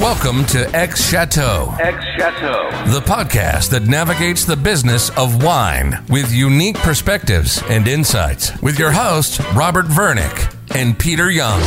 Welcome 0.00 0.44
to 0.46 0.60
Ex 0.76 1.10
Chateau, 1.10 1.74
Ex 1.80 2.04
Chateau. 2.16 2.70
the 2.92 3.00
podcast 3.00 3.70
that 3.70 3.82
navigates 3.88 4.44
the 4.44 4.54
business 4.56 5.10
of 5.16 5.42
wine 5.42 6.04
with 6.08 6.32
unique 6.32 6.76
perspectives 6.76 7.60
and 7.68 7.88
insights. 7.88 8.56
With 8.62 8.78
your 8.78 8.92
hosts, 8.92 9.40
Robert 9.54 9.86
Vernick 9.86 10.54
and 10.76 10.96
Peter 10.96 11.24
Yeung. 11.24 11.58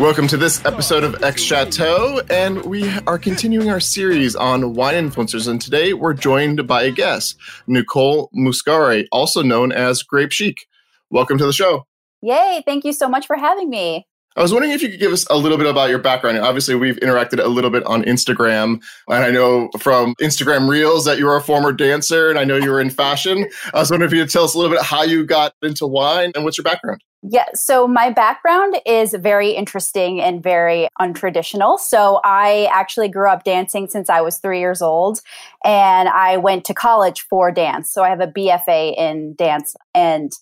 Welcome 0.00 0.26
to 0.28 0.36
this 0.36 0.64
episode 0.64 1.04
of 1.04 1.22
Ex 1.22 1.40
Chateau, 1.40 2.22
and 2.28 2.64
we 2.64 2.90
are 3.06 3.18
continuing 3.18 3.70
our 3.70 3.80
series 3.80 4.34
on 4.34 4.74
wine 4.74 4.94
influencers. 5.10 5.46
And 5.46 5.60
today 5.60 5.92
we're 5.92 6.14
joined 6.14 6.66
by 6.66 6.82
a 6.82 6.90
guest, 6.90 7.36
Nicole 7.68 8.30
Muscari, 8.36 9.06
also 9.12 9.42
known 9.42 9.70
as 9.70 10.02
Grape 10.02 10.32
Chic. 10.32 10.66
Welcome 11.08 11.38
to 11.38 11.46
the 11.46 11.52
show. 11.52 11.86
Yay, 12.20 12.62
thank 12.66 12.84
you 12.84 12.92
so 12.92 13.08
much 13.08 13.28
for 13.28 13.36
having 13.36 13.70
me. 13.70 14.08
I 14.36 14.42
was 14.42 14.52
wondering 14.52 14.72
if 14.72 14.80
you 14.80 14.88
could 14.88 15.00
give 15.00 15.12
us 15.12 15.26
a 15.28 15.36
little 15.36 15.58
bit 15.58 15.66
about 15.66 15.90
your 15.90 15.98
background. 15.98 16.38
Obviously, 16.38 16.76
we've 16.76 16.96
interacted 17.00 17.44
a 17.44 17.48
little 17.48 17.70
bit 17.70 17.84
on 17.84 18.04
Instagram, 18.04 18.80
and 19.08 19.24
I 19.24 19.30
know 19.30 19.70
from 19.80 20.14
Instagram 20.20 20.68
Reels 20.68 21.04
that 21.04 21.18
you 21.18 21.28
are 21.28 21.36
a 21.36 21.42
former 21.42 21.72
dancer, 21.72 22.30
and 22.30 22.38
I 22.38 22.44
know 22.44 22.56
you 22.56 22.70
were 22.70 22.80
in 22.80 22.90
fashion. 22.90 23.48
I 23.74 23.80
was 23.80 23.90
wondering 23.90 24.08
if 24.08 24.16
you 24.16 24.22
could 24.22 24.30
tell 24.30 24.44
us 24.44 24.54
a 24.54 24.58
little 24.58 24.72
bit 24.72 24.84
how 24.84 25.02
you 25.02 25.24
got 25.24 25.54
into 25.62 25.84
wine 25.86 26.30
and 26.36 26.44
what's 26.44 26.56
your 26.56 26.64
background. 26.64 27.02
Yeah, 27.22 27.46
so 27.54 27.86
my 27.86 28.10
background 28.10 28.76
is 28.86 29.14
very 29.18 29.50
interesting 29.50 30.22
and 30.22 30.42
very 30.42 30.88
untraditional. 30.98 31.78
So 31.78 32.20
I 32.24 32.68
actually 32.72 33.08
grew 33.08 33.28
up 33.28 33.44
dancing 33.44 33.88
since 33.88 34.08
I 34.08 34.22
was 34.22 34.38
three 34.38 34.60
years 34.60 34.80
old, 34.80 35.20
and 35.64 36.08
I 36.08 36.36
went 36.36 36.64
to 36.66 36.74
college 36.74 37.22
for 37.22 37.50
dance. 37.50 37.92
So 37.92 38.04
I 38.04 38.08
have 38.08 38.20
a 38.20 38.28
BFA 38.28 38.96
in 38.96 39.34
dance. 39.34 39.74
And 39.92 40.32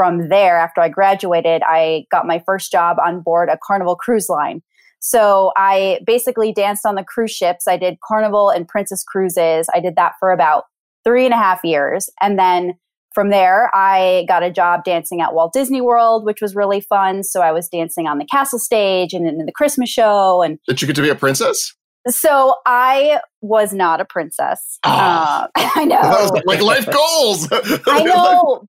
from 0.00 0.30
there, 0.30 0.56
after 0.56 0.80
I 0.80 0.88
graduated, 0.88 1.60
I 1.62 2.06
got 2.10 2.26
my 2.26 2.42
first 2.46 2.72
job 2.72 2.96
on 3.04 3.20
board 3.20 3.50
a 3.50 3.58
Carnival 3.62 3.96
cruise 3.96 4.30
line. 4.30 4.62
So 4.98 5.52
I 5.58 6.00
basically 6.06 6.54
danced 6.54 6.86
on 6.86 6.94
the 6.94 7.04
cruise 7.04 7.32
ships. 7.32 7.68
I 7.68 7.76
did 7.76 7.98
Carnival 8.02 8.48
and 8.48 8.66
Princess 8.66 9.04
Cruises. 9.04 9.68
I 9.74 9.78
did 9.78 9.96
that 9.96 10.14
for 10.18 10.32
about 10.32 10.64
three 11.04 11.26
and 11.26 11.34
a 11.34 11.36
half 11.36 11.60
years. 11.64 12.08
And 12.18 12.38
then 12.38 12.78
from 13.14 13.28
there, 13.28 13.70
I 13.76 14.24
got 14.26 14.42
a 14.42 14.50
job 14.50 14.84
dancing 14.84 15.20
at 15.20 15.34
Walt 15.34 15.52
Disney 15.52 15.82
World, 15.82 16.24
which 16.24 16.40
was 16.40 16.54
really 16.54 16.80
fun. 16.80 17.22
So 17.22 17.42
I 17.42 17.52
was 17.52 17.68
dancing 17.68 18.06
on 18.06 18.16
the 18.16 18.24
castle 18.24 18.58
stage 18.58 19.12
and 19.12 19.28
in 19.28 19.44
the 19.44 19.52
Christmas 19.52 19.90
show. 19.90 20.40
And 20.40 20.58
Did 20.66 20.80
you 20.80 20.86
get 20.86 20.96
to 20.96 21.02
be 21.02 21.10
a 21.10 21.14
princess? 21.14 21.74
so 22.08 22.54
I 22.64 23.20
was 23.42 23.74
not 23.74 24.00
a 24.00 24.06
princess. 24.06 24.78
Oh. 24.82 25.46
I 25.56 25.84
know. 25.84 26.00
That 26.00 26.22
was 26.22 26.42
like 26.46 26.62
life 26.62 26.90
goals. 26.90 27.48
I 27.86 28.02
know. 28.04 28.64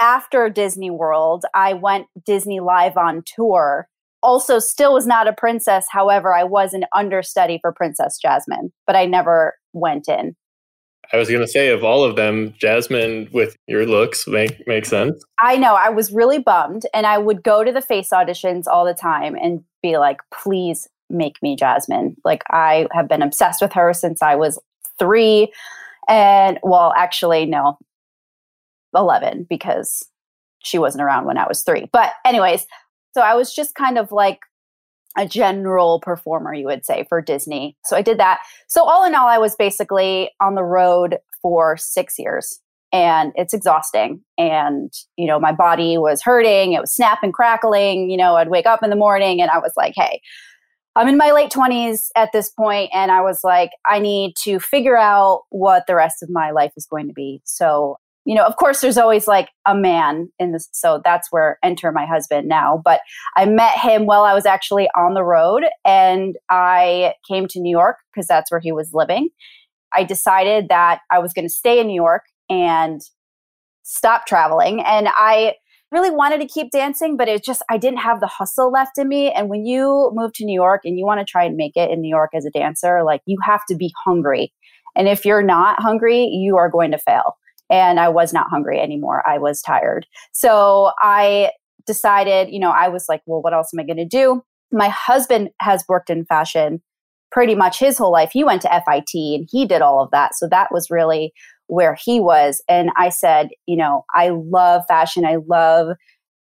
After 0.00 0.48
Disney 0.48 0.90
World, 0.90 1.44
I 1.54 1.72
went 1.74 2.06
Disney 2.24 2.60
Live 2.60 2.96
on 2.96 3.22
tour. 3.26 3.88
Also, 4.22 4.58
still 4.58 4.94
was 4.94 5.06
not 5.06 5.28
a 5.28 5.32
princess. 5.32 5.86
However, 5.90 6.34
I 6.34 6.44
was 6.44 6.74
an 6.74 6.84
understudy 6.94 7.58
for 7.60 7.72
Princess 7.72 8.18
Jasmine, 8.20 8.72
but 8.86 8.96
I 8.96 9.06
never 9.06 9.54
went 9.72 10.08
in. 10.08 10.36
I 11.12 11.16
was 11.16 11.28
going 11.28 11.40
to 11.40 11.48
say, 11.48 11.70
of 11.70 11.84
all 11.84 12.04
of 12.04 12.16
them, 12.16 12.54
Jasmine 12.58 13.28
with 13.32 13.56
your 13.66 13.86
looks 13.86 14.26
make 14.26 14.66
make 14.66 14.84
sense. 14.84 15.24
I 15.40 15.56
know. 15.56 15.74
I 15.74 15.88
was 15.88 16.12
really 16.12 16.38
bummed, 16.38 16.84
and 16.92 17.06
I 17.06 17.18
would 17.18 17.42
go 17.42 17.64
to 17.64 17.72
the 17.72 17.80
face 17.80 18.10
auditions 18.10 18.64
all 18.66 18.84
the 18.84 18.94
time 18.94 19.34
and 19.34 19.64
be 19.82 19.96
like, 19.96 20.18
"Please 20.32 20.86
make 21.08 21.42
me 21.42 21.56
Jasmine." 21.56 22.16
Like 22.24 22.42
I 22.50 22.88
have 22.92 23.08
been 23.08 23.22
obsessed 23.22 23.62
with 23.62 23.72
her 23.72 23.94
since 23.94 24.20
I 24.20 24.34
was 24.34 24.60
three, 24.98 25.50
and 26.08 26.58
well, 26.62 26.92
actually, 26.96 27.46
no, 27.46 27.78
eleven 28.94 29.46
because 29.48 30.04
she 30.62 30.78
wasn't 30.78 31.02
around 31.02 31.24
when 31.24 31.38
I 31.38 31.46
was 31.46 31.62
three. 31.62 31.88
But 31.92 32.12
anyways, 32.24 32.66
so 33.14 33.22
I 33.22 33.34
was 33.34 33.54
just 33.54 33.74
kind 33.74 33.98
of 33.98 34.12
like 34.12 34.40
a 35.16 35.26
general 35.26 36.00
performer, 36.00 36.54
you 36.54 36.66
would 36.66 36.84
say, 36.84 37.06
for 37.08 37.20
Disney. 37.20 37.76
So 37.84 37.96
I 37.96 38.02
did 38.02 38.18
that. 38.18 38.40
So 38.68 38.84
all 38.84 39.04
in 39.04 39.14
all, 39.14 39.28
I 39.28 39.38
was 39.38 39.56
basically 39.56 40.30
on 40.40 40.54
the 40.54 40.62
road 40.62 41.18
for 41.42 41.76
six 41.76 42.18
years 42.18 42.60
and 42.92 43.32
it's 43.34 43.54
exhausting. 43.54 44.22
And, 44.36 44.92
you 45.16 45.26
know, 45.26 45.40
my 45.40 45.52
body 45.52 45.98
was 45.98 46.22
hurting, 46.22 46.72
it 46.72 46.80
was 46.80 46.94
snapping, 46.94 47.32
crackling. 47.32 48.10
You 48.10 48.16
know, 48.16 48.36
I'd 48.36 48.48
wake 48.48 48.66
up 48.66 48.82
in 48.82 48.90
the 48.90 48.96
morning 48.96 49.40
and 49.40 49.50
I 49.50 49.58
was 49.58 49.72
like, 49.76 49.94
hey, 49.96 50.20
I'm 50.96 51.08
in 51.08 51.16
my 51.16 51.30
late 51.30 51.50
20s 51.50 52.08
at 52.16 52.32
this 52.32 52.50
point, 52.50 52.90
and 52.92 53.12
I 53.12 53.20
was 53.20 53.44
like, 53.44 53.70
I 53.86 54.00
need 54.00 54.34
to 54.42 54.58
figure 54.58 54.96
out 54.96 55.42
what 55.50 55.86
the 55.86 55.94
rest 55.94 56.24
of 56.24 56.28
my 56.28 56.50
life 56.50 56.72
is 56.76 56.86
going 56.86 57.06
to 57.06 57.12
be. 57.12 57.40
So, 57.44 57.98
you 58.28 58.34
know, 58.34 58.44
of 58.44 58.56
course, 58.56 58.82
there's 58.82 58.98
always 58.98 59.26
like 59.26 59.48
a 59.66 59.74
man 59.74 60.30
in 60.38 60.52
this. 60.52 60.68
So 60.72 61.00
that's 61.02 61.28
where 61.30 61.58
enter 61.64 61.90
my 61.90 62.04
husband 62.04 62.46
now. 62.46 62.78
But 62.84 63.00
I 63.36 63.46
met 63.46 63.78
him 63.78 64.04
while 64.04 64.24
I 64.24 64.34
was 64.34 64.44
actually 64.44 64.86
on 64.94 65.14
the 65.14 65.24
road, 65.24 65.64
and 65.82 66.36
I 66.50 67.14
came 67.26 67.48
to 67.48 67.58
New 67.58 67.70
York 67.70 67.96
because 68.12 68.26
that's 68.26 68.50
where 68.50 68.60
he 68.60 68.70
was 68.70 68.90
living. 68.92 69.30
I 69.94 70.04
decided 70.04 70.68
that 70.68 71.00
I 71.10 71.20
was 71.20 71.32
going 71.32 71.46
to 71.46 71.54
stay 71.54 71.80
in 71.80 71.86
New 71.86 71.94
York 71.94 72.24
and 72.50 73.00
stop 73.84 74.26
traveling. 74.26 74.82
And 74.82 75.08
I 75.08 75.54
really 75.90 76.10
wanted 76.10 76.42
to 76.42 76.46
keep 76.46 76.70
dancing, 76.70 77.16
but 77.16 77.28
it 77.28 77.42
just, 77.42 77.62
I 77.70 77.78
didn't 77.78 78.00
have 78.00 78.20
the 78.20 78.26
hustle 78.26 78.70
left 78.70 78.98
in 78.98 79.08
me. 79.08 79.32
And 79.32 79.48
when 79.48 79.64
you 79.64 80.10
move 80.12 80.34
to 80.34 80.44
New 80.44 80.52
York 80.52 80.82
and 80.84 80.98
you 80.98 81.06
want 81.06 81.20
to 81.20 81.24
try 81.24 81.44
and 81.44 81.56
make 81.56 81.76
it 81.76 81.90
in 81.90 82.02
New 82.02 82.10
York 82.10 82.32
as 82.34 82.44
a 82.44 82.50
dancer, 82.50 83.02
like 83.02 83.22
you 83.24 83.38
have 83.42 83.64
to 83.70 83.74
be 83.74 83.90
hungry. 84.04 84.52
And 84.94 85.08
if 85.08 85.24
you're 85.24 85.42
not 85.42 85.80
hungry, 85.80 86.24
you 86.24 86.58
are 86.58 86.68
going 86.68 86.90
to 86.90 86.98
fail. 86.98 87.38
And 87.70 88.00
I 88.00 88.08
was 88.08 88.32
not 88.32 88.48
hungry 88.50 88.80
anymore. 88.80 89.22
I 89.28 89.38
was 89.38 89.60
tired. 89.62 90.06
So 90.32 90.92
I 91.00 91.50
decided, 91.86 92.48
you 92.50 92.60
know, 92.60 92.70
I 92.70 92.88
was 92.88 93.06
like, 93.08 93.22
well, 93.26 93.42
what 93.42 93.54
else 93.54 93.70
am 93.74 93.80
I 93.80 93.84
going 93.84 93.96
to 93.96 94.04
do? 94.04 94.42
My 94.70 94.88
husband 94.88 95.50
has 95.60 95.84
worked 95.88 96.10
in 96.10 96.24
fashion 96.26 96.82
pretty 97.30 97.54
much 97.54 97.78
his 97.78 97.98
whole 97.98 98.12
life. 98.12 98.30
He 98.32 98.44
went 98.44 98.62
to 98.62 98.82
FIT 98.86 99.10
and 99.14 99.48
he 99.50 99.66
did 99.66 99.82
all 99.82 100.02
of 100.02 100.10
that. 100.12 100.34
So 100.34 100.48
that 100.48 100.68
was 100.72 100.90
really 100.90 101.32
where 101.66 101.96
he 102.02 102.20
was. 102.20 102.62
And 102.68 102.90
I 102.96 103.10
said, 103.10 103.48
you 103.66 103.76
know, 103.76 104.04
I 104.14 104.30
love 104.30 104.82
fashion. 104.88 105.26
I 105.26 105.36
love, 105.46 105.96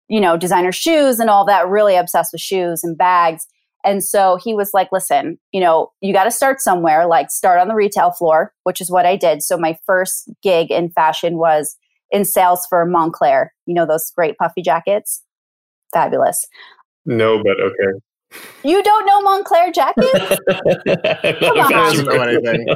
you 0.09 0.19
know, 0.19 0.37
designer 0.37 0.71
shoes 0.71 1.19
and 1.19 1.29
all 1.29 1.45
that, 1.45 1.67
really 1.67 1.95
obsessed 1.95 2.33
with 2.33 2.41
shoes 2.41 2.83
and 2.83 2.97
bags. 2.97 3.45
And 3.85 4.03
so 4.03 4.39
he 4.43 4.53
was 4.53 4.73
like, 4.73 4.89
listen, 4.91 5.37
you 5.51 5.61
know, 5.61 5.91
you 6.01 6.11
got 6.11 6.23
to 6.23 6.31
start 6.31 6.59
somewhere, 6.59 7.05
like 7.05 7.29
start 7.29 7.59
on 7.59 7.67
the 7.67 7.75
retail 7.75 8.11
floor, 8.11 8.51
which 8.63 8.81
is 8.81 8.89
what 8.89 9.05
I 9.05 9.15
did. 9.15 9.43
So 9.43 9.57
my 9.57 9.77
first 9.85 10.29
gig 10.41 10.71
in 10.71 10.89
fashion 10.89 11.37
was 11.37 11.77
in 12.09 12.25
sales 12.25 12.65
for 12.67 12.85
Moncler, 12.85 13.49
you 13.65 13.75
know, 13.75 13.85
those 13.85 14.11
great 14.15 14.37
puffy 14.37 14.61
jackets. 14.61 15.21
Fabulous. 15.93 16.45
No, 17.05 17.41
but 17.43 17.59
okay. 17.61 17.99
You 18.63 18.81
don't 18.81 19.05
know 19.05 19.21
Moncler 19.21 19.73
jackets? 19.73 20.39
Come 21.39 21.59
on. 21.59 21.67
He 21.67 21.73
doesn't 21.73 22.05
know 22.05 22.21
anything. 22.21 22.67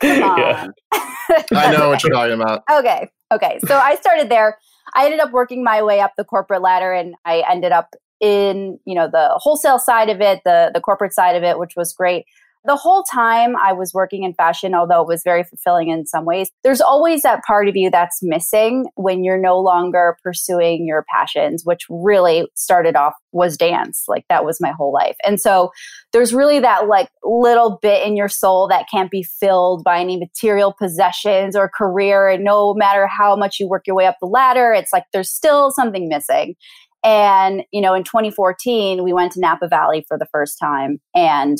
Come 0.00 0.22
on. 0.22 0.72
Yeah. 0.92 1.40
I 1.52 1.72
know 1.72 1.88
what 1.88 2.02
you're 2.04 2.12
talking 2.12 2.34
about. 2.34 2.62
Okay. 2.70 3.08
Okay. 3.32 3.58
So 3.66 3.78
I 3.78 3.96
started 3.96 4.28
there. 4.28 4.58
I 4.94 5.06
ended 5.06 5.20
up 5.20 5.32
working 5.32 5.64
my 5.64 5.82
way 5.82 6.00
up 6.00 6.12
the 6.16 6.24
corporate 6.24 6.62
ladder 6.62 6.92
and 6.92 7.14
I 7.24 7.42
ended 7.50 7.72
up 7.72 7.94
in, 8.24 8.78
you 8.86 8.94
know, 8.94 9.06
the 9.06 9.28
wholesale 9.36 9.78
side 9.78 10.08
of 10.08 10.22
it, 10.22 10.40
the 10.44 10.70
the 10.72 10.80
corporate 10.80 11.12
side 11.12 11.36
of 11.36 11.42
it, 11.42 11.58
which 11.58 11.74
was 11.76 11.92
great. 11.92 12.24
The 12.66 12.76
whole 12.76 13.02
time 13.02 13.56
I 13.56 13.74
was 13.74 13.92
working 13.92 14.22
in 14.22 14.32
fashion, 14.32 14.74
although 14.74 15.02
it 15.02 15.06
was 15.06 15.20
very 15.22 15.44
fulfilling 15.44 15.90
in 15.90 16.06
some 16.06 16.24
ways, 16.24 16.50
there's 16.62 16.80
always 16.80 17.20
that 17.20 17.44
part 17.44 17.68
of 17.68 17.76
you 17.76 17.90
that's 17.90 18.20
missing 18.22 18.86
when 18.94 19.22
you're 19.22 19.38
no 19.38 19.60
longer 19.60 20.16
pursuing 20.22 20.86
your 20.86 21.04
passions, 21.14 21.66
which 21.66 21.82
really 21.90 22.48
started 22.54 22.96
off 22.96 23.12
was 23.32 23.58
dance. 23.58 24.04
Like 24.08 24.24
that 24.30 24.46
was 24.46 24.62
my 24.62 24.70
whole 24.70 24.94
life. 24.94 25.16
And 25.26 25.38
so 25.38 25.72
there's 26.14 26.32
really 26.32 26.58
that 26.60 26.88
like 26.88 27.10
little 27.22 27.78
bit 27.82 28.06
in 28.06 28.16
your 28.16 28.30
soul 28.30 28.66
that 28.68 28.86
can't 28.90 29.10
be 29.10 29.22
filled 29.22 29.84
by 29.84 30.00
any 30.00 30.16
material 30.16 30.72
possessions 30.72 31.54
or 31.54 31.68
career. 31.68 32.28
And 32.28 32.44
no 32.44 32.72
matter 32.72 33.06
how 33.06 33.36
much 33.36 33.60
you 33.60 33.68
work 33.68 33.86
your 33.86 33.96
way 33.96 34.06
up 34.06 34.16
the 34.22 34.26
ladder, 34.26 34.72
it's 34.72 34.92
like 34.92 35.04
there's 35.12 35.30
still 35.30 35.70
something 35.70 36.08
missing. 36.08 36.54
And, 37.04 37.62
you 37.70 37.82
know, 37.82 37.94
in 37.94 38.02
2014, 38.02 39.04
we 39.04 39.12
went 39.12 39.32
to 39.32 39.40
Napa 39.40 39.68
Valley 39.68 40.04
for 40.08 40.18
the 40.18 40.26
first 40.32 40.58
time. 40.58 41.00
And 41.14 41.58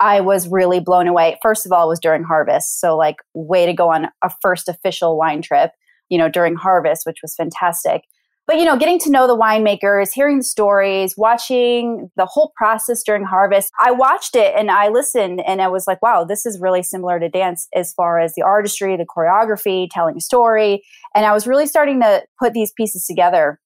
I 0.00 0.20
was 0.20 0.48
really 0.48 0.80
blown 0.80 1.06
away. 1.06 1.38
First 1.40 1.64
of 1.64 1.70
all, 1.70 1.86
it 1.86 1.88
was 1.88 2.00
during 2.00 2.24
harvest. 2.24 2.80
So, 2.80 2.96
like, 2.96 3.16
way 3.34 3.64
to 3.64 3.72
go 3.72 3.90
on 3.90 4.08
a 4.24 4.30
first 4.42 4.68
official 4.68 5.16
wine 5.16 5.40
trip, 5.40 5.70
you 6.08 6.18
know, 6.18 6.28
during 6.28 6.56
harvest, 6.56 7.06
which 7.06 7.18
was 7.22 7.34
fantastic. 7.36 8.02
But, 8.48 8.56
you 8.56 8.64
know, 8.64 8.76
getting 8.76 8.98
to 9.00 9.10
know 9.10 9.28
the 9.28 9.36
winemakers, 9.36 10.12
hearing 10.12 10.38
the 10.38 10.44
stories, 10.44 11.14
watching 11.16 12.10
the 12.16 12.26
whole 12.26 12.52
process 12.56 13.04
during 13.04 13.22
harvest, 13.22 13.70
I 13.80 13.92
watched 13.92 14.34
it 14.34 14.52
and 14.56 14.68
I 14.68 14.88
listened 14.88 15.40
and 15.46 15.62
I 15.62 15.68
was 15.68 15.86
like, 15.86 16.02
wow, 16.02 16.24
this 16.24 16.44
is 16.44 16.60
really 16.60 16.82
similar 16.82 17.20
to 17.20 17.28
dance 17.28 17.68
as 17.72 17.92
far 17.94 18.18
as 18.18 18.34
the 18.34 18.42
artistry, 18.42 18.96
the 18.96 19.06
choreography, 19.06 19.86
telling 19.88 20.16
a 20.16 20.20
story. 20.20 20.82
And 21.14 21.24
I 21.24 21.32
was 21.32 21.46
really 21.46 21.68
starting 21.68 22.00
to 22.00 22.24
put 22.40 22.52
these 22.52 22.72
pieces 22.72 23.06
together. 23.06 23.60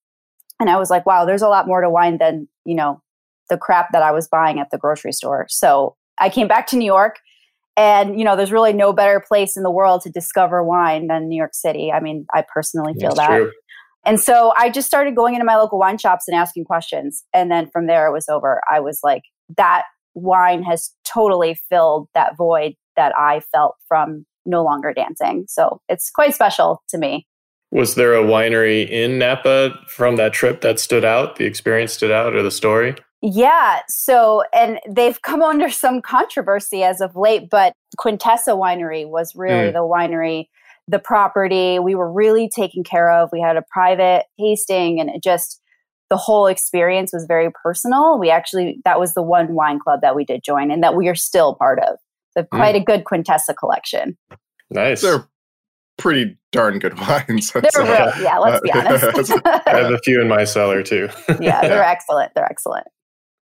And 0.59 0.71
I 0.71 0.79
was 0.79 0.91
like, 0.91 1.05
wow, 1.07 1.25
there's 1.25 1.43
a 1.43 1.49
lot 1.49 1.67
more 1.67 1.81
to 1.81 1.91
wine 1.91 2.19
than, 2.19 2.49
you 2.65 2.75
know, 2.75 3.03
the 3.49 3.59
crap 3.59 3.93
that 3.93 4.03
I 4.03 4.11
was 4.11 4.29
buying 4.29 4.59
at 4.59 4.71
the 4.71 4.79
grocery 4.79 5.13
store. 5.13 5.47
So 5.49 5.97
I 6.19 6.31
came 6.31 6.49
back 6.49 6.67
to 6.69 6.77
New 6.77 6.87
York 6.87 7.19
and 7.77 8.19
you 8.19 8.25
know 8.25 8.37
there's 8.37 8.53
really 8.53 8.73
no 8.73 8.93
better 8.93 9.21
place 9.21 9.57
in 9.57 9.63
the 9.63 9.71
world 9.71 10.01
to 10.03 10.11
discover 10.11 10.65
wine 10.65 11.09
than 11.09 11.29
New 11.29 11.37
York 11.37 11.55
City. 11.55 11.93
I 11.93 12.01
mean, 12.01 12.27
I 12.35 12.43
personally 12.43 12.95
feel 12.95 13.11
That's 13.15 13.29
that. 13.29 13.37
true. 13.37 13.53
And 14.05 14.21
so 14.21 14.53
I 14.57 14.71
just 14.71 14.87
started 14.87 15.17
going 15.17 15.35
into 15.35 15.45
my 15.45 15.57
local 15.57 15.79
wine 15.79 15.99
shops 15.99 16.25
and 16.29 16.37
asking 16.37 16.65
questions 16.65 17.25
and 17.35 17.51
then 17.51 17.69
from 17.71 17.87
there 17.87 18.07
it 18.07 18.13
was 18.13 18.29
over. 18.29 18.61
I 18.71 18.81
was 18.81 19.01
like 19.03 19.23
that 19.57 19.85
wine 20.15 20.63
has 20.63 20.93
totally 21.05 21.57
filled 21.69 22.09
that 22.15 22.37
void 22.37 22.75
that 22.97 23.13
I 23.17 23.41
felt 23.53 23.75
from 23.87 24.25
no 24.47 24.65
longer 24.65 24.95
dancing. 24.95 25.45
So 25.49 25.81
it's 25.89 26.11
quite 26.11 26.35
special 26.35 26.83
to 26.89 26.99
me. 26.99 27.27
Was 27.73 27.97
there 27.97 28.15
a 28.15 28.23
winery 28.23 28.89
in 28.89 29.19
Napa 29.19 29.79
from 29.89 30.17
that 30.17 30.33
trip 30.33 30.61
that 30.61 30.79
stood 30.79 31.05
out? 31.05 31.37
The 31.37 31.45
experience 31.45 31.93
stood 31.93 32.13
out 32.13 32.35
or 32.35 32.43
the 32.43 32.51
story? 32.51 32.95
Yeah. 33.23 33.81
So, 33.89 34.45
and 34.55 34.79
they've 34.89 35.21
come 35.23 35.43
under 35.43 35.69
some 35.71 36.01
controversy 36.01 36.85
as 36.85 37.01
of 37.01 37.17
late, 37.17 37.51
but 37.51 37.73
Quintessa 37.99 38.57
Winery 38.57 39.09
was 39.09 39.33
really 39.35 39.71
mm. 39.71 39.73
the 39.73 39.81
winery, 39.81 40.47
the 40.87 40.99
property 40.99 41.79
we 41.79 41.95
were 41.95 42.13
really 42.13 42.49
taken 42.49 42.85
care 42.85 43.11
of. 43.11 43.31
We 43.33 43.41
had 43.41 43.57
a 43.57 43.65
private 43.71 44.27
tasting 44.39 45.01
and 45.01 45.11
it 45.11 45.23
just, 45.23 45.61
the 46.09 46.17
whole 46.17 46.47
experience 46.47 47.13
was 47.13 47.25
very 47.27 47.51
personal. 47.51 48.17
We 48.17 48.31
actually, 48.31 48.81
that 48.85 49.01
was 49.01 49.15
the 49.15 49.23
one 49.23 49.55
wine 49.55 49.81
club 49.81 50.03
that 50.03 50.15
we 50.15 50.25
did 50.25 50.45
join 50.45 50.71
and 50.71 50.83
that 50.85 50.95
we 50.95 51.09
are 51.09 51.17
still 51.17 51.57
part 51.57 51.81
of. 51.81 51.99
So, 52.37 52.43
mm. 52.43 52.49
quite 52.51 52.77
a 52.77 52.81
good 52.81 53.05
Quintessa 53.05 53.57
collection. 53.59 54.17
Nice. 54.71 55.03
They're 55.03 55.27
pretty 55.99 56.37
darn 56.53 56.79
good 56.79 56.99
wines. 57.01 57.53
They're 57.53 57.63
real, 57.77 58.13
yeah, 58.23 58.39
let's 58.39 58.61
be 58.61 58.71
uh, 58.73 58.79
honest. 58.87 59.33
I 59.45 59.77
have 59.77 59.93
a 59.93 59.99
few 59.99 60.21
in 60.21 60.29
my 60.29 60.45
cellar 60.45 60.83
too. 60.83 61.09
yeah, 61.41 61.63
they're 61.63 61.85
excellent. 61.85 62.33
They're 62.35 62.45
excellent. 62.45 62.87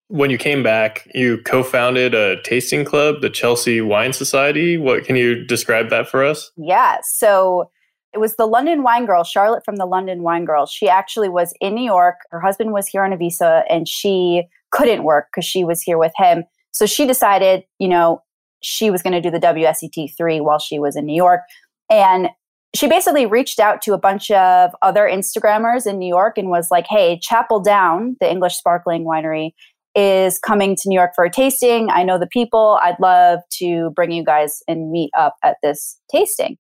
When 0.09 0.31
you 0.31 0.39
came 0.39 0.65
back, 0.65 1.09
you 1.15 1.39
co-founded 1.45 2.15
a 2.15 2.43
tasting 2.43 2.85
club, 2.85 3.21
the 3.21 3.31
Chelsea 3.31 3.81
Wine 3.81 4.13
Society. 4.13 4.77
What 4.77 5.05
can 5.05 5.15
you 5.15 5.45
describe 5.45 5.89
that 5.91 6.09
for 6.09 6.25
us? 6.25 6.51
Yeah, 6.57 6.99
so 7.03 7.71
it 8.13 8.19
was 8.19 8.35
the 8.35 8.47
London 8.47 8.83
Wine 8.83 9.07
Girl, 9.07 9.23
Charlotte 9.23 9.65
from 9.65 9.77
the 9.77 9.87
London 9.87 10.23
Wine 10.23 10.45
Girl. 10.45 10.67
She 10.67 10.89
actually 10.89 11.29
was 11.29 11.55
in 11.61 11.75
New 11.77 11.85
York. 11.85 12.17
Her 12.31 12.41
husband 12.41 12.73
was 12.73 12.89
here 12.89 13.05
on 13.05 13.13
a 13.13 13.17
visa, 13.17 13.63
and 13.71 13.87
she 13.87 14.49
couldn't 14.73 15.05
work 15.05 15.29
because 15.31 15.45
she 15.45 15.63
was 15.63 15.81
here 15.81 15.99
with 15.99 16.13
him. 16.17 16.45
So 16.73 16.87
she 16.87 17.07
decided, 17.07 17.65
you 17.79 17.89
know, 17.89 18.23
she 18.63 18.91
was 18.91 19.03
going 19.03 19.13
to 19.13 19.21
do 19.21 19.31
the 19.31 19.39
WSET 19.39 20.17
three 20.17 20.41
while 20.41 20.59
she 20.59 20.79
was 20.79 20.97
in 20.97 21.07
New 21.07 21.15
York, 21.15 21.43
and 21.89 22.31
she 22.75 22.89
basically 22.89 23.27
reached 23.27 23.59
out 23.59 23.83
to 23.83 23.95
a 23.95 23.99
bunch 23.99 24.31
of 24.31 24.71
other 24.83 25.03
Instagrammers 25.03 25.87
in 25.87 25.99
New 25.99 26.09
York 26.09 26.39
and 26.39 26.49
was 26.49 26.69
like, 26.71 26.87
"Hey, 26.87 27.19
Chapel 27.21 27.61
Down, 27.61 28.17
the 28.21 28.31
English 28.31 28.57
sparkling 28.57 29.05
winery, 29.05 29.53
is 29.95 30.39
coming 30.39 30.77
to 30.77 30.89
New 30.89 30.95
York 30.95 31.13
for 31.15 31.25
a 31.25 31.31
tasting. 31.31 31.91
I 31.91 32.05
know 32.05 32.19
the 32.19 32.27
people. 32.27 32.79
I'd 32.83 33.01
love 33.01 33.41
to 33.59 33.91
bring 33.91 34.13
you 34.13 34.25
guys 34.25 34.63
and 34.69 34.91
meet 34.91 35.11
up 35.19 35.35
at 35.43 35.57
this 35.63 35.99
tasting. 36.11 36.59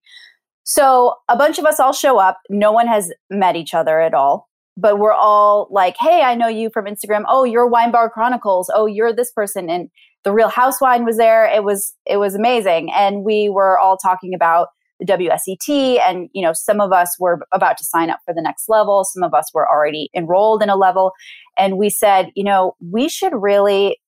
So 0.64 1.14
a 1.28 1.36
bunch 1.36 1.58
of 1.58 1.64
us 1.64 1.80
all 1.80 1.92
show 1.92 2.18
up. 2.18 2.38
No 2.48 2.72
one 2.72 2.86
has 2.86 3.12
met 3.30 3.56
each 3.56 3.74
other 3.74 4.00
at 4.00 4.14
all, 4.14 4.48
but 4.76 4.98
we're 4.98 5.12
all 5.12 5.68
like, 5.70 5.96
hey, 5.98 6.22
I 6.22 6.34
know 6.34 6.48
you 6.48 6.70
from 6.70 6.86
Instagram. 6.86 7.24
Oh, 7.28 7.44
you're 7.44 7.66
Wine 7.66 7.90
Bar 7.90 8.10
Chronicles. 8.10 8.70
Oh, 8.74 8.86
you're 8.86 9.12
this 9.12 9.32
person. 9.32 9.70
And 9.70 9.90
the 10.24 10.32
real 10.32 10.48
house 10.48 10.80
wine 10.80 11.04
was 11.04 11.16
there. 11.16 11.46
It 11.46 11.64
was 11.64 11.94
it 12.06 12.18
was 12.18 12.34
amazing. 12.34 12.90
And 12.92 13.24
we 13.24 13.48
were 13.48 13.78
all 13.78 13.96
talking 13.96 14.34
about 14.34 14.68
the 15.00 15.06
WSET 15.06 15.99
and 16.00 16.29
you 16.32 16.43
know 16.43 16.52
some 16.52 16.81
of 16.81 16.93
us 16.93 17.17
were 17.19 17.41
about 17.52 17.76
to 17.79 17.85
sign 17.85 18.11
up 18.11 18.20
for 18.25 18.35
the 18.35 18.43
next 18.43 18.69
level. 18.69 19.05
Some 19.05 19.23
of 19.23 19.35
us 19.35 19.50
were 19.52 19.69
already 19.69 20.11
enrolled 20.14 20.62
in 20.62 20.69
a 20.69 20.76
level. 20.76 21.12
And 21.58 21.79
we 21.79 21.91
said 21.91 22.31
you 22.35 22.44
know 22.44 22.75
we 22.81 23.08
should 23.08 23.32
really 23.35 23.99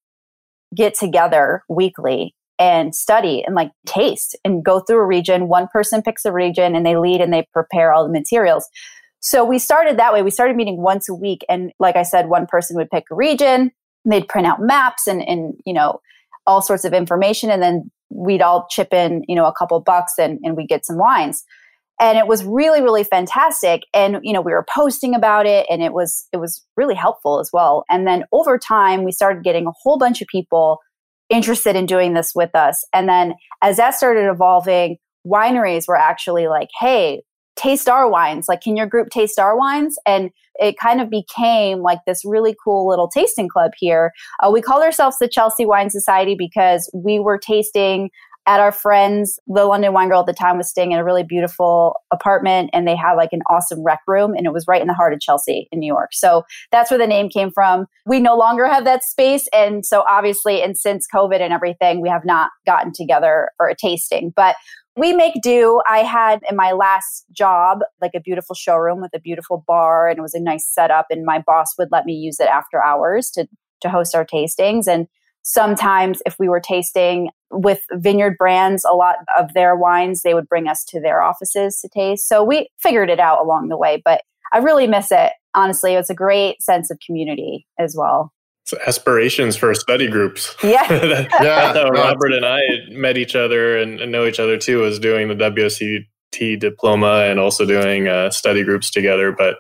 get 0.75 0.95
together 0.95 1.63
weekly 1.69 2.35
and 2.59 2.95
study 2.95 3.43
and 3.45 3.55
like 3.55 3.73
taste 3.87 4.37
and 4.45 4.65
go 4.65 4.81
through 4.81 4.99
a 4.99 5.07
region. 5.07 5.49
One 5.49 5.67
person 5.73 6.03
picks 6.03 6.25
a 6.25 6.33
region 6.33 6.77
and 6.77 6.87
they 6.87 6.97
lead 6.97 7.21
and 7.21 7.33
they 7.33 7.47
prepare 7.53 7.93
all 7.93 8.07
the 8.07 8.13
materials. 8.13 8.69
So 9.21 9.45
we 9.45 9.59
started 9.59 9.99
that 9.99 10.13
way. 10.13 10.23
We 10.23 10.31
started 10.31 10.57
meeting 10.57 10.81
once 10.81 11.09
a 11.09 11.15
week. 11.15 11.45
And 11.49 11.73
like 11.79 11.97
i 11.97 12.03
said 12.03 12.29
one 12.29 12.47
person 12.47 12.77
would 12.77 12.91
pick 12.91 13.05
a 13.11 13.15
region. 13.15 13.71
They'd 14.05 14.29
print 14.29 14.47
out 14.47 14.61
maps 14.61 15.07
and 15.07 15.27
and 15.27 15.55
you 15.65 15.73
know 15.73 16.01
all 16.47 16.61
sorts 16.61 16.85
of 16.85 16.93
information. 16.93 17.51
And 17.51 17.63
then 17.63 17.91
we'd 18.15 18.43
all 18.43 18.67
chip 18.71 18.93
in, 18.93 19.23
you 19.29 19.35
know, 19.35 19.47
a 19.47 19.53
couple 19.53 19.81
bucks 19.81 20.15
and, 20.19 20.39
and 20.43 20.57
we 20.57 20.67
get 20.67 20.85
some 20.87 20.99
wines. 20.99 21.45
And 22.01 22.19
it 22.19 22.27
was 22.27 22.45
really, 22.45 22.83
really 22.83 23.05
fantastic. 23.05 23.83
And, 23.95 24.19
you 24.23 24.33
know, 24.33 24.41
we 24.41 24.53
were 24.53 24.67
posting 24.75 25.15
about 25.15 25.47
it 25.47 25.67
and 25.71 25.83
it 25.83 25.93
was, 25.93 26.27
it 26.33 26.39
was 26.39 26.65
really 26.77 26.95
helpful 26.95 27.39
as 27.39 27.51
well. 27.53 27.85
And 27.89 28.07
then 28.07 28.25
over 28.33 28.59
time, 28.59 29.05
we 29.05 29.13
started 29.13 29.45
getting 29.45 29.67
a 29.67 29.73
whole 29.83 29.99
bunch 29.99 30.21
of 30.21 30.29
people 30.29 30.79
interested 31.31 31.77
in 31.77 31.87
doing 31.87 32.15
this 32.15 32.33
with 32.35 32.55
us. 32.55 32.85
And 32.93 33.09
then 33.09 33.35
as 33.63 33.77
that 33.77 33.95
started 33.95 34.29
evolving, 34.29 34.97
wineries 35.27 35.87
were 35.87 35.97
actually 35.97 36.49
like, 36.49 36.69
hey, 36.81 37.23
taste 37.57 37.89
our 37.89 38.11
wines. 38.11 38.47
Like, 38.49 38.61
can 38.61 38.77
your 38.77 38.87
group 38.87 39.11
taste 39.11 39.39
our 39.39 39.57
wines? 39.57 39.97
And 40.07 40.31
it 40.57 40.77
kind 40.79 41.01
of 41.01 41.11
became 41.11 41.81
like 41.81 42.01
this 42.07 42.25
really 42.25 42.55
cool 42.63 42.89
little 42.89 43.09
tasting 43.09 43.49
club 43.49 43.73
here. 43.77 44.13
Uh, 44.41 44.51
we 44.51 44.61
called 44.61 44.83
ourselves 44.83 45.19
the 45.19 45.29
Chelsea 45.29 45.65
Wine 45.65 45.91
Society 45.91 46.35
because 46.39 46.91
we 46.95 47.19
were 47.19 47.39
tasting 47.39 48.11
at 48.47 48.61
our 48.61 48.73
friends. 48.73 49.39
The 49.47 49.65
London 49.65 49.93
Wine 49.93 50.09
Girl 50.09 50.21
at 50.21 50.27
the 50.27 50.33
time 50.33 50.57
was 50.57 50.69
staying 50.69 50.93
in 50.93 50.99
a 50.99 51.05
really 51.05 51.23
beautiful 51.23 51.95
apartment 52.11 52.71
and 52.73 52.87
they 52.87 52.97
had 52.97 53.15
like 53.15 53.33
an 53.33 53.43
awesome 53.49 53.83
rec 53.85 54.01
room 54.07 54.35
and 54.37 54.47
it 54.47 54.53
was 54.53 54.67
right 54.67 54.81
in 54.81 54.89
the 54.89 54.95
heart 54.95 55.13
of 55.13 55.21
Chelsea 55.21 55.69
in 55.71 55.79
New 55.79 55.87
York. 55.87 56.11
So 56.13 56.45
that's 56.71 56.91
where 56.91 56.99
the 56.99 57.07
name 57.07 57.29
came 57.29 57.51
from. 57.53 57.87
We 58.07 58.21
no 58.21 58.37
longer 58.37 58.67
have 58.67 58.85
that 58.85 59.05
space. 59.05 59.49
And 59.53 59.87
so 59.87 60.05
obviously, 60.09 60.63
and 60.63 60.77
since 60.77 61.07
COVID 61.13 61.41
and 61.41 61.53
everything, 61.53 62.01
we 62.01 62.09
have 62.09 62.25
not 62.25 62.51
gotten 62.67 62.93
together 62.93 63.51
for 63.57 63.69
a 63.69 63.77
tasting. 63.77 64.33
But 64.35 64.57
we 64.97 65.13
make 65.13 65.41
do. 65.43 65.81
I 65.89 65.99
had 66.01 66.41
in 66.51 66.57
my 66.57 66.73
last 66.73 67.25
job 67.33 67.79
like 68.01 68.13
a 68.15 68.21
beautiful 68.21 68.55
showroom 68.55 69.01
with 69.01 69.15
a 69.15 69.21
beautiful 69.21 69.65
bar 69.67 70.09
and 70.09 70.19
it 70.19 70.23
was 70.23 70.35
a 70.35 70.41
nice 70.41 70.67
setup 70.69 71.07
and 71.09 71.25
my 71.25 71.43
boss 71.47 71.79
would 71.79 71.89
let 71.91 72.05
me 72.05 72.13
use 72.13 72.41
it 72.41 72.49
after 72.49 72.83
hours 72.85 73.31
to 73.31 73.47
to 73.81 73.89
host 73.89 74.15
our 74.15 74.25
tastings 74.25 74.87
and 74.87 75.09
sometimes 75.43 76.23
if 76.25 76.37
we 76.39 76.49
were 76.49 76.61
tasting 76.61 77.31
with 77.51 77.81
vineyard 77.93 78.37
brands 78.39 78.85
a 78.89 78.95
lot 78.95 79.17
of 79.39 79.53
their 79.53 79.77
wines 79.77 80.23
they 80.23 80.35
would 80.35 80.49
bring 80.49 80.69
us 80.69 80.85
to 80.85 81.01
their 81.01 81.23
offices 81.23 81.81
to 81.81 81.89
taste. 81.89 82.29
So 82.29 82.43
we 82.43 82.69
figured 82.79 83.11
it 83.11 83.21
out 83.21 83.41
along 83.41 83.69
the 83.69 83.77
way, 83.77 84.01
but 84.05 84.23
I 84.53 84.59
really 84.59 84.87
miss 84.87 85.11
it. 85.11 85.33
Honestly, 85.55 85.95
it's 85.95 86.11
a 86.11 86.15
great 86.15 86.63
sense 86.63 86.91
of 86.91 86.99
community 87.05 87.67
as 87.79 87.95
well. 87.97 88.33
So 88.65 88.79
aspirations 88.87 89.57
for 89.57 89.75
study 89.75 90.09
groups. 90.09 90.55
Yeah. 90.63 90.91
yeah. 91.43 91.73
That's 91.73 91.91
Robert 91.91 92.33
and 92.33 92.47
I 92.47 92.61
met 92.91 93.19
each 93.19 93.35
other 93.35 93.77
and, 93.77 94.01
and, 94.01 94.13
know 94.13 94.25
each 94.27 94.39
other 94.39 94.57
too, 94.57 94.81
was 94.81 94.99
doing 94.99 95.29
the 95.29 95.35
WSET 95.35 96.61
diploma 96.61 97.25
and 97.29 97.41
also 97.41 97.67
doing 97.67 98.09
uh, 98.09 98.31
study 98.31 98.63
groups 98.63 98.91
together. 98.91 99.33
But 99.33 99.57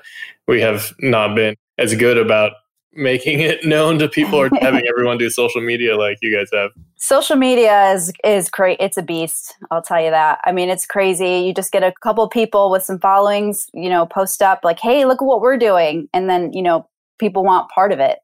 we 0.46 0.60
have 0.60 0.92
not 1.00 1.34
been 1.34 1.56
as 1.78 1.94
good 1.94 2.16
about 2.16 2.52
making 2.94 3.40
it 3.40 3.64
known 3.64 3.98
to 3.98 4.08
people 4.08 4.38
or 4.38 4.50
having 4.60 4.86
everyone 4.86 5.18
do 5.18 5.30
social 5.30 5.60
media 5.60 5.96
like 5.96 6.18
you 6.22 6.36
guys 6.36 6.48
have. 6.52 6.70
Social 6.96 7.36
media 7.36 7.92
is 7.92 8.12
is 8.24 8.50
great. 8.50 8.78
It's 8.80 8.96
a 8.96 9.02
beast. 9.02 9.54
I'll 9.70 9.82
tell 9.82 10.02
you 10.02 10.10
that. 10.10 10.40
I 10.44 10.52
mean, 10.52 10.68
it's 10.68 10.86
crazy. 10.86 11.40
You 11.40 11.54
just 11.54 11.72
get 11.72 11.82
a 11.82 11.92
couple 12.02 12.28
people 12.28 12.70
with 12.70 12.82
some 12.82 12.98
followings, 12.98 13.68
you 13.74 13.88
know, 13.88 14.06
post 14.06 14.42
up 14.42 14.60
like, 14.62 14.78
"Hey, 14.78 15.04
look 15.04 15.22
at 15.22 15.24
what 15.24 15.40
we're 15.40 15.58
doing," 15.58 16.08
and 16.12 16.28
then 16.28 16.52
you 16.52 16.62
know, 16.62 16.88
people 17.18 17.44
want 17.44 17.70
part 17.70 17.92
of 17.92 18.00
it. 18.00 18.20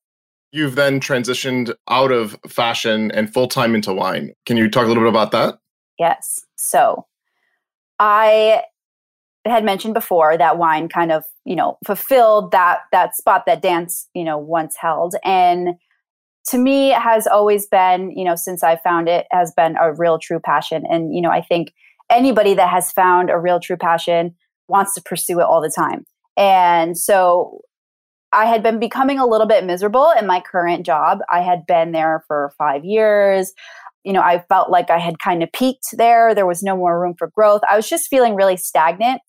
You've 0.53 0.77
then 0.77 0.99
transitioned 1.01 1.75
out 1.89 2.11
of 2.11 2.37
fashion 2.47 3.11
and 3.13 3.33
full 3.33 3.49
time 3.49 3.75
into 3.75 3.93
wine. 3.93 4.33
Can 4.47 4.57
you 4.57 4.71
talk 4.71 4.85
a 4.85 4.89
little 4.89 5.03
bit 5.03 5.11
about 5.11 5.31
that? 5.33 5.59
Yes. 5.99 6.41
So 6.57 7.07
I 7.99 8.63
had 9.51 9.65
mentioned 9.65 9.95
before 9.95 10.37
that 10.37 10.59
wine 10.59 10.89
kind 10.89 11.13
of, 11.13 11.25
you 11.45 11.57
know, 11.57 11.79
fulfilled 11.87 12.53
that 12.53 12.81
that 12.93 13.17
spot 13.17 13.45
that 13.47 13.63
dance, 13.63 14.09
you 14.15 14.25
know, 14.25 14.39
once 14.39 14.77
held. 14.77 15.15
And 15.25 15.71
to 16.49 16.59
me 16.59 16.91
has 16.91 17.27
always 17.27 17.67
been, 17.67 18.11
you 18.17 18.25
know, 18.25 18.35
since 18.35 18.63
I 18.63 18.77
found 18.77 19.09
it 19.09 19.27
has 19.31 19.53
been 19.57 19.77
a 19.81 19.93
real 19.93 20.19
true 20.19 20.41
passion. 20.41 20.85
And, 20.91 21.15
you 21.15 21.21
know, 21.21 21.31
I 21.31 21.43
think 21.43 21.73
anybody 22.11 22.55
that 22.55 22.71
has 22.71 22.91
found 22.91 23.31
a 23.31 23.39
real 23.39 23.61
true 23.61 23.77
passion 23.77 24.35
wants 24.69 24.95
to 24.95 25.03
pursue 25.03 25.41
it 25.41 25.45
all 25.45 25.61
the 25.61 25.73
time. 25.75 26.05
And 26.37 26.97
so 26.97 27.61
I 28.33 28.47
had 28.47 28.63
been 28.63 28.79
becoming 28.79 29.19
a 29.19 29.27
little 29.27 29.47
bit 29.47 29.65
miserable 29.65 30.13
in 30.19 30.27
my 30.27 30.41
current 30.41 30.85
job. 30.85 31.19
I 31.31 31.41
had 31.41 31.67
been 31.67 31.93
there 31.93 32.25
for 32.29 32.53
five 32.59 32.85
years. 32.85 33.53
You 34.05 34.13
know, 34.13 34.21
I 34.21 34.45
felt 34.49 34.71
like 34.71 34.91
I 34.91 34.99
had 34.99 35.19
kind 35.19 35.43
of 35.43 35.51
peaked 35.53 35.89
there. 35.97 36.35
There 36.35 36.47
was 36.47 36.63
no 36.63 36.77
more 36.77 37.01
room 37.01 37.15
for 37.19 37.29
growth. 37.29 37.63
I 37.69 37.77
was 37.77 37.89
just 37.89 38.09
feeling 38.09 38.35
really 38.35 38.57
stagnant. 38.57 39.21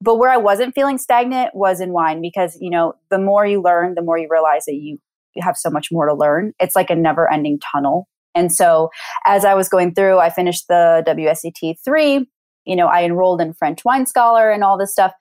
But 0.00 0.16
where 0.16 0.30
I 0.30 0.36
wasn't 0.38 0.74
feeling 0.74 0.98
stagnant 0.98 1.54
was 1.54 1.80
in 1.80 1.92
wine 1.92 2.22
because, 2.22 2.56
you 2.60 2.70
know, 2.70 2.94
the 3.10 3.18
more 3.18 3.46
you 3.46 3.62
learn, 3.62 3.94
the 3.94 4.02
more 4.02 4.18
you 4.18 4.28
realize 4.30 4.64
that 4.66 4.74
you, 4.74 4.98
have 5.40 5.56
so 5.56 5.70
much 5.70 5.92
more 5.92 6.06
to 6.06 6.12
learn. 6.12 6.52
It's 6.58 6.74
like 6.74 6.90
a 6.90 6.94
never 6.96 7.32
ending 7.32 7.60
tunnel. 7.60 8.08
And 8.34 8.52
so 8.52 8.90
as 9.24 9.44
I 9.44 9.54
was 9.54 9.68
going 9.68 9.94
through, 9.94 10.18
I 10.18 10.28
finished 10.28 10.66
the 10.68 11.04
WSET 11.06 11.76
3. 11.84 12.28
You 12.64 12.76
know, 12.76 12.88
I 12.88 13.04
enrolled 13.04 13.40
in 13.40 13.54
French 13.54 13.84
Wine 13.84 14.06
Scholar 14.06 14.50
and 14.50 14.64
all 14.64 14.76
this 14.76 14.92
stuff. 14.92 15.12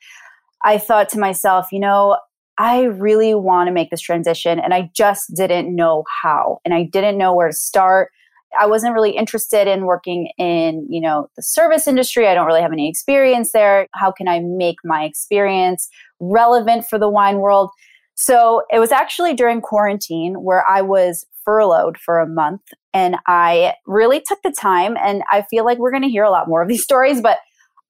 I 0.66 0.80
thought 0.80 1.10
to 1.10 1.20
myself, 1.20 1.68
you 1.72 1.80
know, 1.80 2.18
I 2.58 2.84
really 2.84 3.34
want 3.34 3.68
to 3.68 3.74
make 3.74 3.90
this 3.90 4.02
transition 4.02 4.60
and 4.60 4.74
I 4.74 4.90
just 4.94 5.34
didn't 5.34 5.74
know 5.74 6.04
how 6.24 6.60
and 6.66 6.74
I 6.74 6.84
didn't 6.84 7.18
know 7.18 7.34
where 7.34 7.48
to 7.48 7.54
start. 7.54 8.12
I 8.58 8.66
wasn't 8.66 8.94
really 8.94 9.16
interested 9.16 9.68
in 9.68 9.86
working 9.86 10.32
in, 10.38 10.88
you 10.90 11.02
know, 11.02 11.28
the 11.36 11.44
service 11.44 11.88
industry. 11.88 12.28
I 12.28 12.34
don't 12.34 12.48
really 12.48 12.62
have 12.62 12.74
any 12.74 12.90
experience 12.90 13.52
there. 13.52 13.88
How 13.94 14.12
can 14.12 14.28
I 14.28 14.40
make 14.42 14.78
my 14.84 15.04
experience 15.04 15.90
relevant 16.20 16.86
for 16.86 16.98
the 16.98 17.10
wine 17.10 17.40
world? 17.40 17.70
So, 18.16 18.64
it 18.72 18.80
was 18.80 18.92
actually 18.92 19.34
during 19.34 19.62
quarantine 19.62 20.36
where 20.36 20.66
I 20.70 20.82
was 20.82 21.26
furloughed 21.46 21.98
for 21.98 22.20
a 22.20 22.28
month 22.28 22.62
and 22.94 23.16
I 23.28 23.74
really 23.88 24.22
took 24.26 24.40
the 24.44 24.54
time. 24.60 24.98
And 25.04 25.24
I 25.32 25.44
feel 25.50 25.66
like 25.66 25.78
we're 25.80 25.92
going 25.92 26.04
to 26.04 26.10
hear 26.10 26.24
a 26.24 26.30
lot 26.30 26.48
more 26.48 26.62
of 26.62 26.68
these 26.68 26.84
stories, 26.90 27.22
but 27.22 27.40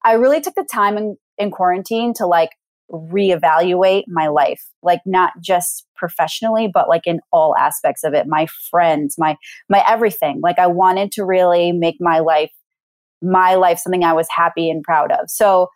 I 0.04 0.14
really 0.14 0.40
took 0.40 0.54
the 0.54 0.66
time 0.70 0.96
in, 0.96 1.16
in 1.36 1.50
quarantine 1.50 2.14
to 2.14 2.26
like 2.26 2.50
reevaluate 2.90 4.04
my 4.08 4.26
life, 4.28 4.64
like 4.82 5.00
not 5.06 5.32
just 5.40 5.86
professionally, 5.96 6.68
but 6.72 6.88
like 6.88 7.06
in 7.06 7.20
all 7.32 7.54
aspects 7.56 8.04
of 8.04 8.14
it. 8.14 8.26
My 8.26 8.46
friends, 8.70 9.16
my 9.18 9.36
my 9.68 9.84
everything. 9.88 10.40
Like 10.42 10.58
I 10.58 10.66
wanted 10.66 11.12
to 11.12 11.24
really 11.24 11.72
make 11.72 11.96
my 12.00 12.18
life 12.18 12.50
my 13.22 13.54
life 13.54 13.78
something 13.78 14.02
I 14.02 14.12
was 14.12 14.28
happy 14.34 14.70
and 14.70 14.82
proud 14.82 15.12
of. 15.12 15.30
So 15.30 15.68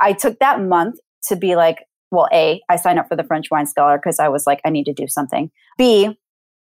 I 0.00 0.12
took 0.12 0.38
that 0.40 0.60
month 0.60 0.96
to 1.28 1.36
be 1.36 1.56
like, 1.56 1.84
well, 2.10 2.28
A, 2.32 2.60
I 2.68 2.76
signed 2.76 2.98
up 2.98 3.08
for 3.08 3.16
the 3.16 3.24
French 3.24 3.50
Wine 3.50 3.66
Scholar 3.66 3.98
because 3.98 4.18
I 4.18 4.28
was 4.28 4.46
like, 4.46 4.60
I 4.64 4.70
need 4.70 4.84
to 4.84 4.92
do 4.92 5.06
something. 5.06 5.50
B, 5.76 6.18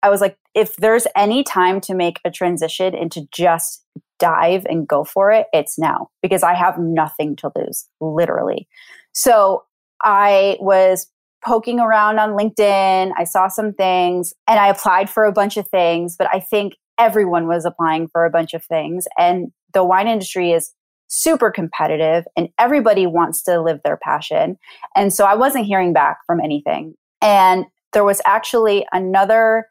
I 0.01 0.09
was 0.09 0.21
like, 0.21 0.37
if 0.53 0.75
there's 0.77 1.07
any 1.15 1.43
time 1.43 1.81
to 1.81 1.95
make 1.95 2.19
a 2.25 2.31
transition 2.31 2.93
into 2.93 3.27
just 3.33 3.83
dive 4.19 4.65
and 4.65 4.87
go 4.87 5.03
for 5.03 5.31
it, 5.31 5.47
it's 5.53 5.79
now 5.79 6.09
because 6.21 6.43
I 6.43 6.53
have 6.53 6.77
nothing 6.77 7.35
to 7.37 7.51
lose, 7.55 7.87
literally. 7.99 8.67
So 9.13 9.63
I 10.03 10.57
was 10.59 11.07
poking 11.43 11.79
around 11.79 12.19
on 12.19 12.31
LinkedIn. 12.31 13.11
I 13.17 13.23
saw 13.23 13.47
some 13.47 13.73
things 13.73 14.33
and 14.47 14.59
I 14.59 14.67
applied 14.67 15.09
for 15.09 15.25
a 15.25 15.31
bunch 15.31 15.57
of 15.57 15.67
things, 15.67 16.15
but 16.17 16.27
I 16.31 16.39
think 16.39 16.73
everyone 16.97 17.47
was 17.47 17.65
applying 17.65 18.07
for 18.07 18.25
a 18.25 18.29
bunch 18.29 18.53
of 18.53 18.63
things. 18.63 19.05
And 19.17 19.51
the 19.73 19.83
wine 19.83 20.07
industry 20.07 20.51
is 20.51 20.73
super 21.07 21.51
competitive 21.51 22.25
and 22.35 22.49
everybody 22.59 23.05
wants 23.05 23.43
to 23.43 23.61
live 23.61 23.79
their 23.83 23.97
passion. 23.97 24.57
And 24.95 25.13
so 25.13 25.25
I 25.25 25.35
wasn't 25.35 25.65
hearing 25.65 25.93
back 25.93 26.19
from 26.25 26.39
anything. 26.39 26.95
And 27.21 27.65
there 27.93 28.03
was 28.03 28.21
actually 28.25 28.85
another 28.91 29.67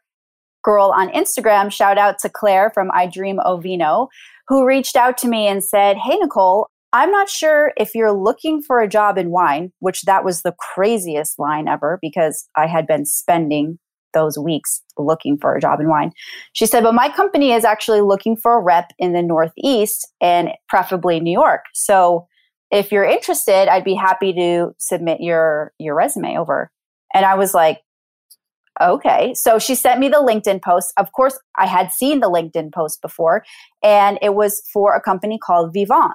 girl 0.63 0.93
on 0.95 1.09
Instagram, 1.09 1.71
shout 1.71 1.97
out 1.97 2.17
to 2.19 2.29
Claire 2.29 2.71
from 2.73 2.89
I 2.93 3.07
Dream 3.07 3.39
Ovino, 3.45 4.07
who 4.47 4.65
reached 4.65 4.95
out 4.95 5.17
to 5.19 5.27
me 5.27 5.47
and 5.47 5.63
said, 5.63 5.97
Hey, 5.97 6.15
Nicole, 6.15 6.69
I'm 6.93 7.11
not 7.11 7.27
sure 7.27 7.73
if 7.75 7.95
you're 7.95 8.13
looking 8.13 8.61
for 8.61 8.79
a 8.79 8.87
job 8.87 9.17
in 9.17 9.31
wine, 9.31 9.73
which 9.79 10.03
that 10.03 10.23
was 10.23 10.43
the 10.43 10.53
craziest 10.59 11.39
line 11.39 11.67
ever 11.67 11.97
because 12.01 12.47
I 12.55 12.67
had 12.67 12.85
been 12.85 13.05
spending 13.05 13.79
those 14.13 14.37
weeks 14.37 14.83
looking 14.97 15.37
for 15.39 15.55
a 15.55 15.59
job 15.59 15.79
in 15.79 15.89
wine. 15.89 16.11
She 16.53 16.67
said, 16.67 16.83
but 16.83 16.93
my 16.93 17.09
company 17.09 17.51
is 17.51 17.65
actually 17.65 18.01
looking 18.01 18.37
for 18.37 18.59
a 18.59 18.61
rep 18.61 18.91
in 18.99 19.13
the 19.13 19.23
Northeast 19.23 20.07
and 20.21 20.49
preferably 20.69 21.19
New 21.19 21.31
York. 21.31 21.65
So 21.73 22.27
if 22.69 22.91
you're 22.91 23.03
interested, 23.03 23.67
I'd 23.71 23.83
be 23.83 23.95
happy 23.95 24.31
to 24.33 24.75
submit 24.77 25.19
your 25.19 25.73
your 25.79 25.95
resume 25.95 26.37
over. 26.37 26.71
And 27.13 27.25
I 27.25 27.35
was 27.35 27.53
like, 27.53 27.81
okay. 28.81 29.33
So 29.35 29.59
she 29.59 29.75
sent 29.75 29.99
me 29.99 30.09
the 30.09 30.17
LinkedIn 30.17 30.61
post. 30.61 30.93
Of 30.97 31.11
course, 31.11 31.37
I 31.57 31.67
had 31.67 31.91
seen 31.91 32.19
the 32.19 32.29
LinkedIn 32.29 32.73
post 32.73 33.01
before, 33.01 33.43
and 33.83 34.17
it 34.21 34.33
was 34.33 34.61
for 34.71 34.95
a 34.95 35.01
company 35.01 35.37
called 35.37 35.73
Vivant, 35.73 36.13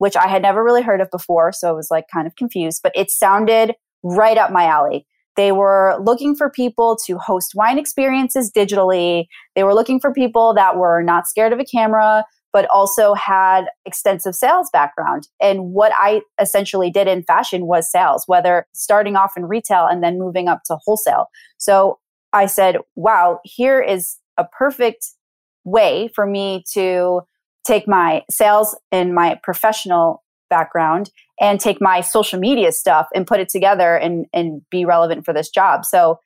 which 0.00 0.16
I 0.16 0.28
had 0.28 0.40
never 0.40 0.64
really 0.64 0.80
heard 0.80 1.02
of 1.02 1.10
before. 1.10 1.52
So 1.52 1.68
I 1.68 1.72
was 1.72 1.88
like 1.90 2.06
kind 2.10 2.26
of 2.26 2.34
confused, 2.34 2.80
but 2.82 2.92
it 2.94 3.10
sounded 3.10 3.74
right 4.02 4.38
up 4.38 4.50
my 4.50 4.64
alley. 4.64 5.06
They 5.36 5.52
were 5.52 5.94
looking 6.02 6.34
for 6.34 6.48
people 6.48 6.96
to 7.04 7.18
host 7.18 7.52
wine 7.54 7.78
experiences 7.78 8.50
digitally. 8.50 9.26
They 9.54 9.62
were 9.62 9.74
looking 9.74 10.00
for 10.00 10.10
people 10.10 10.54
that 10.54 10.78
were 10.78 11.02
not 11.02 11.28
scared 11.28 11.52
of 11.52 11.60
a 11.60 11.66
camera, 11.66 12.24
but 12.50 12.66
also 12.70 13.12
had 13.12 13.66
extensive 13.84 14.34
sales 14.34 14.70
background. 14.72 15.28
And 15.38 15.74
what 15.74 15.92
I 15.96 16.22
essentially 16.40 16.90
did 16.90 17.06
in 17.06 17.22
fashion 17.22 17.66
was 17.66 17.92
sales, 17.92 18.24
whether 18.26 18.66
starting 18.72 19.16
off 19.16 19.32
in 19.36 19.44
retail 19.44 19.86
and 19.86 20.02
then 20.02 20.18
moving 20.18 20.48
up 20.48 20.62
to 20.64 20.78
wholesale. 20.82 21.26
So 21.58 21.98
I 22.32 22.46
said, 22.46 22.78
wow, 22.96 23.40
here 23.44 23.82
is 23.82 24.16
a 24.38 24.46
perfect 24.46 25.06
way 25.64 26.08
for 26.14 26.26
me 26.26 26.64
to 26.72 27.20
take 27.70 27.86
my 27.86 28.24
sales 28.28 28.76
and 28.90 29.14
my 29.14 29.38
professional 29.44 30.24
background 30.48 31.10
and 31.40 31.60
take 31.60 31.80
my 31.80 32.00
social 32.00 32.40
media 32.40 32.72
stuff 32.72 33.06
and 33.14 33.26
put 33.26 33.38
it 33.38 33.48
together 33.48 33.94
and, 33.96 34.26
and 34.32 34.62
be 34.70 34.84
relevant 34.84 35.24
for 35.24 35.32
this 35.32 35.48
job. 35.48 35.84
So 35.84 36.18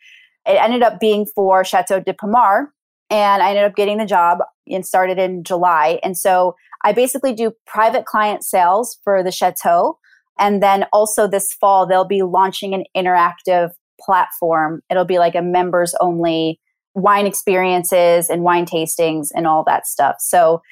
it 0.47 0.55
ended 0.55 0.83
up 0.83 0.99
being 1.01 1.27
for 1.27 1.63
Chateau 1.63 2.01
de 2.01 2.15
Pommard. 2.15 2.69
And 3.11 3.43
I 3.43 3.51
ended 3.51 3.65
up 3.65 3.77
getting 3.77 3.99
the 3.99 4.07
job 4.07 4.39
and 4.67 4.87
started 4.87 5.19
in 5.19 5.45
July. 5.45 6.01
And 6.03 6.17
so 6.17 6.57
I 6.83 6.93
basically 6.93 7.35
do 7.35 7.53
private 7.67 8.07
client 8.07 8.43
sales 8.43 8.99
for 9.05 9.23
the 9.23 9.31
Chateau. 9.31 9.99
And 10.39 10.63
then 10.63 10.87
also 10.93 11.29
this 11.29 11.53
fall, 11.53 11.87
they'll 11.87 12.07
be 12.07 12.23
launching 12.23 12.73
an 12.73 12.85
interactive 12.97 13.71
platform. 14.01 14.81
It'll 14.91 15.05
be 15.05 15.19
like 15.19 15.35
a 15.35 15.43
members 15.43 15.95
only 16.01 16.59
wine 16.95 17.27
experiences 17.27 18.31
and 18.31 18.43
wine 18.43 18.65
tastings 18.65 19.29
and 19.35 19.47
all 19.47 19.65
that 19.65 19.87
stuff. 19.87 20.17
So 20.21 20.63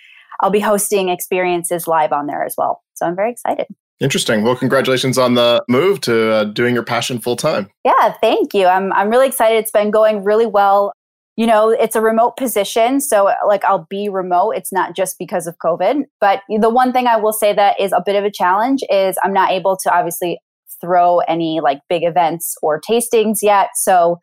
I'll 0.43 0.51
be 0.51 0.61
hosting 0.61 1.09
experiences 1.09 1.87
live 1.87 2.13
on 2.13 2.27
there 2.27 2.45
as 2.45 2.55
well. 2.59 2.83
So 2.95 3.07
I'm 3.07 3.17
very 3.17 3.31
excited. 3.31 3.67
Interesting. 4.01 4.43
Well, 4.43 4.57
congratulations 4.57 5.17
on 5.17 5.35
the 5.35 5.65
move 5.69 6.01
to 6.03 6.33
uh, 6.33 6.45
doing 6.45 6.75
your 6.75 6.83
passion 6.83 7.21
full 7.21 7.37
time. 7.37 7.71
Yeah, 7.85 8.15
thank 8.21 8.53
you. 8.53 8.67
I'm 8.67 8.93
I'm 8.93 9.09
really 9.09 9.29
excited. 9.29 9.57
It's 9.57 9.71
been 9.71 9.93
going 9.93 10.25
really 10.25 10.47
well. 10.47 10.93
You 11.37 11.47
know, 11.47 11.71
it's 11.71 11.97
a 11.97 12.01
remote 12.01 12.37
position, 12.37 13.01
so 13.01 13.31
like 13.47 13.65
I'll 13.65 13.87
be 13.89 14.09
remote. 14.09 14.53
It's 14.53 14.73
not 14.73 14.97
just 14.97 15.19
because 15.19 15.47
of 15.47 15.57
COVID, 15.65 16.03
but 16.21 16.41
the 16.49 16.69
one 16.69 16.93
thing 16.93 17.07
I 17.07 17.17
will 17.17 17.33
say 17.33 17.55
that 17.55 17.81
is 17.81 17.93
a 17.93 18.03
bit 18.05 18.17
of 18.17 18.25
a 18.25 18.31
challenge 18.31 18.81
is 18.91 19.17
I'm 19.23 19.33
not 19.33 19.51
able 19.51 19.77
to 19.85 19.95
obviously 19.95 20.41
throw 20.81 21.21
any 21.21 21.61
like 21.63 21.79
big 21.89 22.03
events 22.03 22.57
or 22.61 22.81
tastings 22.81 23.39
yet. 23.41 23.69
So 23.77 24.19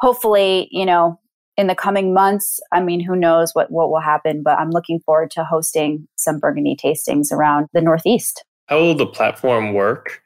hopefully, 0.00 0.68
you 0.70 0.84
know, 0.84 1.18
in 1.56 1.66
the 1.66 1.74
coming 1.74 2.12
months, 2.12 2.60
I 2.72 2.80
mean, 2.80 3.00
who 3.00 3.16
knows 3.16 3.52
what, 3.54 3.70
what 3.70 3.90
will 3.90 4.00
happen, 4.00 4.42
but 4.42 4.58
I'm 4.58 4.70
looking 4.70 5.00
forward 5.00 5.30
to 5.32 5.44
hosting 5.44 6.08
some 6.16 6.38
Burgundy 6.38 6.76
tastings 6.76 7.30
around 7.30 7.68
the 7.72 7.80
Northeast. 7.80 8.44
How 8.66 8.78
will 8.78 8.94
the 8.94 9.06
platform 9.06 9.72
work? 9.72 10.22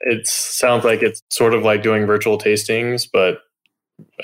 It 0.00 0.26
sounds 0.26 0.84
like 0.84 1.02
it's 1.02 1.22
sort 1.30 1.54
of 1.54 1.62
like 1.62 1.82
doing 1.82 2.06
virtual 2.06 2.38
tastings, 2.38 3.08
but 3.12 3.40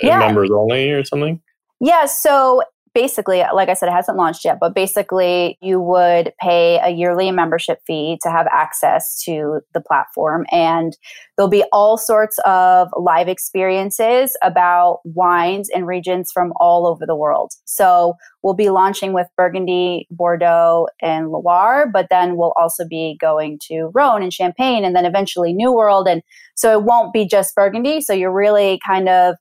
yeah. 0.02 0.18
members 0.18 0.50
only 0.52 0.90
or 0.90 1.04
something. 1.04 1.42
Yeah. 1.80 2.06
So 2.06 2.62
basically, 2.94 3.42
like 3.52 3.68
I 3.68 3.74
said, 3.74 3.88
it 3.88 3.92
hasn't 3.92 4.16
launched 4.16 4.44
yet, 4.44 4.58
but 4.60 4.74
basically, 4.74 5.58
you 5.60 5.80
would 5.80 6.32
pay 6.40 6.78
a 6.82 6.90
yearly 6.90 7.30
membership 7.30 7.80
fee 7.86 8.18
to 8.22 8.30
have 8.30 8.46
access 8.52 9.20
to 9.24 9.60
the 9.74 9.80
platform. 9.80 10.46
And 10.52 10.96
there'll 11.36 11.50
be 11.50 11.64
all 11.72 11.98
sorts 11.98 12.38
of 12.44 12.88
live 12.96 13.28
experiences 13.28 14.36
about 14.42 15.00
wines 15.04 15.68
and 15.74 15.86
regions 15.86 16.30
from 16.32 16.52
all 16.56 16.86
over 16.86 17.04
the 17.04 17.16
world. 17.16 17.52
So 17.64 18.14
we'll 18.42 18.54
be 18.54 18.70
launching 18.70 19.12
with 19.12 19.26
Burgundy, 19.36 20.06
Bordeaux, 20.10 20.86
and 21.02 21.30
Loire, 21.30 21.88
but 21.92 22.06
then 22.10 22.36
we'll 22.36 22.54
also 22.56 22.86
be 22.86 23.16
going 23.20 23.58
to 23.68 23.90
Rhone 23.94 24.22
and 24.22 24.32
Champagne 24.32 24.84
and 24.84 24.94
then 24.94 25.04
eventually 25.04 25.52
New 25.52 25.72
World. 25.72 26.06
And 26.06 26.22
so 26.54 26.72
it 26.72 26.84
won't 26.84 27.12
be 27.12 27.26
just 27.26 27.54
Burgundy. 27.54 28.00
So 28.00 28.12
you're 28.12 28.32
really 28.32 28.80
kind 28.86 29.08
of 29.08 29.34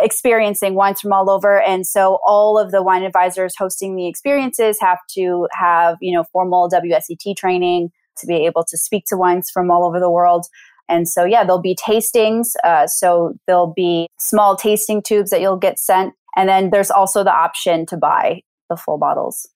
experiencing 0.00 0.74
wines 0.74 1.00
from 1.00 1.12
all 1.12 1.30
over 1.30 1.60
and 1.60 1.86
so 1.86 2.18
all 2.24 2.58
of 2.58 2.70
the 2.70 2.82
wine 2.82 3.02
advisors 3.02 3.54
hosting 3.56 3.96
the 3.96 4.06
experiences 4.06 4.78
have 4.80 4.98
to 5.08 5.48
have 5.52 5.96
you 6.00 6.14
know 6.14 6.24
formal 6.32 6.68
wset 6.70 7.36
training 7.36 7.90
to 8.16 8.26
be 8.26 8.46
able 8.46 8.64
to 8.64 8.76
speak 8.76 9.04
to 9.06 9.16
wines 9.16 9.50
from 9.50 9.70
all 9.70 9.84
over 9.84 10.00
the 10.00 10.10
world 10.10 10.46
and 10.88 11.08
so 11.08 11.24
yeah 11.24 11.42
there'll 11.42 11.60
be 11.60 11.76
tastings 11.76 12.52
uh, 12.64 12.86
so 12.86 13.34
there'll 13.46 13.72
be 13.72 14.08
small 14.18 14.56
tasting 14.56 15.02
tubes 15.02 15.30
that 15.30 15.40
you'll 15.40 15.56
get 15.56 15.78
sent 15.78 16.14
and 16.36 16.48
then 16.48 16.70
there's 16.70 16.90
also 16.90 17.24
the 17.24 17.34
option 17.34 17.86
to 17.86 17.96
buy 17.96 18.40
the 18.68 18.76
full 18.76 18.98
bottles 18.98 19.48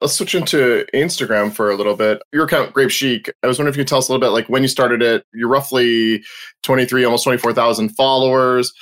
Let's 0.00 0.14
switch 0.14 0.34
into 0.34 0.86
Instagram 0.94 1.52
for 1.52 1.70
a 1.70 1.76
little 1.76 1.94
bit. 1.94 2.22
Your 2.32 2.44
account, 2.44 2.72
Grape 2.72 2.90
Chic. 2.90 3.30
I 3.42 3.46
was 3.46 3.58
wondering 3.58 3.74
if 3.74 3.76
you 3.76 3.82
could 3.82 3.88
tell 3.88 3.98
us 3.98 4.08
a 4.08 4.12
little 4.12 4.26
bit, 4.26 4.32
like 4.32 4.48
when 4.48 4.62
you 4.62 4.68
started 4.68 5.02
it. 5.02 5.26
You're 5.34 5.50
roughly 5.50 6.24
23, 6.62 7.04
almost 7.04 7.24
24,000 7.24 7.90
followers. 7.90 8.72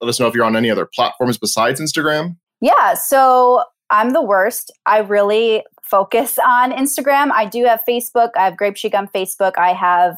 Let 0.00 0.08
us 0.08 0.20
know 0.20 0.26
if 0.26 0.34
you're 0.34 0.44
on 0.44 0.56
any 0.56 0.70
other 0.70 0.86
platforms 0.86 1.38
besides 1.38 1.80
Instagram. 1.80 2.36
Yeah. 2.60 2.94
So 2.94 3.62
I'm 3.90 4.10
the 4.10 4.22
worst. 4.22 4.70
I 4.86 4.98
really 4.98 5.64
focus 5.82 6.38
on 6.38 6.72
Instagram. 6.72 7.30
I 7.32 7.46
do 7.46 7.64
have 7.64 7.80
Facebook. 7.88 8.30
I 8.36 8.44
have 8.44 8.56
Grape 8.56 8.76
Chic 8.76 8.94
on 8.94 9.08
Facebook. 9.08 9.52
I 9.56 9.72
have 9.72 10.16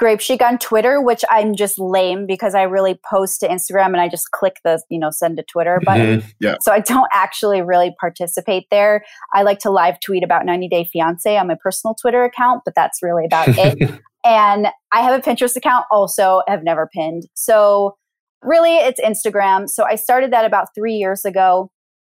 Grape 0.00 0.20
Chic 0.20 0.42
on 0.42 0.58
Twitter, 0.58 1.00
which 1.00 1.22
I'm 1.30 1.54
just 1.54 1.78
lame 1.78 2.26
because 2.26 2.54
I 2.54 2.62
really 2.62 2.98
post 3.08 3.40
to 3.40 3.48
Instagram 3.48 3.88
and 3.88 4.00
I 4.00 4.08
just 4.08 4.30
click 4.30 4.56
the, 4.64 4.82
you 4.88 4.98
know, 4.98 5.10
send 5.10 5.36
to 5.36 5.42
Twitter 5.42 5.78
button. 5.84 6.20
Mm-hmm. 6.20 6.28
Yeah. 6.40 6.56
So 6.62 6.72
I 6.72 6.80
don't 6.80 7.08
actually 7.12 7.60
really 7.60 7.94
participate 8.00 8.64
there. 8.70 9.04
I 9.34 9.42
like 9.42 9.58
to 9.60 9.70
live 9.70 10.00
tweet 10.00 10.24
about 10.24 10.46
90 10.46 10.68
Day 10.68 10.88
Fiance 10.90 11.36
on 11.36 11.46
my 11.46 11.56
personal 11.62 11.94
Twitter 11.94 12.24
account, 12.24 12.62
but 12.64 12.74
that's 12.74 13.02
really 13.02 13.26
about 13.26 13.48
it. 13.48 14.00
and 14.24 14.68
I 14.90 15.02
have 15.02 15.18
a 15.18 15.22
Pinterest 15.22 15.54
account 15.54 15.84
also, 15.90 16.42
have 16.48 16.64
never 16.64 16.88
pinned. 16.92 17.24
So 17.34 17.96
really 18.42 18.76
it's 18.76 19.00
Instagram. 19.00 19.68
So 19.68 19.84
I 19.84 19.96
started 19.96 20.32
that 20.32 20.44
about 20.44 20.68
three 20.74 20.94
years 20.94 21.24
ago. 21.24 21.70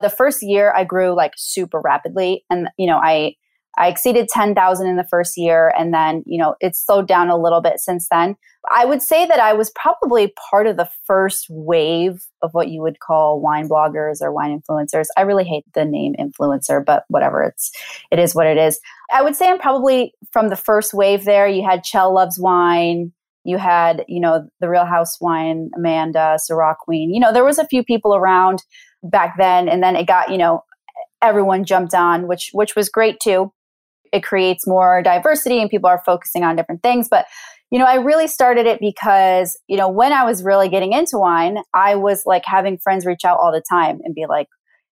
The 0.02 0.10
first 0.10 0.42
year 0.42 0.74
I 0.76 0.84
grew 0.84 1.16
like 1.16 1.34
super 1.38 1.80
rapidly. 1.80 2.44
And, 2.50 2.70
you 2.78 2.88
know, 2.88 2.98
I, 2.98 3.36
I 3.78 3.88
exceeded 3.88 4.28
10,000 4.28 4.88
in 4.88 4.98
the 4.98 5.08
first 5.10 5.38
year 5.38 5.74
and 5.78 5.94
then, 5.94 6.24
you 6.26 6.38
know, 6.38 6.56
it's 6.60 6.84
slowed 6.84 7.08
down 7.08 7.30
a 7.30 7.38
little 7.38 7.62
bit 7.62 7.80
since 7.80 8.08
then. 8.10 8.36
I 8.70 8.86
would 8.86 9.02
say 9.02 9.26
that 9.26 9.40
I 9.40 9.54
was 9.54 9.72
probably 9.72 10.34
part 10.50 10.68
of 10.68 10.78
the 10.78 10.90
first 11.06 11.48
wave 11.50 12.28
of 12.44 12.52
what 12.54 12.68
you 12.68 12.82
would 12.82 13.00
call 13.00 13.40
wine 13.40 13.68
bloggers 13.68 14.22
or 14.22 14.32
wine 14.32 14.60
influencers. 14.60 15.08
I 15.18 15.22
really 15.22 15.46
hate 15.46 15.66
the 15.74 15.86
name 15.86 16.14
influencer, 16.20 16.84
but 16.84 17.06
whatever, 17.08 17.44
it's 17.44 17.72
it 18.12 18.20
is 18.20 18.36
what 18.36 18.46
it 18.46 18.58
is. 18.58 18.80
I 19.12 19.24
would 19.24 19.36
say 19.36 19.50
I'm 19.50 19.58
probably 19.58 20.14
from 20.32 20.50
the 20.50 20.56
first 20.56 20.94
wave 20.94 21.26
there. 21.26 21.48
You 21.48 21.64
had 21.64 21.84
Chell 21.84 22.14
Loves 22.14 22.40
Wine, 22.40 23.14
you 23.44 23.58
had, 23.58 24.06
you 24.08 24.20
know, 24.20 24.48
the 24.60 24.70
Real 24.70 24.86
House 24.86 25.20
Wine, 25.20 25.72
Amanda, 25.76 26.38
Syrah 26.40 26.76
Queen. 26.78 27.14
You 27.14 27.20
know, 27.20 27.34
there 27.34 27.46
was 27.46 27.60
a 27.60 27.68
few 27.68 27.84
people 27.84 28.16
around 28.16 28.64
back 29.04 29.36
then 29.38 29.68
and 29.68 29.82
then 29.82 29.96
it 29.96 30.08
got, 30.08 30.30
you 30.32 30.38
know, 30.38 30.64
everyone 31.22 31.66
jumped 31.66 31.94
on, 31.94 32.28
which 32.28 32.50
which 32.54 32.76
was 32.76 32.90
great 32.90 33.20
too 33.20 33.52
it 34.12 34.24
creates 34.24 34.68
more 34.68 35.02
diversity 35.02 35.62
and 35.62 35.70
people 35.70 35.90
are 35.90 36.02
focusing 36.06 36.44
on 36.44 36.56
different 36.56 36.84
things. 36.84 37.08
But, 37.10 37.26
you 37.70 37.80
know, 37.80 37.86
I 37.86 37.96
really 37.96 38.28
started 38.28 38.66
it 38.66 38.80
because, 38.80 39.58
you 39.68 39.78
know, 39.78 39.90
when 39.90 40.14
I 40.14 40.26
was 40.26 40.44
really 40.44 40.70
getting 40.70 40.94
into 40.94 41.18
wine, 41.18 41.60
I 41.74 41.96
was 41.96 42.24
like 42.26 42.44
having 42.46 42.78
friends 42.78 43.06
reach 43.06 43.24
out 43.26 43.40
all 43.40 43.52
the 43.52 43.64
time 43.70 44.00
and 44.04 44.14
be 44.14 44.26
like, 44.28 44.48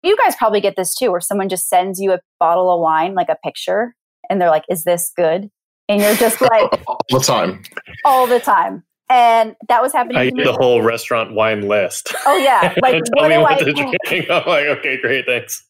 you 0.02 0.16
guys 0.16 0.34
probably 0.36 0.60
get 0.60 0.74
this 0.76 0.94
too, 0.94 1.10
where 1.10 1.20
someone 1.20 1.48
just 1.48 1.68
sends 1.68 2.00
you 2.00 2.12
a 2.12 2.20
bottle 2.40 2.72
of 2.72 2.80
wine, 2.80 3.14
like 3.14 3.28
a 3.28 3.36
picture, 3.44 3.94
and 4.28 4.40
they're 4.40 4.50
like, 4.50 4.64
is 4.68 4.84
this 4.84 5.12
good? 5.14 5.48
And 5.88 6.00
you're 6.00 6.14
just 6.14 6.40
like, 6.40 6.82
all 6.86 6.98
the 7.10 7.18
time. 7.20 7.62
All 8.04 8.26
the 8.26 8.40
time. 8.40 8.84
And 9.10 9.56
that 9.68 9.82
was 9.82 9.92
happening. 9.92 10.16
I 10.16 10.30
get 10.30 10.44
the 10.44 10.52
whole 10.54 10.80
restaurant 10.80 11.34
wine 11.34 11.68
list. 11.68 12.14
Oh 12.24 12.36
yeah, 12.38 12.74
like 12.82 13.02
tell 13.04 13.22
what 13.22 13.28
me 13.28 13.34
do 13.34 13.40
what 13.42 13.52
I? 13.52 13.64
to 13.64 13.72
drink. 13.72 13.96
I'm 14.30 14.46
like, 14.46 14.66
okay, 14.78 14.98
great, 15.00 15.26
thanks. 15.26 15.66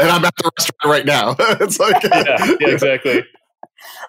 And 0.00 0.08
I'm 0.08 0.24
at 0.24 0.32
the 0.38 0.50
restaurant 0.56 0.84
right 0.86 1.04
now. 1.04 1.36
it's 1.60 1.78
like, 1.78 2.02
Yeah, 2.02 2.56
yeah, 2.60 2.68
exactly. 2.68 3.22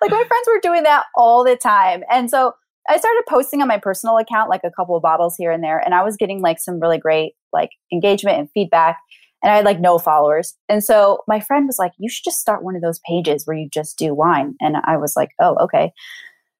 like 0.02 0.12
my 0.12 0.24
friends 0.28 0.48
were 0.48 0.62
doing 0.62 0.84
that 0.84 1.06
all 1.16 1.44
the 1.44 1.58
time. 1.58 2.04
And 2.10 2.30
so 2.30 2.54
I 2.90 2.98
started 2.98 3.24
posting 3.28 3.62
on 3.62 3.68
my 3.68 3.78
personal 3.78 4.18
account 4.18 4.50
like 4.50 4.62
a 4.64 4.72
couple 4.72 4.96
of 4.96 5.02
bottles 5.04 5.36
here 5.38 5.52
and 5.52 5.64
there 5.64 5.80
and 5.80 5.94
I 5.94 6.04
was 6.04 6.16
getting 6.18 6.42
like 6.42 6.60
some 6.60 6.80
really 6.80 6.98
great 6.98 7.34
like 7.52 7.70
engagement 7.92 8.38
and 8.40 8.50
feedback 8.54 8.98
and 9.44 9.52
I 9.52 9.58
had 9.58 9.66
like 9.66 9.80
no 9.80 10.00
followers. 10.00 10.56
And 10.70 10.84
so 10.84 11.20
my 11.28 11.40
friend 11.40 11.68
was 11.68 11.78
like, 11.78 11.92
"You 12.00 12.10
should 12.10 12.24
just 12.24 12.40
start 12.40 12.64
one 12.64 12.76
of 12.76 12.82
those 12.82 13.02
pages 13.08 13.46
where 13.46 13.58
you 13.58 13.70
just 13.72 13.98
do 13.98 14.16
wine." 14.16 14.56
And 14.62 14.78
I 14.86 14.98
was 14.98 15.16
like, 15.16 15.30
"Oh, 15.40 15.56
okay." 15.64 15.92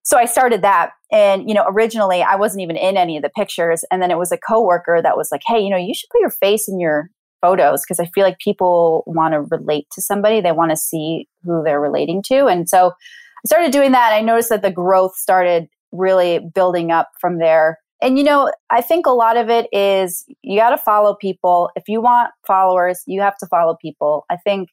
So 0.04 0.18
I 0.18 0.26
started 0.26 0.62
that 0.64 0.92
and 1.12 1.48
you 1.48 1.56
know, 1.56 1.66
originally 1.68 2.22
I 2.22 2.36
wasn't 2.36 2.62
even 2.62 2.76
in 2.76 2.98
any 2.98 3.16
of 3.18 3.24
the 3.24 3.30
pictures 3.30 3.86
and 3.90 4.02
then 4.02 4.12
it 4.12 4.18
was 4.18 4.32
a 4.34 4.38
coworker 4.38 5.02
that 5.02 5.18
was 5.18 5.30
like, 5.32 5.42
"Hey, 5.48 5.62
you 5.62 5.70
know, 5.70 5.78
you 5.78 5.94
should 5.96 6.10
put 6.12 6.22
your 6.22 6.30
face 6.30 6.68
in 6.68 6.80
your 6.80 7.10
photos 7.44 7.82
because 7.84 8.00
I 8.00 8.10
feel 8.16 8.24
like 8.24 8.40
people 8.40 9.04
want 9.06 9.34
to 9.34 9.42
relate 9.42 9.88
to 9.92 10.02
somebody. 10.02 10.40
They 10.42 10.54
want 10.54 10.72
to 10.72 10.78
see 10.78 11.28
who 11.44 11.62
they're 11.64 11.82
relating 11.82 12.24
to. 12.28 12.46
And 12.48 12.68
so 12.70 12.88
I 12.88 13.46
started 13.46 13.72
doing 13.72 13.92
that. 13.92 14.14
I 14.14 14.22
noticed 14.22 14.50
that 14.50 14.62
the 14.62 14.72
growth 14.72 15.16
started 15.16 15.68
really 15.92 16.40
building 16.56 16.92
up 16.92 17.10
from 17.20 17.40
there. 17.40 17.80
And 18.04 18.18
you 18.18 18.24
know, 18.26 18.52
I 18.70 18.82
think 18.82 19.06
a 19.06 19.12
lot 19.12 19.38
of 19.38 19.50
it 19.50 19.68
is 19.72 20.26
you 20.42 20.60
got 20.60 20.72
to 20.72 20.78
follow 20.78 21.16
people. 21.16 21.72
If 21.78 21.88
you 21.88 22.02
want 22.02 22.32
followers, 22.46 23.02
you 23.08 23.22
have 23.22 23.38
to 23.38 23.48
follow 23.48 23.78
people. 23.82 24.26
I 24.30 24.36
think 24.36 24.70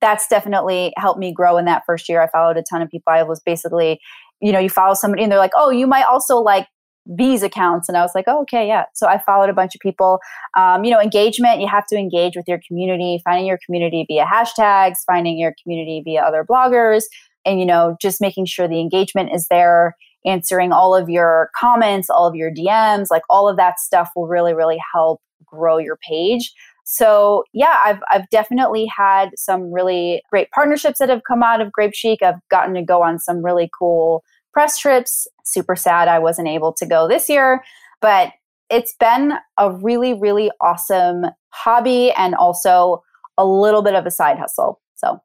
that's 0.00 0.28
definitely 0.28 0.92
helped 0.96 1.18
me 1.18 1.32
grow 1.32 1.58
in 1.58 1.64
that 1.64 1.82
first 1.84 2.08
year. 2.08 2.22
I 2.22 2.28
followed 2.28 2.56
a 2.56 2.62
ton 2.62 2.80
of 2.80 2.88
people. 2.88 3.12
I 3.12 3.24
was 3.24 3.40
basically, 3.40 4.00
you 4.40 4.52
know, 4.52 4.60
you 4.60 4.70
follow 4.70 4.94
somebody 4.94 5.24
and 5.24 5.32
they're 5.32 5.40
like, 5.40 5.54
oh, 5.56 5.70
you 5.70 5.88
might 5.88 6.04
also 6.04 6.36
like 6.36 6.68
these 7.10 7.42
accounts 7.42 7.88
and 7.88 7.96
i 7.96 8.02
was 8.02 8.10
like 8.14 8.26
oh, 8.26 8.42
okay 8.42 8.68
yeah 8.68 8.84
so 8.92 9.06
i 9.06 9.16
followed 9.16 9.48
a 9.48 9.54
bunch 9.54 9.74
of 9.74 9.80
people 9.80 10.18
um, 10.58 10.84
you 10.84 10.90
know 10.90 11.00
engagement 11.00 11.58
you 11.58 11.66
have 11.66 11.86
to 11.86 11.96
engage 11.96 12.36
with 12.36 12.44
your 12.46 12.60
community 12.68 13.18
finding 13.24 13.46
your 13.46 13.58
community 13.64 14.04
via 14.06 14.26
hashtags 14.26 14.96
finding 15.06 15.38
your 15.38 15.54
community 15.62 16.02
via 16.04 16.20
other 16.20 16.44
bloggers 16.44 17.04
and 17.46 17.60
you 17.60 17.64
know 17.64 17.96
just 17.98 18.20
making 18.20 18.44
sure 18.44 18.68
the 18.68 18.78
engagement 18.78 19.30
is 19.34 19.46
there 19.48 19.96
answering 20.24 20.72
all 20.72 20.94
of 20.94 21.08
your 21.08 21.50
comments 21.56 22.10
all 22.10 22.26
of 22.26 22.34
your 22.34 22.50
dms 22.50 23.06
like 23.10 23.22
all 23.28 23.48
of 23.48 23.56
that 23.56 23.78
stuff 23.78 24.10
will 24.14 24.26
really 24.26 24.54
really 24.54 24.80
help 24.92 25.20
grow 25.44 25.78
your 25.78 25.98
page 26.08 26.52
so 26.84 27.44
yeah 27.52 27.80
i've, 27.84 28.00
I've 28.10 28.28
definitely 28.30 28.86
had 28.94 29.30
some 29.36 29.72
really 29.72 30.22
great 30.30 30.50
partnerships 30.50 30.98
that 30.98 31.08
have 31.08 31.22
come 31.26 31.42
out 31.42 31.60
of 31.60 31.72
grape 31.72 31.94
chic 31.94 32.22
i've 32.22 32.40
gotten 32.50 32.74
to 32.74 32.82
go 32.82 33.02
on 33.02 33.18
some 33.18 33.44
really 33.44 33.70
cool 33.78 34.22
press 34.58 34.76
trips. 34.76 35.28
Super 35.44 35.76
sad 35.76 36.08
I 36.08 36.18
wasn't 36.18 36.48
able 36.48 36.72
to 36.72 36.84
go 36.84 37.06
this 37.06 37.28
year, 37.28 37.62
but 38.00 38.32
it's 38.68 38.92
been 38.98 39.34
a 39.56 39.72
really, 39.72 40.14
really 40.14 40.50
awesome 40.60 41.26
hobby 41.50 42.10
and 42.16 42.34
also 42.34 43.04
a 43.38 43.46
little 43.46 43.82
bit 43.82 43.94
of 43.94 44.04
a 44.04 44.10
side 44.10 44.36
hustle. 44.36 44.80
So. 44.96 45.20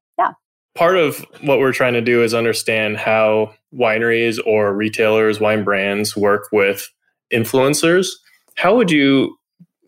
Part 0.75 0.97
of 0.97 1.25
what 1.41 1.59
we're 1.59 1.73
trying 1.73 1.93
to 1.93 2.01
do 2.01 2.23
is 2.23 2.33
understand 2.33 2.97
how 2.97 3.53
wineries 3.73 4.39
or 4.45 4.73
retailers, 4.73 5.39
wine 5.39 5.63
brands 5.63 6.17
work 6.17 6.49
with 6.51 6.89
influencers. 7.31 8.07
How 8.55 8.75
would 8.75 8.89
you 8.89 9.37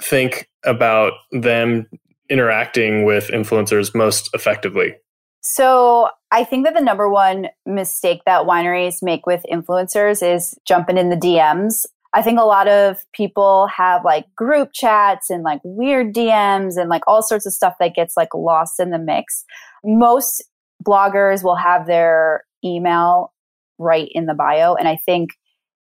think 0.01 0.49
about 0.63 1.13
them 1.31 1.87
interacting 2.29 3.05
with 3.05 3.29
influencers 3.29 3.95
most 3.95 4.29
effectively? 4.33 4.95
So 5.41 6.09
I 6.31 6.43
think 6.43 6.65
that 6.65 6.73
the 6.73 6.81
number 6.81 7.07
one 7.09 7.47
mistake 7.65 8.21
that 8.25 8.45
wineries 8.45 9.03
make 9.03 9.27
with 9.27 9.45
influencers 9.51 10.23
is 10.23 10.57
jumping 10.65 10.97
in 10.97 11.09
the 11.09 11.15
DMs. 11.15 11.85
I 12.15 12.21
think 12.21 12.39
a 12.39 12.45
lot 12.45 12.67
of 12.67 12.97
people 13.13 13.67
have 13.67 14.03
like 14.03 14.25
group 14.35 14.69
chats 14.73 15.29
and 15.29 15.43
like 15.43 15.59
weird 15.63 16.15
DMs 16.15 16.77
and 16.77 16.89
like 16.89 17.03
all 17.07 17.21
sorts 17.21 17.45
of 17.45 17.53
stuff 17.53 17.75
that 17.79 17.93
gets 17.93 18.17
like 18.17 18.33
lost 18.33 18.79
in 18.79 18.89
the 18.89 18.97
mix. 18.97 19.45
Most 19.83 20.43
bloggers 20.85 21.43
will 21.43 21.55
have 21.55 21.87
their 21.87 22.43
email 22.63 23.33
right 23.77 24.09
in 24.11 24.25
the 24.25 24.33
bio. 24.33 24.75
And 24.75 24.87
I 24.87 24.97
think 25.05 25.31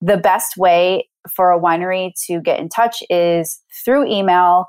the 0.00 0.16
best 0.16 0.56
way 0.56 1.08
for 1.34 1.50
a 1.50 1.60
winery 1.60 2.12
to 2.26 2.40
get 2.40 2.60
in 2.60 2.68
touch 2.68 3.02
is 3.10 3.60
through 3.84 4.06
email 4.06 4.66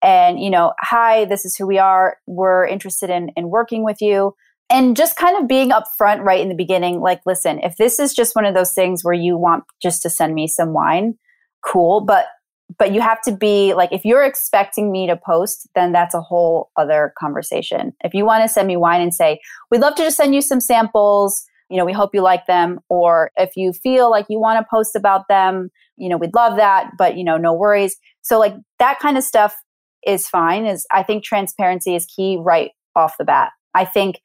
and 0.00 0.38
you 0.38 0.48
know 0.48 0.72
hi 0.80 1.24
this 1.24 1.44
is 1.44 1.56
who 1.56 1.66
we 1.66 1.78
are. 1.78 2.18
We're 2.26 2.66
interested 2.66 3.10
in 3.10 3.30
in 3.36 3.50
working 3.50 3.84
with 3.84 4.00
you. 4.00 4.34
And 4.70 4.96
just 4.96 5.16
kind 5.16 5.40
of 5.40 5.48
being 5.48 5.70
upfront 5.70 6.22
right 6.22 6.40
in 6.40 6.50
the 6.50 6.54
beginning 6.54 7.00
like 7.00 7.20
listen 7.26 7.58
if 7.60 7.76
this 7.76 7.98
is 7.98 8.14
just 8.14 8.36
one 8.36 8.44
of 8.44 8.54
those 8.54 8.74
things 8.74 9.02
where 9.02 9.14
you 9.14 9.36
want 9.36 9.64
just 9.82 10.02
to 10.02 10.10
send 10.10 10.34
me 10.34 10.46
some 10.46 10.72
wine 10.72 11.14
cool. 11.64 12.00
But 12.00 12.26
but 12.76 12.92
you 12.92 13.00
have 13.00 13.20
to 13.22 13.32
be 13.32 13.72
like 13.74 13.92
if 13.92 14.04
you're 14.04 14.24
expecting 14.24 14.92
me 14.92 15.06
to 15.06 15.16
post 15.16 15.68
then 15.74 15.92
that's 15.92 16.14
a 16.14 16.20
whole 16.20 16.70
other 16.76 17.14
conversation. 17.18 17.92
If 18.04 18.14
you 18.14 18.24
want 18.24 18.42
to 18.44 18.48
send 18.48 18.68
me 18.68 18.76
wine 18.76 19.00
and 19.00 19.14
say 19.14 19.40
we'd 19.70 19.80
love 19.80 19.94
to 19.96 20.02
just 20.02 20.16
send 20.16 20.34
you 20.34 20.42
some 20.42 20.60
samples 20.60 21.44
you 21.70 21.76
know 21.76 21.84
we 21.84 21.92
hope 21.92 22.14
you 22.14 22.22
like 22.22 22.46
them 22.46 22.80
or 22.88 23.30
if 23.36 23.56
you 23.56 23.72
feel 23.72 24.10
like 24.10 24.26
you 24.28 24.40
want 24.40 24.58
to 24.58 24.66
post 24.70 24.96
about 24.96 25.28
them 25.28 25.70
you 25.96 26.08
know 26.08 26.16
we'd 26.16 26.34
love 26.34 26.56
that 26.56 26.90
but 26.98 27.16
you 27.16 27.24
know 27.24 27.36
no 27.36 27.52
worries. 27.54 27.96
So 28.22 28.38
like 28.38 28.54
that 28.78 28.98
kind 28.98 29.16
of 29.16 29.24
stuff 29.24 29.56
is 30.06 30.28
fine 30.28 30.64
is 30.66 30.86
i 30.92 31.02
think 31.02 31.24
transparency 31.24 31.94
is 31.94 32.06
key 32.06 32.38
right 32.40 32.70
off 32.94 33.16
the 33.18 33.24
bat. 33.24 33.50
I 33.74 33.84
think 33.84 34.20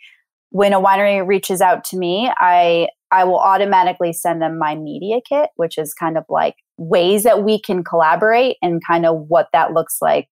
when 0.49 0.71
a 0.71 0.79
winery 0.79 1.25
reaches 1.25 1.61
out 1.61 1.83
to 1.83 1.97
me 1.97 2.31
i 2.37 2.87
i 3.11 3.23
will 3.23 3.39
automatically 3.39 4.13
send 4.13 4.41
them 4.41 4.59
my 4.59 4.75
media 4.75 5.19
kit 5.27 5.49
which 5.55 5.77
is 5.77 5.93
kind 5.93 6.17
of 6.17 6.23
like 6.29 6.55
ways 6.77 7.23
that 7.23 7.43
we 7.43 7.59
can 7.59 7.83
collaborate 7.83 8.57
and 8.61 8.81
kind 8.85 9.05
of 9.05 9.25
what 9.27 9.49
that 9.53 9.73
looks 9.73 9.97
like 10.01 10.27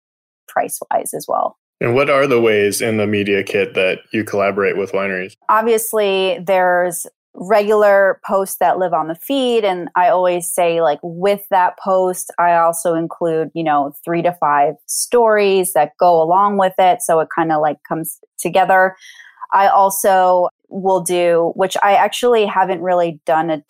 price 0.48 0.79
wise 0.90 1.14
as 1.14 1.26
well. 1.29 1.57
And 1.81 1.94
what 1.94 2.11
are 2.11 2.26
the 2.26 2.40
ways 2.40 2.83
in 2.83 2.98
the 2.98 3.07
media 3.07 3.42
kit 3.42 3.74
that 3.74 4.00
you 4.12 4.22
collaborate 4.24 4.76
with 4.76 4.92
wineries? 4.92 5.35
Obviously 5.48 6.38
there's 6.44 7.07
regular 7.35 8.20
posts 8.26 8.57
that 8.59 8.79
live 8.79 8.92
on 8.92 9.07
the 9.07 9.14
feed 9.14 9.64
and 9.64 9.88
i 9.94 10.09
always 10.09 10.53
say 10.53 10.83
like 10.83 10.98
with 11.03 11.46
that 11.48 11.79
post 11.79 12.33
i 12.40 12.55
also 12.55 12.94
include 12.94 13.50
you 13.55 13.62
know 13.62 13.94
three 14.05 14.20
to 14.20 14.33
five 14.33 14.74
stories 14.87 15.72
that 15.72 15.92
go 15.98 16.20
along 16.20 16.59
with 16.59 16.74
it 16.76 17.00
so 17.00 17.20
it 17.20 17.29
kind 17.35 17.53
of 17.53 17.61
like 17.61 17.79
comes 17.88 18.18
together. 18.38 18.96
I 19.53 19.68
also 19.68 20.48
will 20.68 21.00
do 21.00 21.53
which 21.55 21.76
i 21.83 21.94
actually 21.94 22.46
haven't 22.46 22.81
really 22.83 23.20
done 23.26 23.50
a 23.50 23.62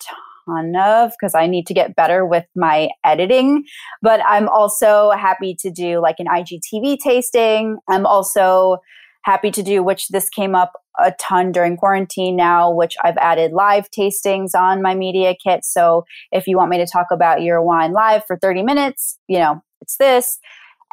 ton 0.45 0.73
of 0.75 1.11
because 1.11 1.35
i 1.35 1.47
need 1.47 1.67
to 1.67 1.73
get 1.73 1.95
better 1.95 2.25
with 2.25 2.45
my 2.55 2.89
editing 3.03 3.63
but 4.01 4.19
i'm 4.25 4.47
also 4.49 5.11
happy 5.11 5.55
to 5.57 5.71
do 5.71 5.99
like 6.01 6.15
an 6.19 6.27
igtv 6.27 6.97
tasting 6.99 7.77
i'm 7.89 8.05
also 8.05 8.77
happy 9.23 9.51
to 9.51 9.63
do, 9.63 9.83
which 9.83 10.09
this 10.09 10.29
came 10.29 10.55
up 10.55 10.73
a 10.99 11.13
ton 11.19 11.51
during 11.51 11.77
quarantine 11.77 12.35
now, 12.35 12.71
which 12.71 12.95
I've 13.03 13.17
added 13.17 13.53
live 13.53 13.89
tastings 13.91 14.53
on 14.55 14.81
my 14.81 14.95
media 14.95 15.35
kit. 15.41 15.63
So 15.63 16.05
if 16.31 16.47
you 16.47 16.57
want 16.57 16.69
me 16.69 16.77
to 16.77 16.85
talk 16.85 17.07
about 17.11 17.41
your 17.41 17.61
wine 17.61 17.93
live 17.93 18.25
for 18.25 18.37
30 18.37 18.63
minutes, 18.63 19.17
you 19.27 19.39
know, 19.39 19.61
it's 19.81 19.97
this. 19.97 20.39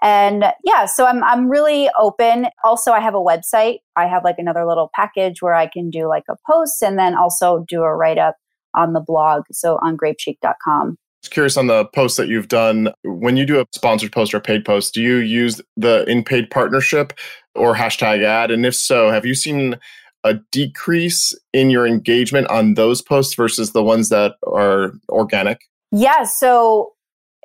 And 0.01 0.45
yeah, 0.65 0.87
so 0.87 1.07
I'm 1.07 1.25
I'm 1.25 1.51
really 1.51 1.91
open. 1.99 2.47
Also, 2.63 2.93
I 2.93 3.01
have 3.01 3.17
a 3.17 3.19
website. 3.19 3.79
I 3.97 4.07
have 4.07 4.23
like 4.23 4.37
another 4.39 4.65
little 4.65 4.91
package 4.95 5.43
where 5.43 5.55
I 5.55 5.67
can 5.67 5.91
do 5.91 6.07
like 6.07 6.23
a 6.31 6.37
post 6.49 6.81
and 6.83 6.97
then 6.97 7.17
also 7.17 7.65
do 7.69 7.83
a 7.83 7.93
write 7.93 8.19
up 8.19 8.37
on 8.75 8.93
the 8.93 9.01
blog. 9.01 9.45
So 9.53 9.79
on 9.83 9.97
grapechic.com 9.97 10.99
curious 11.31 11.57
on 11.57 11.67
the 11.67 11.85
posts 11.87 12.17
that 12.17 12.29
you've 12.29 12.49
done. 12.49 12.93
When 13.05 13.37
you 13.37 13.45
do 13.45 13.61
a 13.61 13.67
sponsored 13.73 14.13
post 14.13 14.35
or 14.35 14.39
a 14.39 14.41
paid 14.41 14.65
post, 14.65 14.95
do 14.95 15.03
you 15.03 15.17
use 15.17 15.61
the 15.77 16.09
in 16.09 16.25
paid 16.25 16.51
partnership 16.51 17.13
or 17.55 17.75
hashtag 17.75 18.25
ad? 18.25 18.51
And 18.51 18.65
if 18.67 18.75
so, 18.75 19.11
have 19.11 19.27
you 19.27 19.35
seen 19.35 19.79
a 20.25 20.35
decrease 20.51 21.35
in 21.53 21.71
your 21.71 21.87
engagement 21.87 22.49
on 22.49 22.75
those 22.75 23.03
posts 23.03 23.35
versus 23.35 23.73
the 23.73 23.83
ones 23.83 24.09
that 24.09 24.35
are 24.47 24.93
organic? 25.09 25.61
Yeah. 25.93 26.25
So 26.25 26.93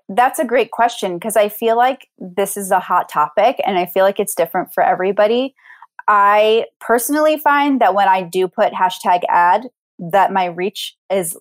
that's 0.10 0.40
a 0.40 0.46
great 0.46 0.72
question 0.72 1.18
because 1.18 1.38
I 1.38 1.50
feel 1.50 1.78
like 1.78 2.08
this 2.18 2.58
is 2.58 2.72
a 2.72 2.80
hot 2.80 3.10
topic 3.10 3.58
and 3.66 3.78
I 3.78 3.86
feel 3.86 4.04
like 4.04 4.20
it's 4.20 4.36
different 4.36 4.74
for 4.74 4.84
everybody. 4.84 5.56
I 6.08 6.66
personally 6.82 7.38
find 7.38 7.80
that 7.80 7.96
when 7.96 8.10
I 8.10 8.24
do 8.24 8.48
put 8.48 8.74
hashtag 8.74 9.22
ad, 9.30 9.70
that 10.12 10.32
my 10.32 10.46
reach 10.46 10.96
is 11.12 11.38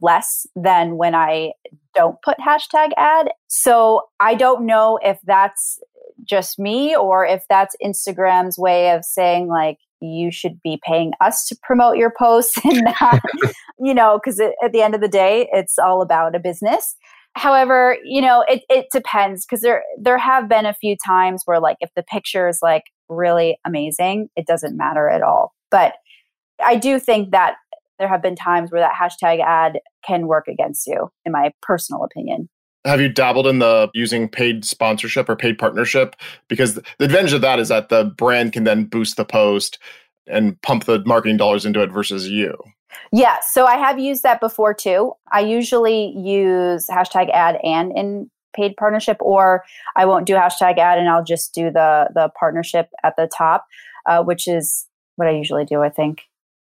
less 0.00 0.46
than 0.56 0.96
when 0.96 1.14
I 1.14 1.52
don't 1.94 2.16
put 2.22 2.36
hashtag 2.38 2.90
ad. 2.96 3.30
So 3.48 4.02
I 4.20 4.34
don't 4.34 4.66
know 4.66 4.98
if 5.02 5.18
that's 5.24 5.78
just 6.24 6.58
me 6.58 6.96
or 6.96 7.24
if 7.24 7.44
that's 7.48 7.76
Instagram's 7.82 8.58
way 8.58 8.90
of 8.90 9.04
saying 9.04 9.48
like 9.48 9.78
you 10.00 10.30
should 10.32 10.60
be 10.62 10.80
paying 10.84 11.12
us 11.20 11.46
to 11.46 11.56
promote 11.62 11.96
your 11.96 12.12
posts 12.16 12.58
and 12.64 12.82
not, 13.00 13.20
you 13.78 13.94
know, 13.94 14.20
because 14.22 14.40
at 14.40 14.72
the 14.72 14.82
end 14.82 14.94
of 14.94 15.00
the 15.00 15.08
day, 15.08 15.48
it's 15.52 15.78
all 15.78 16.02
about 16.02 16.34
a 16.34 16.40
business. 16.40 16.96
However, 17.34 17.96
you 18.04 18.20
know, 18.20 18.44
it, 18.46 18.62
it 18.68 18.86
depends 18.92 19.46
because 19.46 19.62
there 19.62 19.84
there 19.98 20.18
have 20.18 20.50
been 20.50 20.66
a 20.66 20.74
few 20.74 20.96
times 21.02 21.42
where 21.46 21.60
like 21.60 21.78
if 21.80 21.90
the 21.96 22.02
picture 22.02 22.46
is 22.46 22.58
like 22.60 22.82
really 23.08 23.58
amazing, 23.64 24.28
it 24.36 24.46
doesn't 24.46 24.76
matter 24.76 25.08
at 25.08 25.22
all. 25.22 25.54
But 25.70 25.94
I 26.62 26.76
do 26.76 26.98
think 26.98 27.30
that 27.30 27.54
there 28.02 28.08
have 28.08 28.20
been 28.20 28.34
times 28.34 28.72
where 28.72 28.80
that 28.80 28.94
hashtag 29.00 29.40
ad 29.40 29.78
can 30.04 30.26
work 30.26 30.48
against 30.48 30.88
you, 30.88 31.08
in 31.24 31.30
my 31.30 31.52
personal 31.62 32.02
opinion. 32.02 32.48
Have 32.84 33.00
you 33.00 33.08
dabbled 33.08 33.46
in 33.46 33.60
the 33.60 33.90
using 33.94 34.28
paid 34.28 34.64
sponsorship 34.64 35.28
or 35.28 35.36
paid 35.36 35.56
partnership? 35.56 36.16
Because 36.48 36.74
the 36.74 36.82
advantage 36.98 37.32
of 37.32 37.40
that 37.42 37.60
is 37.60 37.68
that 37.68 37.90
the 37.90 38.06
brand 38.16 38.52
can 38.52 38.64
then 38.64 38.86
boost 38.86 39.16
the 39.16 39.24
post 39.24 39.78
and 40.26 40.60
pump 40.62 40.84
the 40.84 41.00
marketing 41.06 41.36
dollars 41.36 41.64
into 41.64 41.80
it 41.80 41.92
versus 41.92 42.28
you. 42.28 42.56
Yeah, 43.12 43.36
so 43.48 43.66
I 43.66 43.76
have 43.76 44.00
used 44.00 44.24
that 44.24 44.40
before 44.40 44.74
too. 44.74 45.12
I 45.30 45.40
usually 45.40 46.12
use 46.16 46.88
hashtag 46.88 47.30
ad 47.30 47.58
and 47.62 47.96
in 47.96 48.28
paid 48.52 48.76
partnership, 48.76 49.16
or 49.20 49.62
I 49.94 50.06
won't 50.06 50.26
do 50.26 50.34
hashtag 50.34 50.76
ad 50.76 50.98
and 50.98 51.08
I'll 51.08 51.22
just 51.22 51.54
do 51.54 51.70
the 51.70 52.08
the 52.12 52.30
partnership 52.36 52.88
at 53.04 53.14
the 53.16 53.28
top, 53.28 53.64
uh, 54.08 54.24
which 54.24 54.48
is 54.48 54.88
what 55.14 55.28
I 55.28 55.30
usually 55.30 55.64
do. 55.64 55.82
I 55.82 55.88
think 55.88 56.22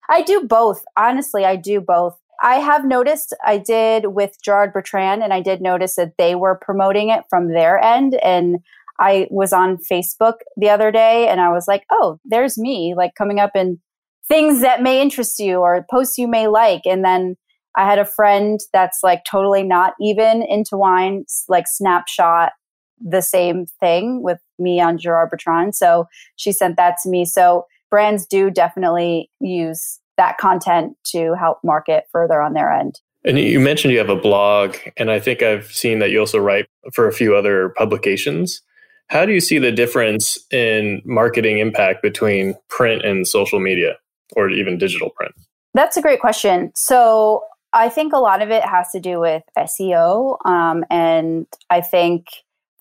I 0.08 0.22
do 0.22 0.42
both. 0.42 0.84
Honestly, 0.96 1.44
I 1.44 1.56
do 1.56 1.80
both. 1.80 2.18
I 2.42 2.56
have 2.56 2.84
noticed 2.84 3.34
I 3.44 3.58
did 3.58 4.08
with 4.08 4.36
Gerard 4.42 4.72
Bertrand, 4.72 5.22
and 5.22 5.32
I 5.32 5.40
did 5.40 5.62
notice 5.62 5.96
that 5.96 6.14
they 6.18 6.34
were 6.34 6.60
promoting 6.60 7.08
it 7.08 7.24
from 7.30 7.52
their 7.52 7.82
end. 7.82 8.14
And 8.22 8.58
I 8.98 9.26
was 9.30 9.52
on 9.52 9.78
Facebook 9.78 10.34
the 10.56 10.70
other 10.70 10.90
day 10.90 11.28
and 11.28 11.40
I 11.40 11.50
was 11.50 11.68
like, 11.68 11.84
oh, 11.90 12.18
there's 12.24 12.56
me, 12.56 12.94
like 12.96 13.14
coming 13.14 13.38
up 13.40 13.50
in 13.54 13.78
things 14.26 14.60
that 14.60 14.82
may 14.82 15.00
interest 15.00 15.38
you 15.38 15.58
or 15.58 15.84
posts 15.90 16.18
you 16.18 16.26
may 16.26 16.46
like. 16.46 16.82
And 16.86 17.04
then 17.04 17.36
I 17.76 17.84
had 17.84 17.98
a 17.98 18.06
friend 18.06 18.58
that's 18.72 19.00
like 19.02 19.22
totally 19.30 19.62
not 19.62 19.94
even 20.00 20.42
into 20.42 20.76
wine, 20.76 21.24
like 21.48 21.66
snapshot 21.68 22.52
the 22.98 23.20
same 23.20 23.66
thing 23.80 24.22
with 24.22 24.38
me 24.58 24.80
on 24.80 24.96
Gerard 24.96 25.28
Bertrand. 25.30 25.74
So 25.74 26.06
she 26.36 26.50
sent 26.52 26.76
that 26.76 26.96
to 27.02 27.10
me. 27.10 27.26
So 27.26 27.66
brands 27.90 28.27
do 28.27 28.51
definitely 28.51 29.31
use 29.40 30.01
that 30.16 30.38
content 30.38 30.96
to 31.07 31.35
help 31.35 31.59
market 31.62 32.05
further 32.11 32.40
on 32.40 32.55
their 32.55 32.72
end. 32.72 33.01
And 33.25 33.38
you 33.38 33.59
mentioned 33.59 33.92
you 33.92 33.99
have 33.99 34.09
a 34.09 34.16
blog, 34.16 34.77
and 34.96 35.11
I 35.11 35.18
think 35.18 35.42
I've 35.42 35.66
seen 35.66 35.99
that 35.99 36.11
you 36.11 36.20
also 36.20 36.38
write 36.38 36.66
for 36.94 37.09
a 37.09 37.12
few 37.12 37.35
other 37.35 37.70
publications. 37.70 38.62
How 39.09 39.27
do 39.27 39.33
you 39.33 39.40
see 39.40 39.59
the 39.59 39.72
difference 39.72 40.38
in 40.53 41.03
marketing 41.05 41.59
impact 41.59 42.03
between 42.03 42.55
print 42.68 43.05
and 43.05 43.27
social 43.27 43.59
media, 43.59 43.96
or 44.37 44.49
even 44.49 44.79
digital 44.79 45.11
print? 45.11 45.35
That's 45.75 45.96
a 45.96 46.03
great 46.03 46.20
question. 46.20 46.72
So 46.75 47.42
I 47.72 47.88
think 47.88 48.12
a 48.12 48.18
lot 48.18 48.42
of 48.42 48.51
it 48.51 48.64
has 48.64 48.90
to 48.92 49.01
do 49.01 49.20
with 49.20 49.42
SEO. 49.59 50.38
Um, 50.46 50.85
and 50.88 51.46
I 51.68 51.81
think, 51.81 52.29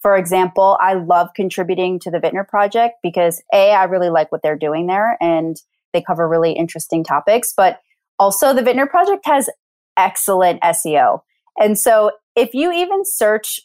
for 0.06 0.16
example, 0.16 0.78
I 0.80 0.94
love 0.94 1.30
contributing 1.36 1.98
to 2.02 2.12
the 2.12 2.20
Vintner 2.20 2.48
Project 2.48 2.98
because 3.02 3.42
A, 3.52 3.72
I 3.72 3.86
really 3.86 4.12
like 4.12 4.32
what 4.32 4.44
they're 4.44 4.56
doing 4.56 4.86
there. 4.86 5.18
And 5.20 5.60
they 5.94 6.02
cover 6.04 6.30
really 6.30 6.52
interesting 6.52 7.04
topics. 7.04 7.56
But 7.58 7.80
also, 8.20 8.54
the 8.54 8.62
Vintner 8.62 8.88
Project 8.88 9.26
has 9.26 9.50
excellent 9.98 10.62
SEO. 10.62 11.22
And 11.60 11.76
so, 11.76 12.12
if 12.36 12.54
you 12.54 12.72
even 12.72 13.04
search, 13.04 13.62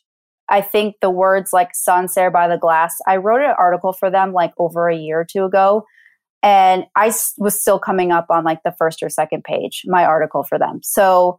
I 0.48 0.62
think 0.62 0.94
the 1.03 1.11
words 1.11 1.53
like 1.53 1.74
Sancerre 1.74 2.31
by 2.31 2.48
the 2.48 2.57
glass, 2.57 2.96
I 3.07 3.18
wrote 3.18 3.42
an 3.42 3.55
article 3.59 3.92
for 3.92 4.09
them 4.11 4.33
like 4.33 4.55
over 4.57 4.88
a 4.88 4.96
year 4.96 5.20
or 5.20 5.26
two 5.26 5.44
ago. 5.44 5.85
And 6.42 6.87
I 6.96 7.12
was 7.37 7.61
still 7.61 7.79
coming 7.79 8.12
up 8.12 8.29
on 8.31 8.44
like 8.44 8.62
the 8.62 8.74
first 8.79 9.03
or 9.03 9.11
second 9.11 9.44
page, 9.44 9.83
my 9.85 10.07
article 10.07 10.42
for 10.42 10.59
them. 10.59 10.81
So 10.83 11.37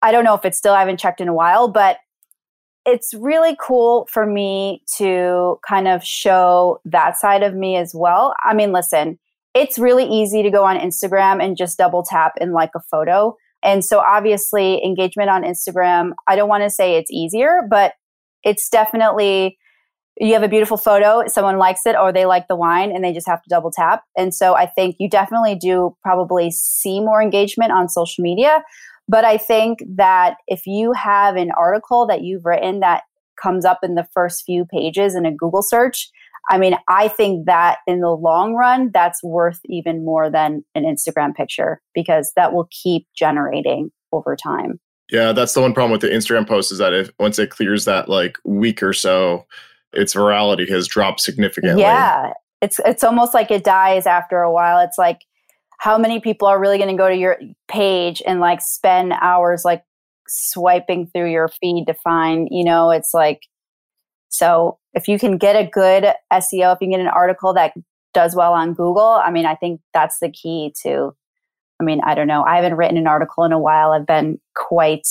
I 0.00 0.12
don't 0.12 0.22
know 0.22 0.34
if 0.34 0.44
it's 0.44 0.58
still, 0.58 0.74
I 0.74 0.78
haven't 0.78 1.00
checked 1.00 1.20
in 1.20 1.26
a 1.26 1.34
while, 1.34 1.66
but 1.66 1.98
it's 2.88 3.12
really 3.12 3.54
cool 3.60 4.08
for 4.10 4.24
me 4.24 4.82
to 4.96 5.58
kind 5.68 5.86
of 5.86 6.02
show 6.02 6.80
that 6.86 7.18
side 7.18 7.42
of 7.42 7.54
me 7.54 7.76
as 7.76 7.92
well. 7.94 8.34
I 8.42 8.54
mean, 8.54 8.72
listen, 8.72 9.18
it's 9.54 9.78
really 9.78 10.06
easy 10.06 10.42
to 10.42 10.50
go 10.50 10.64
on 10.64 10.78
Instagram 10.78 11.42
and 11.42 11.54
just 11.54 11.76
double 11.76 12.02
tap 12.02 12.32
and 12.40 12.54
like 12.54 12.70
a 12.74 12.80
photo. 12.90 13.36
And 13.62 13.84
so 13.84 13.98
obviously 13.98 14.82
engagement 14.82 15.28
on 15.28 15.42
Instagram, 15.42 16.12
I 16.26 16.34
don't 16.34 16.48
want 16.48 16.62
to 16.62 16.70
say 16.70 16.96
it's 16.96 17.10
easier, 17.10 17.60
but 17.68 17.92
it's 18.42 18.70
definitely 18.70 19.58
you 20.20 20.32
have 20.32 20.42
a 20.42 20.48
beautiful 20.48 20.78
photo, 20.78 21.22
someone 21.26 21.58
likes 21.58 21.84
it 21.84 21.94
or 21.94 22.10
they 22.10 22.24
like 22.24 22.48
the 22.48 22.56
wine 22.56 22.90
and 22.90 23.04
they 23.04 23.12
just 23.12 23.28
have 23.28 23.42
to 23.42 23.48
double 23.50 23.70
tap. 23.70 24.02
And 24.16 24.34
so 24.34 24.54
I 24.56 24.66
think 24.66 24.96
you 24.98 25.10
definitely 25.10 25.54
do 25.56 25.94
probably 26.02 26.50
see 26.50 27.00
more 27.00 27.22
engagement 27.22 27.70
on 27.70 27.88
social 27.88 28.22
media. 28.22 28.62
But 29.08 29.24
I 29.24 29.38
think 29.38 29.80
that 29.96 30.36
if 30.46 30.66
you 30.66 30.92
have 30.92 31.36
an 31.36 31.50
article 31.56 32.06
that 32.06 32.22
you've 32.22 32.44
written 32.44 32.80
that 32.80 33.04
comes 33.40 33.64
up 33.64 33.78
in 33.82 33.94
the 33.94 34.06
first 34.12 34.44
few 34.44 34.64
pages 34.66 35.14
in 35.14 35.24
a 35.24 35.32
Google 35.32 35.62
search, 35.62 36.10
I 36.50 36.58
mean, 36.58 36.76
I 36.88 37.08
think 37.08 37.46
that 37.46 37.78
in 37.86 38.00
the 38.00 38.10
long 38.10 38.54
run, 38.54 38.90
that's 38.92 39.22
worth 39.22 39.60
even 39.66 40.04
more 40.04 40.30
than 40.30 40.64
an 40.74 40.84
Instagram 40.84 41.34
picture 41.34 41.80
because 41.94 42.32
that 42.36 42.52
will 42.52 42.68
keep 42.70 43.06
generating 43.16 43.90
over 44.12 44.34
time. 44.36 44.80
Yeah, 45.10 45.32
that's 45.32 45.54
the 45.54 45.60
one 45.60 45.72
problem 45.72 45.92
with 45.92 46.00
the 46.00 46.08
Instagram 46.08 46.46
post 46.46 46.70
is 46.70 46.78
that 46.78 46.92
if 46.92 47.10
once 47.18 47.38
it 47.38 47.50
clears 47.50 47.84
that 47.86 48.08
like 48.08 48.36
week 48.44 48.82
or 48.82 48.92
so, 48.92 49.46
its 49.92 50.14
virality 50.14 50.68
has 50.68 50.86
dropped 50.86 51.20
significantly. 51.20 51.82
Yeah. 51.82 52.32
It's 52.60 52.80
it's 52.84 53.04
almost 53.04 53.34
like 53.34 53.50
it 53.50 53.64
dies 53.64 54.06
after 54.06 54.40
a 54.40 54.52
while. 54.52 54.80
It's 54.80 54.98
like 54.98 55.20
how 55.78 55.96
many 55.96 56.20
people 56.20 56.46
are 56.46 56.60
really 56.60 56.76
going 56.76 56.90
to 56.90 56.96
go 56.96 57.08
to 57.08 57.16
your 57.16 57.38
page 57.68 58.22
and 58.26 58.40
like 58.40 58.60
spend 58.60 59.12
hours 59.20 59.64
like 59.64 59.82
swiping 60.28 61.06
through 61.06 61.30
your 61.30 61.48
feed 61.48 61.86
to 61.86 61.94
find, 61.94 62.48
you 62.50 62.64
know, 62.64 62.90
it's 62.90 63.14
like 63.14 63.40
so 64.28 64.78
if 64.94 65.08
you 65.08 65.18
can 65.18 65.38
get 65.38 65.56
a 65.56 65.68
good 65.68 66.04
SEO, 66.32 66.74
if 66.74 66.78
you 66.80 66.90
get 66.90 67.00
an 67.00 67.08
article 67.08 67.54
that 67.54 67.72
does 68.14 68.34
well 68.34 68.52
on 68.52 68.74
Google, 68.74 69.20
I 69.24 69.30
mean, 69.30 69.46
I 69.46 69.54
think 69.54 69.80
that's 69.94 70.18
the 70.20 70.30
key 70.30 70.72
to. 70.82 71.14
I 71.80 71.84
mean, 71.84 72.00
I 72.04 72.14
don't 72.14 72.26
know. 72.26 72.42
I 72.42 72.56
haven't 72.56 72.76
written 72.76 72.96
an 72.96 73.06
article 73.06 73.44
in 73.44 73.52
a 73.52 73.58
while. 73.58 73.92
I've 73.92 74.06
been 74.06 74.38
quite 74.54 75.06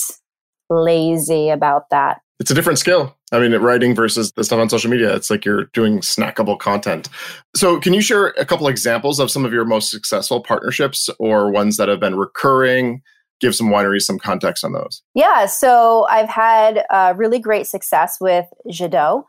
lazy 0.68 1.48
about 1.48 1.84
that. 1.90 2.20
It's 2.40 2.50
a 2.50 2.54
different 2.54 2.78
skill. 2.78 3.16
I 3.32 3.40
mean, 3.40 3.52
writing 3.60 3.94
versus 3.94 4.32
the 4.32 4.44
stuff 4.44 4.60
on 4.60 4.70
social 4.70 4.90
media, 4.90 5.14
it's 5.14 5.30
like 5.30 5.44
you're 5.44 5.64
doing 5.66 5.98
snackable 5.98 6.58
content. 6.58 7.08
So, 7.56 7.80
can 7.80 7.92
you 7.92 8.00
share 8.00 8.28
a 8.38 8.46
couple 8.46 8.68
examples 8.68 9.18
of 9.18 9.30
some 9.30 9.44
of 9.44 9.52
your 9.52 9.64
most 9.64 9.90
successful 9.90 10.40
partnerships 10.40 11.10
or 11.18 11.50
ones 11.50 11.76
that 11.76 11.88
have 11.88 12.00
been 12.00 12.16
recurring? 12.16 13.02
give 13.40 13.54
some 13.54 13.68
wineries 13.68 14.02
some 14.02 14.18
context 14.18 14.64
on 14.64 14.72
those. 14.72 15.00
Yeah, 15.14 15.46
so 15.46 16.06
I've 16.10 16.28
had 16.28 16.84
uh, 16.90 17.14
really 17.16 17.38
great 17.38 17.66
success 17.66 18.18
with 18.20 18.46
Jadot. 18.68 19.24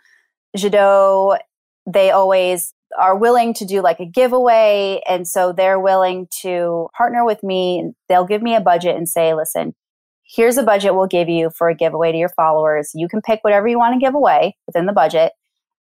Jadot, 0.57 1.39
they 1.85 2.11
always 2.11 2.73
are 2.97 3.15
willing 3.15 3.53
to 3.55 3.65
do 3.65 3.81
like 3.81 3.99
a 3.99 4.05
giveaway. 4.05 5.01
And 5.07 5.27
so 5.27 5.53
they're 5.53 5.79
willing 5.79 6.27
to 6.41 6.87
partner 6.97 7.23
with 7.23 7.43
me. 7.43 7.91
They'll 8.07 8.25
give 8.25 8.41
me 8.41 8.55
a 8.55 8.61
budget 8.61 8.95
and 8.95 9.07
say, 9.07 9.33
listen, 9.33 9.75
here's 10.29 10.57
a 10.57 10.63
budget 10.63 10.95
we'll 10.95 11.07
give 11.07 11.27
you 11.27 11.49
for 11.57 11.69
a 11.69 11.75
giveaway 11.75 12.11
to 12.11 12.17
your 12.17 12.29
followers. 12.29 12.91
You 12.93 13.07
can 13.07 13.21
pick 13.21 13.39
whatever 13.43 13.67
you 13.67 13.77
want 13.77 13.93
to 13.93 13.99
give 13.99 14.13
away 14.13 14.55
within 14.67 14.85
the 14.85 14.93
budget. 14.93 15.31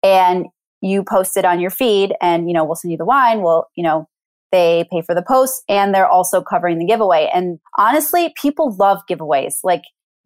And 0.03 0.47
you 0.81 1.03
post 1.03 1.37
it 1.37 1.45
on 1.45 1.59
your 1.61 1.71
feed 1.71 2.15
and 2.23 2.49
you 2.49 2.55
know 2.55 2.65
we'll 2.65 2.77
send 2.77 2.93
you 2.93 2.97
the 2.97 3.05
wine 3.05 3.43
we'll 3.43 3.67
you 3.75 3.83
know 3.83 4.07
they 4.53 4.87
pay 4.91 5.03
for 5.03 5.15
the 5.15 5.23
posts 5.23 5.63
and 5.69 5.95
they're 5.95 6.09
also 6.09 6.41
covering 6.41 6.79
the 6.79 6.87
giveaway. 6.87 7.31
And 7.33 7.59
honestly, 7.77 8.33
people 8.41 8.75
love 8.77 9.03
giveaways. 9.11 9.57
Like 9.63 9.83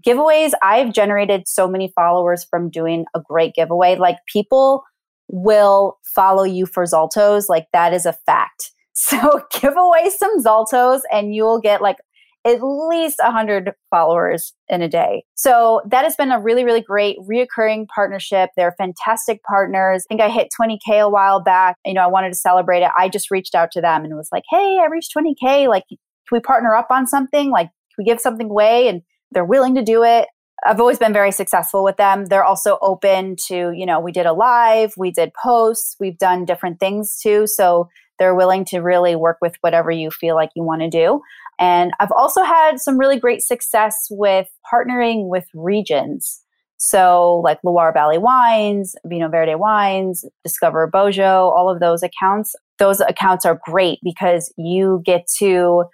giveaways, 0.06 0.52
I've 0.62 0.92
generated 0.92 1.48
so 1.48 1.68
many 1.68 1.92
followers 1.94 2.44
from 2.48 2.70
doing 2.70 3.04
a 3.14 3.20
great 3.20 3.54
giveaway. 3.54 3.96
Like 3.96 4.18
people 4.32 4.84
will 5.28 5.98
follow 6.02 6.44
you 6.44 6.66
for 6.66 6.84
Zaltos. 6.84 7.48
Like 7.48 7.66
that 7.72 7.92
is 7.92 8.06
a 8.06 8.12
fact. 8.12 8.70
So 8.94 9.40
give 9.58 9.74
away 9.74 10.10
some 10.10 10.44
Zaltos 10.44 11.00
and 11.10 11.34
you'll 11.34 11.60
get 11.60 11.80
like 11.80 11.96
at 12.44 12.58
least 12.62 13.18
100 13.22 13.72
followers 13.90 14.52
in 14.68 14.82
a 14.82 14.88
day. 14.88 15.24
So 15.34 15.80
that 15.88 16.04
has 16.04 16.16
been 16.16 16.32
a 16.32 16.40
really, 16.40 16.64
really 16.64 16.80
great 16.80 17.16
reoccurring 17.20 17.86
partnership. 17.88 18.50
They're 18.56 18.74
fantastic 18.78 19.42
partners. 19.44 20.04
I 20.04 20.08
think 20.08 20.20
I 20.20 20.28
hit 20.28 20.48
20K 20.60 21.00
a 21.00 21.08
while 21.08 21.40
back. 21.40 21.76
You 21.84 21.94
know, 21.94 22.02
I 22.02 22.08
wanted 22.08 22.30
to 22.30 22.38
celebrate 22.38 22.82
it. 22.82 22.90
I 22.96 23.08
just 23.08 23.30
reached 23.30 23.54
out 23.54 23.70
to 23.72 23.80
them 23.80 24.04
and 24.04 24.16
was 24.16 24.30
like, 24.32 24.44
hey, 24.50 24.78
I 24.82 24.86
reached 24.90 25.14
20K. 25.16 25.68
Like, 25.68 25.84
can 25.88 25.98
we 26.30 26.40
partner 26.40 26.74
up 26.74 26.88
on 26.90 27.06
something? 27.06 27.50
Like, 27.50 27.66
can 27.66 27.96
we 27.98 28.04
give 28.04 28.20
something 28.20 28.50
away? 28.50 28.88
And 28.88 29.02
they're 29.30 29.44
willing 29.44 29.74
to 29.76 29.82
do 29.82 30.02
it. 30.02 30.28
I've 30.64 30.80
always 30.80 30.98
been 30.98 31.12
very 31.12 31.32
successful 31.32 31.82
with 31.82 31.96
them. 31.96 32.26
They're 32.26 32.44
also 32.44 32.78
open 32.82 33.36
to, 33.46 33.72
you 33.72 33.84
know, 33.84 33.98
we 33.98 34.12
did 34.12 34.26
a 34.26 34.32
live, 34.32 34.94
we 34.96 35.10
did 35.10 35.32
posts, 35.34 35.96
we've 35.98 36.18
done 36.18 36.44
different 36.44 36.78
things 36.78 37.18
too. 37.20 37.48
So 37.48 37.88
they're 38.22 38.36
willing 38.36 38.64
to 38.64 38.78
really 38.78 39.16
work 39.16 39.38
with 39.42 39.56
whatever 39.62 39.90
you 39.90 40.08
feel 40.08 40.36
like 40.36 40.50
you 40.54 40.62
want 40.62 40.80
to 40.80 40.88
do. 40.88 41.20
And 41.58 41.90
I've 41.98 42.12
also 42.12 42.44
had 42.44 42.78
some 42.78 42.96
really 42.96 43.18
great 43.18 43.42
success 43.42 44.06
with 44.10 44.46
partnering 44.72 45.28
with 45.28 45.44
regions. 45.54 46.40
So, 46.76 47.40
like 47.44 47.58
Loire 47.64 47.92
Valley 47.92 48.18
Wines, 48.18 48.94
Vinho 49.04 49.28
Verde 49.28 49.56
Wines, 49.56 50.24
Discover 50.44 50.86
Beaujolais, 50.86 51.26
all 51.26 51.68
of 51.68 51.80
those 51.80 52.04
accounts, 52.04 52.54
those 52.78 53.00
accounts 53.00 53.44
are 53.44 53.60
great 53.64 53.98
because 54.04 54.52
you 54.56 55.02
get 55.04 55.26
to 55.38 55.84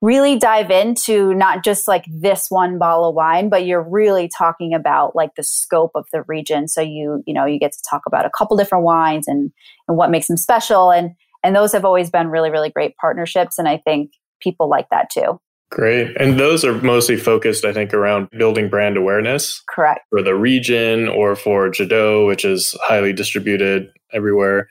really 0.00 0.38
dive 0.38 0.70
into 0.70 1.34
not 1.34 1.64
just 1.64 1.88
like 1.88 2.04
this 2.08 2.46
one 2.50 2.78
bottle 2.78 3.08
of 3.08 3.16
wine 3.16 3.48
but 3.48 3.66
you're 3.66 3.82
really 3.82 4.30
talking 4.38 4.72
about 4.72 5.16
like 5.16 5.34
the 5.34 5.42
scope 5.42 5.90
of 5.96 6.06
the 6.12 6.22
region 6.28 6.68
so 6.68 6.80
you 6.80 7.20
you 7.26 7.34
know 7.34 7.44
you 7.44 7.58
get 7.58 7.72
to 7.72 7.82
talk 7.90 8.02
about 8.06 8.24
a 8.24 8.30
couple 8.38 8.56
different 8.56 8.84
wines 8.84 9.26
and 9.26 9.50
and 9.88 9.96
what 9.96 10.08
makes 10.08 10.28
them 10.28 10.36
special 10.36 10.92
and 10.92 11.10
and 11.42 11.54
those 11.54 11.72
have 11.72 11.84
always 11.84 12.10
been 12.10 12.28
really 12.28 12.50
really 12.50 12.70
great 12.70 12.96
partnerships 12.96 13.58
and 13.58 13.68
i 13.68 13.76
think 13.76 14.12
people 14.40 14.68
like 14.68 14.88
that 14.90 15.10
too 15.10 15.40
great 15.70 16.16
and 16.16 16.38
those 16.38 16.64
are 16.64 16.80
mostly 16.82 17.16
focused 17.16 17.64
i 17.64 17.72
think 17.72 17.92
around 17.92 18.28
building 18.30 18.68
brand 18.68 18.96
awareness 18.96 19.62
correct 19.68 20.00
for 20.10 20.22
the 20.22 20.34
region 20.34 21.08
or 21.08 21.36
for 21.36 21.70
jadot 21.70 22.26
which 22.26 22.44
is 22.44 22.74
highly 22.82 23.12
distributed 23.12 23.88
everywhere 24.12 24.68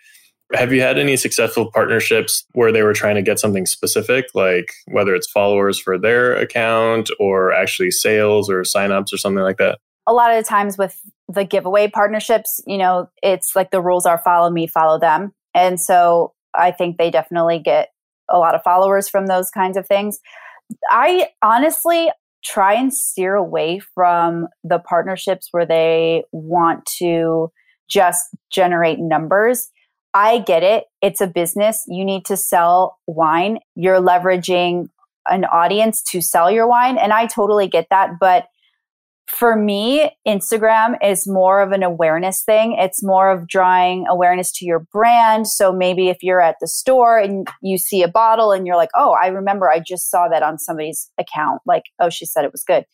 have 0.54 0.72
you 0.72 0.82
had 0.82 0.98
any 0.98 1.18
successful 1.18 1.70
partnerships 1.72 2.46
where 2.54 2.72
they 2.72 2.82
were 2.82 2.94
trying 2.94 3.16
to 3.16 3.22
get 3.22 3.40
something 3.40 3.66
specific, 3.66 4.28
like 4.34 4.72
whether 4.88 5.14
it's 5.14 5.30
followers 5.30 5.78
for 5.78 5.98
their 5.98 6.36
account 6.36 7.10
or 7.20 7.52
actually 7.52 7.92
sales 7.92 8.50
or 8.50 8.62
signups 8.62 9.12
or 9.12 9.18
something 9.18 9.44
like 9.44 9.58
that? 9.58 9.80
A 10.08 10.14
lot 10.14 10.32
of 10.32 10.42
the 10.42 10.48
times 10.48 10.78
with 10.78 10.98
the 11.28 11.44
giveaway 11.44 11.90
partnerships, 11.90 12.62
you 12.66 12.78
know, 12.78 13.10
it's 13.22 13.56
like 13.56 13.72
the 13.72 13.82
rules 13.82 14.06
are 14.06 14.20
follow 14.20 14.50
me, 14.50 14.68
follow 14.68 14.98
them. 14.98 15.34
And 15.54 15.82
so 15.82 16.34
I 16.54 16.72
think 16.72 16.98
they 16.98 17.12
definitely 17.12 17.60
get 17.60 17.90
a 18.30 18.38
lot 18.38 18.56
of 18.56 18.64
followers 18.64 19.08
from 19.08 19.28
those 19.28 19.50
kinds 19.50 19.78
of 19.78 19.88
things. 19.88 20.20
I 20.90 21.30
honestly 21.44 22.12
try 22.44 22.74
and 22.74 22.94
steer 22.94 23.36
away 23.36 23.80
from 23.80 24.48
the 24.64 24.80
partnerships 24.80 25.48
where 25.52 25.66
they 25.66 26.24
want 26.32 26.86
to 27.00 27.52
just 27.90 28.24
generate 28.52 29.00
numbers 29.00 29.70
I 30.18 30.40
get 30.40 30.64
it. 30.64 30.86
It's 31.02 31.22
a 31.22 31.28
business. 31.28 31.84
You 31.88 32.04
need 32.04 32.26
to 32.26 32.36
sell 32.38 32.98
wine. 33.06 33.60
You're 33.76 34.02
leveraging 34.02 34.88
an 35.28 35.46
audience 35.46 36.02
to 36.12 36.22
sell 36.22 36.50
your 36.50 36.68
wine. 36.68 36.98
And 36.98 37.14
I 37.14 37.28
totally 37.28 37.68
get 37.68 37.86
that. 37.92 38.14
But 38.20 38.48
for 39.28 39.58
me, 39.58 40.10
Instagram 40.26 40.96
is 41.04 41.28
more 41.28 41.62
of 41.62 41.72
an 41.72 41.84
awareness 41.84 42.44
thing. 42.44 42.78
It's 42.80 43.04
more 43.04 43.30
of 43.30 43.48
drawing 43.48 44.06
awareness 44.08 44.52
to 44.54 44.66
your 44.66 44.80
brand. 44.92 45.48
So 45.48 45.74
maybe 45.74 46.08
if 46.08 46.18
you're 46.22 46.42
at 46.42 46.56
the 46.62 46.68
store 46.68 47.20
and 47.20 47.48
you 47.62 47.78
see 47.78 48.02
a 48.04 48.08
bottle 48.08 48.54
and 48.54 48.66
you're 48.66 48.78
like, 48.78 48.90
oh, 48.96 49.16
I 49.22 49.28
remember 49.28 49.70
I 49.70 49.80
just 49.80 50.10
saw 50.10 50.30
that 50.30 50.44
on 50.44 50.58
somebody's 50.58 51.12
account. 51.18 51.62
Like, 51.66 51.84
oh, 52.00 52.10
she 52.10 52.26
said 52.26 52.46
it 52.46 52.54
was 52.54 52.64
good. 52.64 52.86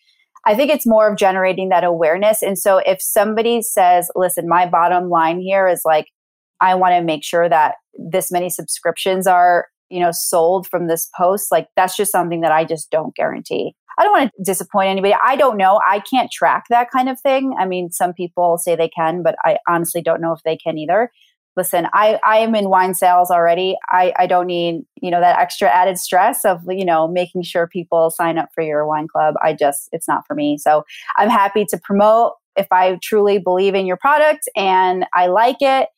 I 0.46 0.56
think 0.56 0.72
it's 0.72 0.88
more 0.88 1.10
of 1.10 1.18
generating 1.18 1.70
that 1.70 1.84
awareness. 1.84 2.42
And 2.42 2.58
so 2.58 2.80
if 2.80 3.02
somebody 3.02 3.62
says, 3.62 4.10
listen, 4.16 4.50
my 4.50 4.68
bottom 4.68 5.10
line 5.10 5.40
here 5.40 5.68
is 5.68 5.82
like, 5.86 6.08
I 6.60 6.76
want 6.76 6.94
to 6.94 7.02
make 7.02 7.24
sure 7.24 7.48
that 7.48 7.76
this 7.94 8.32
many 8.32 8.50
subscriptions 8.50 9.28
are, 9.28 9.68
you 9.90 10.00
know, 10.00 10.12
sold 10.12 10.68
from 10.68 10.88
this 10.88 11.10
post. 11.16 11.52
Like 11.52 11.68
that's 11.76 11.96
just 11.96 12.12
something 12.12 12.42
that 12.42 12.52
I 12.52 12.66
just 12.66 12.90
don't 12.90 13.16
guarantee. 13.16 13.76
I 13.98 14.04
don't 14.04 14.12
want 14.12 14.32
to 14.36 14.44
disappoint 14.44 14.90
anybody. 14.90 15.16
I 15.24 15.36
don't 15.36 15.58
know. 15.58 15.80
I 15.88 16.00
can't 16.00 16.32
track 16.32 16.66
that 16.70 16.90
kind 16.92 17.10
of 17.10 17.20
thing. 17.20 17.56
I 17.58 17.66
mean, 17.66 17.92
some 17.92 18.14
people 18.14 18.58
say 18.58 18.76
they 18.76 18.90
can, 18.90 19.24
but 19.24 19.36
I 19.44 19.58
honestly 19.68 20.02
don't 20.02 20.22
know 20.22 20.34
if 20.34 20.42
they 20.44 20.58
can 20.58 20.78
either. 20.78 21.12
Listen, 21.56 21.88
I, 21.94 22.20
I 22.26 22.38
am 22.38 22.56
in 22.56 22.70
wine 22.70 22.96
sales 22.96 23.30
already. 23.30 23.78
I, 23.92 24.12
I 24.18 24.26
don't 24.26 24.48
need, 24.48 24.82
you 25.02 25.12
know, 25.12 25.20
that 25.20 25.38
extra 25.38 25.70
added 25.70 26.00
stress 26.00 26.44
of, 26.46 26.62
you 26.68 26.84
know, 26.84 27.08
making 27.08 27.44
sure 27.44 27.68
people 27.68 28.10
sign 28.10 28.40
up 28.40 28.50
for 28.56 28.64
your 28.64 28.88
wine 28.88 29.08
club. 29.08 29.36
I 29.44 29.54
just, 29.54 29.90
it's 29.92 30.08
not 30.08 30.26
for 30.26 30.34
me. 30.34 30.58
So 30.58 30.84
I'm 31.16 31.30
happy 31.30 31.66
to 31.66 31.78
promote 31.78 32.34
if 32.56 32.68
I 32.72 32.98
truly 33.04 33.38
believe 33.38 33.76
in 33.76 33.86
your 33.86 33.98
product 33.98 34.50
and 34.56 35.06
I 35.14 35.28
like 35.28 35.58
it 35.62 35.90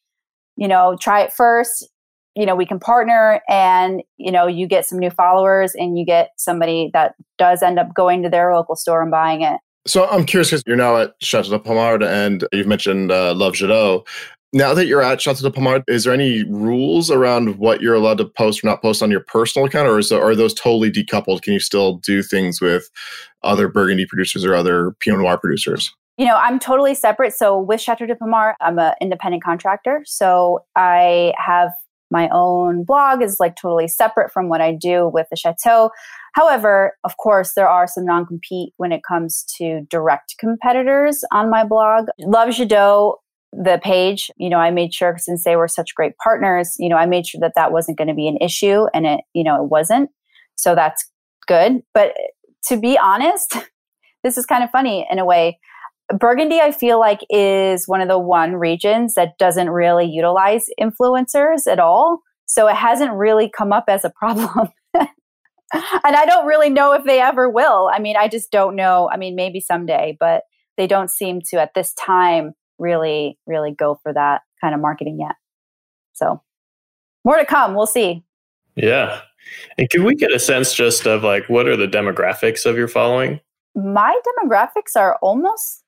you 0.57 0.67
know, 0.67 0.97
try 0.99 1.21
it 1.21 1.33
first. 1.33 1.87
You 2.35 2.45
know, 2.45 2.55
we 2.55 2.65
can 2.65 2.79
partner 2.79 3.41
and, 3.47 4.03
you 4.17 4.31
know, 4.31 4.45
you 4.45 4.67
get 4.67 4.85
some 4.85 4.99
new 4.99 5.09
followers 5.09 5.73
and 5.73 5.97
you 5.97 6.05
get 6.05 6.31
somebody 6.37 6.89
that 6.93 7.15
does 7.37 7.63
end 7.63 7.79
up 7.79 7.93
going 7.93 8.23
to 8.23 8.29
their 8.29 8.53
local 8.53 8.75
store 8.75 9.01
and 9.01 9.09
buying 9.09 9.41
it. 9.41 9.59
So 9.87 10.07
I'm 10.09 10.25
curious 10.25 10.49
because 10.49 10.63
you're 10.65 10.75
now 10.75 10.97
at 10.97 11.13
Chateau 11.21 11.49
de 11.49 11.59
Pommard 11.59 12.03
and 12.03 12.45
you've 12.51 12.67
mentioned 12.67 13.11
uh, 13.11 13.33
Love 13.35 13.53
Jadot. 13.53 14.05
Now 14.51 14.73
that 14.73 14.87
you're 14.87 15.01
at 15.01 15.21
Chateau 15.21 15.43
de 15.43 15.51
Pommard, 15.51 15.83
is 15.87 16.05
there 16.05 16.13
any 16.13 16.43
rules 16.45 17.11
around 17.11 17.57
what 17.57 17.81
you're 17.81 17.93
allowed 17.93 18.17
to 18.17 18.25
post 18.25 18.63
or 18.63 18.67
not 18.67 18.81
post 18.81 19.03
on 19.03 19.11
your 19.11 19.19
personal 19.19 19.67
account, 19.67 19.87
or 19.87 19.99
is, 19.99 20.11
are 20.11 20.33
those 20.33 20.53
totally 20.53 20.91
decoupled? 20.91 21.41
Can 21.41 21.53
you 21.53 21.59
still 21.59 21.97
do 21.97 22.23
things 22.23 22.61
with 22.61 22.89
other 23.43 23.67
Burgundy 23.67 24.05
producers 24.05 24.43
or 24.43 24.55
other 24.55 24.91
Pinot 24.99 25.19
Noir 25.19 25.37
producers? 25.37 25.93
You 26.17 26.25
know, 26.25 26.37
I'm 26.37 26.57
totally 26.57 26.95
separate. 26.95 27.33
So 27.33 27.59
with 27.59 27.81
Chateau 27.81 28.05
de 28.05 28.15
Pommard, 28.15 28.55
I'm 28.61 28.79
an 28.79 28.93
independent 29.01 29.43
contractor. 29.43 30.01
So 30.05 30.63
I 30.75 31.33
have 31.37 31.71
my 32.15 32.29
own 32.31 32.85
blog 32.85 33.21
is 33.21 33.37
like 33.41 33.57
totally 33.57 33.89
separate 33.89 34.31
from 34.31 34.47
what 34.47 34.61
I 34.61 34.71
do 34.73 35.09
with 35.13 35.27
the 35.29 35.35
chateau. 35.35 35.89
However, 36.33 36.95
of 37.03 37.17
course, 37.17 37.53
there 37.55 37.67
are 37.67 37.87
some 37.87 38.05
non 38.05 38.25
compete 38.25 38.71
when 38.77 38.93
it 38.93 39.01
comes 39.03 39.43
to 39.57 39.81
direct 39.89 40.35
competitors 40.39 41.25
on 41.33 41.49
my 41.49 41.65
blog. 41.65 42.07
Love 42.19 42.49
Jadot, 42.49 43.15
the 43.51 43.81
page, 43.83 44.31
you 44.37 44.49
know, 44.49 44.59
I 44.59 44.71
made 44.71 44.93
sure 44.93 45.17
since 45.17 45.43
they 45.43 45.57
were 45.57 45.67
such 45.67 45.93
great 45.93 46.13
partners, 46.23 46.75
you 46.79 46.87
know, 46.87 46.95
I 46.95 47.05
made 47.05 47.27
sure 47.27 47.41
that 47.41 47.53
that 47.55 47.73
wasn't 47.73 47.97
going 47.97 48.07
to 48.07 48.13
be 48.13 48.29
an 48.29 48.37
issue 48.37 48.85
and 48.93 49.05
it, 49.05 49.21
you 49.33 49.43
know, 49.43 49.61
it 49.61 49.69
wasn't. 49.69 50.09
So 50.55 50.73
that's 50.73 51.09
good. 51.47 51.83
But 51.93 52.13
to 52.67 52.77
be 52.77 52.97
honest, 52.97 53.57
this 54.23 54.37
is 54.37 54.45
kind 54.45 54.63
of 54.63 54.71
funny 54.71 55.05
in 55.11 55.19
a 55.19 55.25
way. 55.25 55.59
Burgundy, 56.09 56.59
I 56.59 56.71
feel 56.71 56.99
like, 56.99 57.21
is 57.29 57.87
one 57.87 58.01
of 58.01 58.07
the 58.07 58.19
one 58.19 58.55
regions 58.55 59.15
that 59.15 59.37
doesn't 59.37 59.69
really 59.69 60.05
utilize 60.05 60.67
influencers 60.79 61.67
at 61.67 61.79
all. 61.79 62.21
So 62.45 62.67
it 62.67 62.75
hasn't 62.75 63.13
really 63.13 63.49
come 63.49 63.73
up 63.73 63.85
as 63.87 64.05
a 64.05 64.11
problem. 64.11 64.69
and 64.93 65.09
I 65.73 66.25
don't 66.25 66.45
really 66.45 66.69
know 66.69 66.93
if 66.93 67.03
they 67.05 67.19
ever 67.19 67.49
will. 67.49 67.89
I 67.91 67.99
mean, 67.99 68.15
I 68.17 68.27
just 68.27 68.51
don't 68.51 68.75
know. 68.75 69.09
I 69.11 69.17
mean, 69.17 69.35
maybe 69.35 69.59
someday, 69.59 70.15
but 70.19 70.43
they 70.77 70.87
don't 70.87 71.09
seem 71.09 71.41
to 71.49 71.59
at 71.59 71.73
this 71.73 71.93
time 71.95 72.53
really, 72.77 73.39
really 73.47 73.71
go 73.71 73.99
for 74.03 74.13
that 74.13 74.41
kind 74.61 74.75
of 74.75 74.81
marketing 74.81 75.17
yet. 75.19 75.35
So 76.13 76.41
more 77.23 77.37
to 77.37 77.45
come. 77.45 77.73
We'll 77.73 77.87
see. 77.87 78.23
Yeah. 78.75 79.21
And 79.77 79.89
can 79.89 80.03
we 80.03 80.15
get 80.15 80.31
a 80.31 80.39
sense 80.39 80.73
just 80.73 81.05
of 81.05 81.23
like 81.23 81.49
what 81.49 81.67
are 81.67 81.77
the 81.77 81.87
demographics 81.87 82.65
of 82.65 82.77
your 82.77 82.87
following? 82.87 83.39
My 83.75 84.17
demographics 84.43 84.95
are 84.95 85.17
almost 85.21 85.83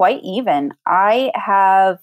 quite 0.00 0.22
even. 0.24 0.72
I 0.86 1.30
have, 1.34 1.98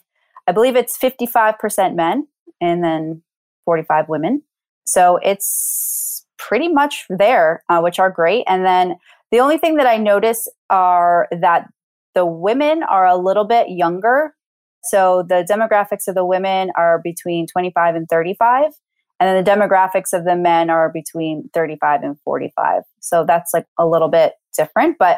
I 0.45 0.51
believe 0.51 0.75
it's 0.75 0.95
55% 0.95 1.95
men 1.95 2.27
and 2.62 2.83
then 2.83 3.23
45 3.65 4.07
women. 4.07 4.43
So 4.86 5.17
it's 5.23 6.23
pretty 6.38 6.67
much 6.67 7.05
there, 7.10 7.63
uh, 7.69 7.79
which 7.79 7.97
are 7.97 8.12
great. 8.12 8.43
And 8.47 8.63
then 8.63 8.97
the 9.31 9.39
only 9.39 9.57
thing 9.57 9.77
that 9.77 9.88
I 9.88 9.97
notice 9.97 10.47
are 10.69 11.27
that 11.31 11.69
the 12.13 12.23
women 12.23 12.83
are 12.83 13.07
a 13.07 13.17
little 13.17 13.45
bit 13.45 13.69
younger. 13.71 14.36
So 14.83 15.23
the 15.27 15.43
demographics 15.49 16.07
of 16.07 16.13
the 16.13 16.23
women 16.23 16.69
are 16.77 17.01
between 17.03 17.47
25 17.47 17.95
and 17.95 18.07
35. 18.07 18.73
And 19.19 19.27
then 19.27 19.43
the 19.43 19.49
demographics 19.49 20.13
of 20.13 20.23
the 20.23 20.36
men 20.36 20.69
are 20.69 20.91
between 20.91 21.49
35 21.51 22.03
and 22.03 22.19
45. 22.23 22.83
So 22.99 23.25
that's 23.25 23.55
like 23.55 23.65
a 23.79 23.88
little 23.88 24.07
bit 24.07 24.33
different, 24.55 24.97
but 24.99 25.17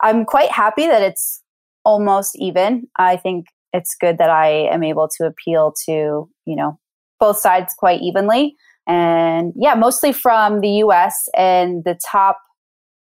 I'm 0.00 0.24
quite 0.24 0.50
happy 0.50 0.88
that 0.88 1.02
it's 1.02 1.44
almost 1.86 2.36
even. 2.38 2.88
I 2.98 3.16
think 3.16 3.46
it's 3.72 3.96
good 3.98 4.18
that 4.18 4.28
I 4.28 4.48
am 4.48 4.82
able 4.82 5.08
to 5.16 5.24
appeal 5.24 5.72
to, 5.86 6.28
you 6.44 6.56
know, 6.56 6.78
both 7.20 7.38
sides 7.38 7.74
quite 7.78 8.02
evenly. 8.02 8.56
And 8.86 9.52
yeah, 9.56 9.74
mostly 9.74 10.12
from 10.12 10.60
the 10.60 10.68
US 10.84 11.28
and 11.34 11.84
the 11.84 11.98
top 12.10 12.38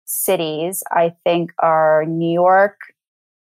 cities, 0.04 0.82
I 0.90 1.12
think, 1.24 1.52
are 1.60 2.04
New 2.06 2.32
York, 2.32 2.76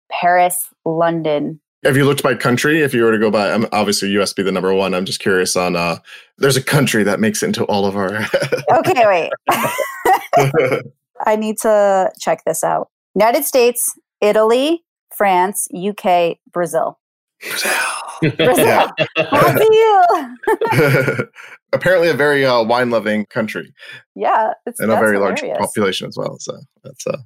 Paris, 0.10 0.70
London. 0.86 1.60
Have 1.84 1.96
you 1.96 2.06
looked 2.06 2.24
by 2.24 2.34
country? 2.34 2.82
If 2.82 2.94
you 2.94 3.04
were 3.04 3.12
to 3.12 3.20
go 3.20 3.30
by, 3.30 3.52
um, 3.52 3.68
obviously 3.72 4.10
US 4.20 4.34
be 4.34 4.44
the 4.44 4.52
number 4.52 4.74
one. 4.74 4.94
I'm 4.94 5.06
just 5.06 5.20
curious 5.20 5.56
on. 5.56 5.76
uh 5.76 5.98
There's 6.38 6.58
a 6.58 6.64
country 6.64 7.04
that 7.04 7.20
makes 7.20 7.44
it 7.44 7.48
into 7.48 7.66
all 7.66 7.86
of 7.86 7.98
our. 7.98 8.16
okay, 8.80 9.06
wait. 9.06 9.32
I 11.26 11.36
need 11.36 11.58
to 11.60 12.12
check 12.20 12.44
this 12.46 12.64
out. 12.64 12.90
United 13.16 13.44
States, 13.44 13.98
Italy, 14.22 14.84
France, 15.18 15.68
UK, 15.76 16.38
Brazil. 16.52 17.00
Brazil. 17.42 17.72
Brazil. 18.38 18.92
Brazil. 19.30 20.06
Apparently, 21.74 22.10
a 22.10 22.14
very 22.14 22.46
uh, 22.46 22.64
wine 22.64 22.90
loving 22.90 23.26
country. 23.26 23.74
Yeah, 24.16 24.54
it's 24.66 24.80
and 24.80 24.92
a 24.92 24.96
very 24.96 25.16
hilarious. 25.16 25.42
large 25.42 25.58
population 25.60 26.08
as 26.08 26.18
well. 26.18 26.38
So 26.40 26.58
that's 26.84 27.06
uh, 27.06 27.18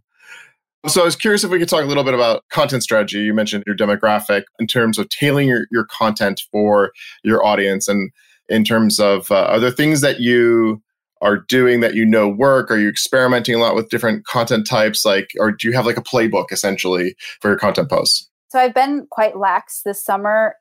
so 0.87 1.01
I 1.01 1.05
was 1.05 1.15
curious 1.15 1.43
if 1.43 1.51
we 1.51 1.59
could 1.59 1.69
talk 1.69 1.83
a 1.83 1.87
little 1.87 2.03
bit 2.03 2.13
about 2.15 2.43
content 2.49 2.83
strategy. 2.83 3.19
You 3.19 3.33
mentioned 3.33 3.63
your 3.67 3.75
demographic 3.75 4.43
in 4.59 4.67
terms 4.67 4.97
of 4.97 5.09
tailoring 5.09 5.47
your, 5.47 5.67
your 5.71 5.85
content 5.85 6.41
for 6.51 6.91
your 7.23 7.45
audience 7.45 7.87
and 7.87 8.11
in 8.49 8.63
terms 8.63 8.99
of 8.99 9.31
uh, 9.31 9.45
are 9.45 9.59
there 9.59 9.71
things 9.71 10.01
that 10.01 10.19
you 10.19 10.81
are 11.21 11.37
doing 11.37 11.79
that 11.81 11.93
you 11.93 12.05
know 12.05 12.27
work? 12.27 12.71
Are 12.71 12.77
you 12.77 12.89
experimenting 12.89 13.55
a 13.55 13.59
lot 13.59 13.75
with 13.75 13.89
different 13.89 14.25
content 14.25 14.67
types? 14.67 15.05
Like, 15.05 15.31
or 15.39 15.51
do 15.51 15.67
you 15.67 15.73
have 15.73 15.85
like 15.85 15.97
a 15.97 16.03
playbook 16.03 16.51
essentially 16.51 17.15
for 17.39 17.49
your 17.49 17.57
content 17.57 17.89
posts? 17.89 18.29
So 18.49 18.59
I've 18.59 18.73
been 18.73 19.07
quite 19.09 19.37
lax 19.37 19.81
this 19.85 20.03
summer. 20.03 20.55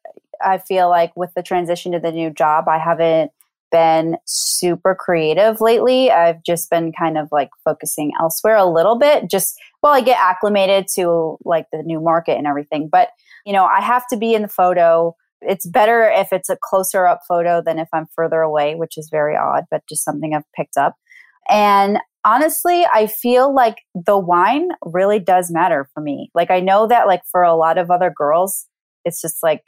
I 0.44 0.58
feel 0.58 0.88
like 0.88 1.16
with 1.16 1.32
the 1.34 1.42
transition 1.42 1.92
to 1.92 1.98
the 1.98 2.12
new 2.12 2.30
job, 2.30 2.68
I 2.68 2.78
haven't 2.78 3.32
been 3.70 4.16
super 4.26 4.94
creative 4.94 5.60
lately. 5.60 6.10
I've 6.10 6.42
just 6.42 6.70
been 6.70 6.92
kind 6.92 7.16
of 7.16 7.28
like 7.30 7.50
focusing 7.64 8.12
elsewhere 8.20 8.56
a 8.56 8.68
little 8.68 8.98
bit, 8.98 9.30
just 9.30 9.58
well, 9.82 9.92
I 9.92 10.00
get 10.00 10.18
acclimated 10.20 10.86
to 10.96 11.38
like 11.44 11.66
the 11.72 11.82
new 11.82 12.00
market 12.00 12.36
and 12.36 12.46
everything. 12.46 12.88
But, 12.90 13.08
you 13.46 13.52
know, 13.52 13.64
I 13.64 13.80
have 13.80 14.06
to 14.08 14.16
be 14.16 14.34
in 14.34 14.42
the 14.42 14.48
photo. 14.48 15.16
It's 15.42 15.66
better 15.66 16.04
if 16.04 16.32
it's 16.32 16.48
a 16.48 16.58
closer 16.62 17.06
up 17.06 17.20
photo 17.26 17.62
than 17.64 17.78
if 17.78 17.88
I'm 17.92 18.06
further 18.14 18.40
away, 18.40 18.74
which 18.74 18.98
is 18.98 19.08
very 19.10 19.36
odd, 19.36 19.64
but 19.70 19.82
just 19.88 20.04
something 20.04 20.34
I've 20.34 20.50
picked 20.56 20.76
up. 20.76 20.96
And 21.48 21.98
honestly, 22.24 22.84
I 22.92 23.06
feel 23.06 23.54
like 23.54 23.78
the 23.94 24.18
wine 24.18 24.68
really 24.82 25.18
does 25.18 25.50
matter 25.50 25.88
for 25.94 26.00
me. 26.00 26.30
Like, 26.34 26.50
I 26.50 26.60
know 26.60 26.86
that, 26.86 27.06
like, 27.06 27.22
for 27.30 27.42
a 27.42 27.56
lot 27.56 27.78
of 27.78 27.90
other 27.90 28.12
girls, 28.14 28.66
it's 29.04 29.20
just 29.20 29.42
like, 29.42 29.62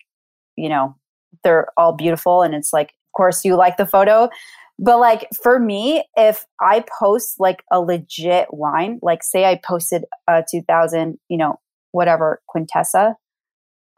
you 0.57 0.69
know, 0.69 0.95
they're 1.43 1.67
all 1.77 1.93
beautiful 1.93 2.43
and 2.43 2.55
it's 2.55 2.73
like 2.73 2.89
of 2.89 3.17
course 3.17 3.45
you 3.45 3.57
like 3.57 3.77
the 3.77 3.87
photo 3.87 4.29
but 4.79 4.99
like 4.99 5.29
for 5.43 5.59
me 5.59 6.05
if 6.17 6.45
i 6.61 6.85
post 6.99 7.37
like 7.39 7.63
a 7.71 7.81
legit 7.81 8.47
wine 8.53 8.99
like 9.03 9.23
say 9.23 9.45
i 9.45 9.59
posted 9.65 10.05
a 10.29 10.45
2000 10.51 11.19
you 11.29 11.37
know 11.37 11.59
whatever 11.93 12.41
quintessa 12.55 13.15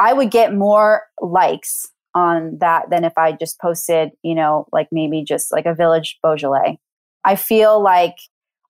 i 0.00 0.12
would 0.12 0.30
get 0.30 0.54
more 0.54 1.02
likes 1.20 1.90
on 2.14 2.56
that 2.60 2.90
than 2.90 3.04
if 3.04 3.12
i 3.16 3.32
just 3.32 3.60
posted 3.60 4.10
you 4.22 4.34
know 4.34 4.66
like 4.72 4.88
maybe 4.92 5.22
just 5.22 5.52
like 5.52 5.66
a 5.66 5.74
village 5.74 6.18
beaujolais 6.22 6.78
i 7.24 7.36
feel 7.36 7.82
like 7.82 8.16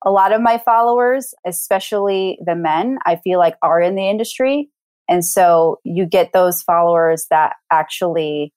a 0.03 0.11
lot 0.11 0.33
of 0.33 0.41
my 0.41 0.57
followers 0.57 1.33
especially 1.45 2.37
the 2.45 2.55
men 2.55 2.97
i 3.05 3.15
feel 3.15 3.39
like 3.39 3.55
are 3.61 3.81
in 3.81 3.95
the 3.95 4.07
industry 4.07 4.69
and 5.07 5.23
so 5.23 5.79
you 5.83 6.05
get 6.05 6.33
those 6.33 6.61
followers 6.61 7.27
that 7.29 7.53
actually 7.71 8.53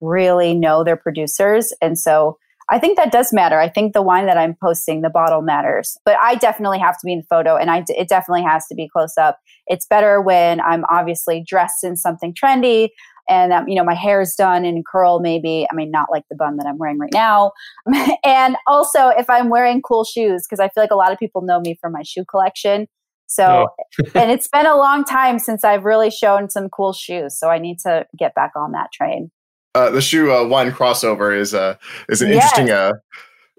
really 0.00 0.54
know 0.54 0.84
their 0.84 0.96
producers. 0.96 1.72
And 1.80 1.98
so 1.98 2.38
I 2.70 2.78
think 2.78 2.96
that 2.96 3.12
does 3.12 3.32
matter. 3.32 3.60
I 3.60 3.68
think 3.68 3.92
the 3.92 4.02
wine 4.02 4.26
that 4.26 4.38
I'm 4.38 4.56
posting, 4.60 5.02
the 5.02 5.10
bottle 5.10 5.42
matters. 5.42 5.98
But 6.04 6.16
I 6.20 6.36
definitely 6.36 6.78
have 6.78 6.94
to 6.94 7.04
be 7.04 7.12
in 7.12 7.22
photo 7.22 7.56
and 7.56 7.70
I, 7.70 7.84
it 7.88 8.08
definitely 8.08 8.44
has 8.44 8.66
to 8.68 8.74
be 8.74 8.88
close 8.88 9.16
up. 9.18 9.38
It's 9.66 9.86
better 9.86 10.20
when 10.20 10.60
I'm 10.60 10.84
obviously 10.90 11.44
dressed 11.46 11.84
in 11.84 11.96
something 11.96 12.34
trendy 12.34 12.90
and 13.28 13.52
um, 13.52 13.68
you 13.68 13.74
know 13.74 13.84
my 13.84 13.94
hair 13.94 14.20
is 14.20 14.34
done 14.34 14.64
in 14.64 14.82
curl 14.86 15.20
maybe 15.20 15.66
i 15.70 15.74
mean 15.74 15.90
not 15.90 16.08
like 16.10 16.24
the 16.28 16.36
bun 16.36 16.56
that 16.56 16.66
i'm 16.66 16.78
wearing 16.78 16.98
right 16.98 17.12
now 17.12 17.52
and 18.24 18.56
also 18.66 19.08
if 19.08 19.28
i'm 19.30 19.48
wearing 19.48 19.80
cool 19.82 20.04
shoes 20.04 20.44
because 20.46 20.60
i 20.60 20.68
feel 20.68 20.82
like 20.82 20.90
a 20.90 20.96
lot 20.96 21.12
of 21.12 21.18
people 21.18 21.42
know 21.42 21.60
me 21.60 21.76
from 21.80 21.92
my 21.92 22.02
shoe 22.02 22.24
collection 22.24 22.86
so 23.26 23.66
oh. 23.68 24.04
and 24.14 24.30
it's 24.30 24.48
been 24.48 24.66
a 24.66 24.76
long 24.76 25.04
time 25.04 25.38
since 25.38 25.64
i've 25.64 25.84
really 25.84 26.10
shown 26.10 26.50
some 26.50 26.68
cool 26.68 26.92
shoes 26.92 27.38
so 27.38 27.48
i 27.48 27.58
need 27.58 27.78
to 27.78 28.06
get 28.18 28.34
back 28.34 28.52
on 28.56 28.72
that 28.72 28.92
train 28.92 29.30
uh, 29.74 29.90
the 29.90 30.00
shoe 30.00 30.32
uh, 30.32 30.44
wine 30.44 30.70
crossover 30.70 31.36
is 31.36 31.54
uh, 31.54 31.76
is 32.08 32.22
an 32.22 32.28
yes. 32.28 32.44
interesting 32.44 32.70
uh, 32.70 32.92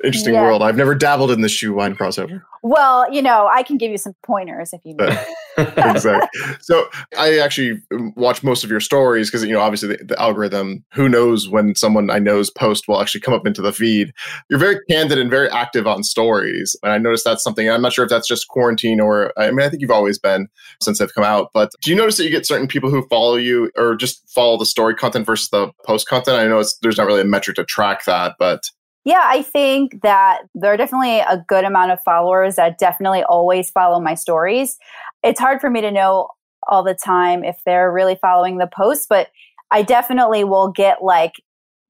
interesting 0.03 0.33
yeah. 0.33 0.41
world. 0.41 0.61
I've 0.61 0.75
never 0.75 0.93
dabbled 0.95 1.31
in 1.31 1.41
the 1.41 1.49
shoe 1.49 1.73
wine 1.73 1.95
crossover. 1.95 2.41
Well, 2.61 3.11
you 3.13 3.21
know, 3.21 3.47
I 3.47 3.63
can 3.63 3.77
give 3.77 3.91
you 3.91 3.97
some 3.97 4.15
pointers 4.23 4.73
if 4.73 4.81
you 4.83 4.95
need. 4.97 5.19
exactly. 5.77 6.41
So 6.61 6.87
I 7.17 7.37
actually 7.37 7.81
um, 7.93 8.11
watch 8.15 8.43
most 8.43 8.63
of 8.63 8.71
your 8.71 8.79
stories 8.79 9.29
because 9.29 9.45
you 9.45 9.53
know, 9.53 9.61
obviously 9.61 9.89
the, 9.89 10.03
the, 10.03 10.19
algorithm. 10.19 10.83
Who 10.93 11.07
knows 11.07 11.47
when 11.47 11.75
someone 11.75 12.09
I 12.09 12.19
know's 12.19 12.49
post 12.49 12.87
will 12.87 12.99
actually 12.99 13.21
come 13.21 13.33
up 13.33 13.45
into 13.45 13.61
the 13.61 13.71
feed. 13.71 14.13
You're 14.49 14.59
very 14.59 14.79
candid 14.89 15.19
and 15.19 15.29
very 15.29 15.49
active 15.49 15.85
on 15.85 16.03
stories, 16.03 16.75
and 16.81 16.91
I 16.91 16.97
noticed 16.97 17.23
that's 17.23 17.43
something. 17.43 17.69
I'm 17.69 17.83
not 17.83 17.93
sure 17.93 18.03
if 18.03 18.09
that's 18.09 18.27
just 18.27 18.47
quarantine 18.47 18.99
or 18.99 19.31
I 19.37 19.51
mean, 19.51 19.65
I 19.65 19.69
think 19.69 19.81
you've 19.81 19.91
always 19.91 20.17
been 20.17 20.47
since 20.81 20.97
they've 20.97 21.13
come 21.13 21.23
out. 21.23 21.51
But 21.53 21.71
do 21.81 21.91
you 21.91 21.95
notice 21.95 22.17
that 22.17 22.23
you 22.23 22.31
get 22.31 22.47
certain 22.47 22.67
people 22.67 22.89
who 22.89 23.07
follow 23.09 23.35
you 23.35 23.69
or 23.77 23.95
just 23.95 24.27
follow 24.29 24.57
the 24.57 24.65
story 24.65 24.95
content 24.95 25.25
versus 25.25 25.49
the 25.49 25.71
post 25.85 26.07
content? 26.07 26.37
I 26.37 26.47
know 26.47 26.63
there's 26.81 26.97
not 26.97 27.05
really 27.05 27.21
a 27.21 27.25
metric 27.25 27.57
to 27.57 27.63
track 27.63 28.05
that, 28.05 28.35
but 28.39 28.63
yeah, 29.05 29.21
I 29.23 29.43
think 29.43 30.01
that 30.01 30.41
there 30.55 30.73
are 30.73 30.77
definitely 30.77 31.19
a 31.19 31.43
good 31.47 31.63
amount 31.63 31.91
of 31.91 32.01
followers 32.03 32.55
that 32.55 32.79
definitely 32.79 33.23
always 33.23 33.69
follow 33.69 33.99
my 33.99 34.15
stories. 34.15 34.77
It's 35.23 35.39
hard 35.39 35.61
for 35.61 35.69
me 35.69 35.79
to 35.81 35.91
know 35.91 36.29
all 36.67 36.83
the 36.83 36.95
time 36.95 37.43
if 37.43 37.57
they're 37.65 37.91
really 37.91 38.15
following 38.15 38.57
the 38.57 38.67
posts, 38.67 39.05
but 39.07 39.27
I 39.69 39.83
definitely 39.83 40.43
will 40.43 40.71
get 40.71 41.03
like 41.03 41.33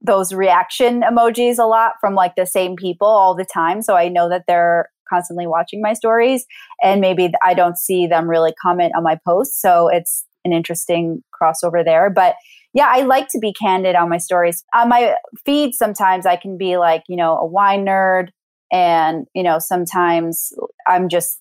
those 0.01 0.33
reaction 0.33 1.01
emojis 1.01 1.57
a 1.57 1.63
lot 1.63 1.93
from 2.01 2.15
like 2.15 2.35
the 2.35 2.45
same 2.45 2.75
people 2.75 3.07
all 3.07 3.33
the 3.33 3.45
time. 3.45 3.81
So 3.81 3.95
I 3.95 4.09
know 4.09 4.27
that 4.27 4.43
they're 4.45 4.89
constantly 5.09 5.47
watching 5.47 5.81
my 5.81 5.93
stories 5.93 6.45
and 6.83 6.99
maybe 6.99 7.31
I 7.43 7.53
don't 7.53 7.77
see 7.77 8.07
them 8.07 8.29
really 8.29 8.53
comment 8.61 8.93
on 8.95 9.03
my 9.03 9.17
posts. 9.25 9.61
So 9.61 9.87
it's 9.87 10.25
an 10.43 10.51
interesting 10.51 11.23
crossover 11.33 11.83
there. 11.83 12.09
But 12.09 12.35
yeah, 12.75 12.89
I 12.91 13.03
like 13.03 13.29
to 13.29 13.39
be 13.39 13.53
candid 13.53 13.95
on 13.95 14.09
my 14.09 14.17
stories. 14.17 14.63
On 14.75 14.89
my 14.89 15.15
feed, 15.45 15.73
sometimes 15.73 16.25
I 16.25 16.35
can 16.35 16.57
be 16.57 16.77
like, 16.77 17.03
you 17.07 17.15
know, 17.15 17.37
a 17.37 17.45
wine 17.45 17.85
nerd. 17.85 18.27
And, 18.71 19.25
you 19.33 19.43
know, 19.43 19.59
sometimes 19.59 20.51
I'm 20.85 21.07
just 21.07 21.39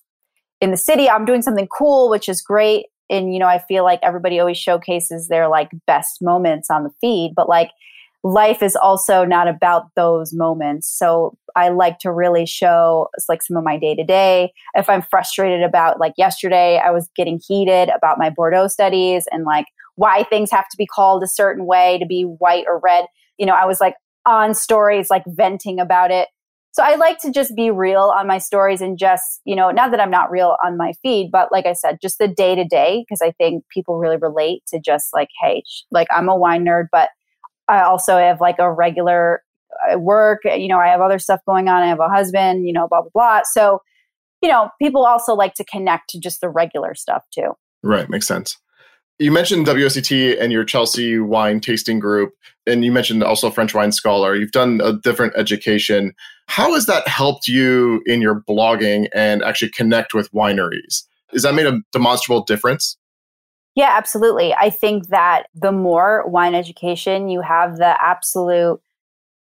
in 0.61 0.71
the 0.71 0.77
city, 0.77 1.09
I'm 1.09 1.25
doing 1.25 1.41
something 1.41 1.67
cool, 1.67 2.09
which 2.09 2.29
is 2.29 2.41
great. 2.41 2.85
And, 3.09 3.33
you 3.33 3.39
know, 3.39 3.47
I 3.47 3.59
feel 3.59 3.83
like 3.83 3.99
everybody 4.01 4.39
always 4.39 4.57
showcases 4.57 5.27
their 5.27 5.49
like 5.49 5.69
best 5.85 6.21
moments 6.21 6.69
on 6.71 6.83
the 6.83 6.91
feed. 7.01 7.33
But 7.35 7.49
like, 7.49 7.71
life 8.23 8.63
is 8.63 8.75
also 8.77 9.25
not 9.25 9.47
about 9.49 9.89
those 9.95 10.33
moments. 10.33 10.89
So 10.89 11.37
I 11.55 11.69
like 11.69 11.99
to 11.99 12.11
really 12.11 12.45
show 12.45 13.09
like 13.27 13.43
some 13.43 13.57
of 13.57 13.63
my 13.63 13.77
day 13.77 13.93
to 13.93 14.03
day. 14.03 14.53
If 14.73 14.89
I'm 14.89 15.01
frustrated 15.01 15.63
about 15.63 15.99
like 15.99 16.13
yesterday, 16.17 16.81
I 16.83 16.91
was 16.91 17.09
getting 17.15 17.39
heated 17.45 17.89
about 17.89 18.17
my 18.17 18.29
Bordeaux 18.29 18.67
studies 18.67 19.27
and 19.31 19.43
like 19.43 19.67
why 19.95 20.23
things 20.23 20.51
have 20.51 20.67
to 20.69 20.77
be 20.77 20.85
called 20.85 21.23
a 21.23 21.27
certain 21.27 21.65
way 21.65 21.97
to 21.99 22.05
be 22.05 22.23
white 22.23 22.65
or 22.67 22.79
red. 22.83 23.05
You 23.37 23.45
know, 23.45 23.53
I 23.53 23.65
was 23.65 23.79
like 23.81 23.95
on 24.25 24.53
stories, 24.53 25.09
like 25.09 25.23
venting 25.27 25.79
about 25.79 26.11
it. 26.11 26.29
So 26.73 26.83
I 26.83 26.95
like 26.95 27.19
to 27.19 27.31
just 27.31 27.55
be 27.55 27.71
real 27.71 28.13
on 28.13 28.27
my 28.27 28.37
stories 28.37 28.81
and 28.81 28.97
just, 28.97 29.39
you 29.45 29.55
know, 29.55 29.71
not 29.71 29.91
that 29.91 30.01
I'm 30.01 30.11
not 30.11 30.29
real 30.29 30.57
on 30.63 30.75
my 30.75 30.91
feed, 31.01 31.29
but 31.31 31.49
like 31.49 31.65
I 31.65 31.71
said, 31.71 31.99
just 32.01 32.17
the 32.17 32.27
day 32.27 32.53
to 32.53 32.65
day, 32.65 33.05
because 33.07 33.21
I 33.21 33.31
think 33.31 33.63
people 33.73 33.97
really 33.97 34.17
relate 34.17 34.63
to 34.67 34.79
just 34.81 35.13
like, 35.13 35.29
hey, 35.41 35.63
like 35.89 36.07
I'm 36.11 36.27
a 36.27 36.35
wine 36.35 36.65
nerd, 36.65 36.87
but 36.91 37.09
I 37.69 37.81
also 37.81 38.17
have 38.17 38.41
like 38.41 38.59
a 38.59 38.69
regular 38.69 39.41
uh, 39.89 39.97
work, 39.97 40.41
you 40.43 40.67
know, 40.67 40.79
I 40.79 40.87
have 40.87 40.99
other 40.99 41.17
stuff 41.17 41.39
going 41.47 41.69
on. 41.69 41.81
I 41.81 41.87
have 41.87 42.01
a 42.01 42.09
husband, 42.09 42.67
you 42.67 42.73
know, 42.73 42.89
blah, 42.89 43.01
blah, 43.01 43.11
blah. 43.13 43.41
So, 43.45 43.79
you 44.41 44.49
know, 44.49 44.69
people 44.81 45.05
also 45.05 45.33
like 45.33 45.53
to 45.55 45.63
connect 45.63 46.09
to 46.09 46.19
just 46.19 46.41
the 46.41 46.49
regular 46.49 46.93
stuff 46.93 47.23
too. 47.33 47.53
Right. 47.83 48.09
Makes 48.09 48.27
sense. 48.27 48.57
You 49.17 49.31
mentioned 49.31 49.65
WSET 49.65 50.41
and 50.41 50.51
your 50.51 50.65
Chelsea 50.65 51.19
wine 51.19 51.61
tasting 51.61 51.99
group, 51.99 52.33
and 52.67 52.83
you 52.83 52.91
mentioned 52.91 53.23
also 53.23 53.49
French 53.49 53.73
wine 53.73 53.93
scholar. 53.93 54.35
You've 54.35 54.51
done 54.51 54.81
a 54.83 54.93
different 54.93 55.33
education. 55.37 56.13
How 56.47 56.73
has 56.73 56.85
that 56.87 57.07
helped 57.07 57.47
you 57.47 58.01
in 58.05 58.21
your 58.21 58.41
blogging 58.41 59.07
and 59.13 59.41
actually 59.41 59.71
connect 59.71 60.13
with 60.13 60.29
wineries? 60.31 61.03
Has 61.31 61.43
that 61.43 61.55
made 61.55 61.65
a 61.65 61.79
demonstrable 61.93 62.43
difference? 62.43 62.97
Yeah, 63.75 63.93
absolutely. 63.95 64.53
I 64.53 64.69
think 64.69 65.07
that 65.07 65.47
the 65.53 65.71
more 65.71 66.27
wine 66.27 66.55
education 66.55 67.29
you 67.29 67.41
have, 67.41 67.77
the 67.77 67.95
absolute, 68.01 68.81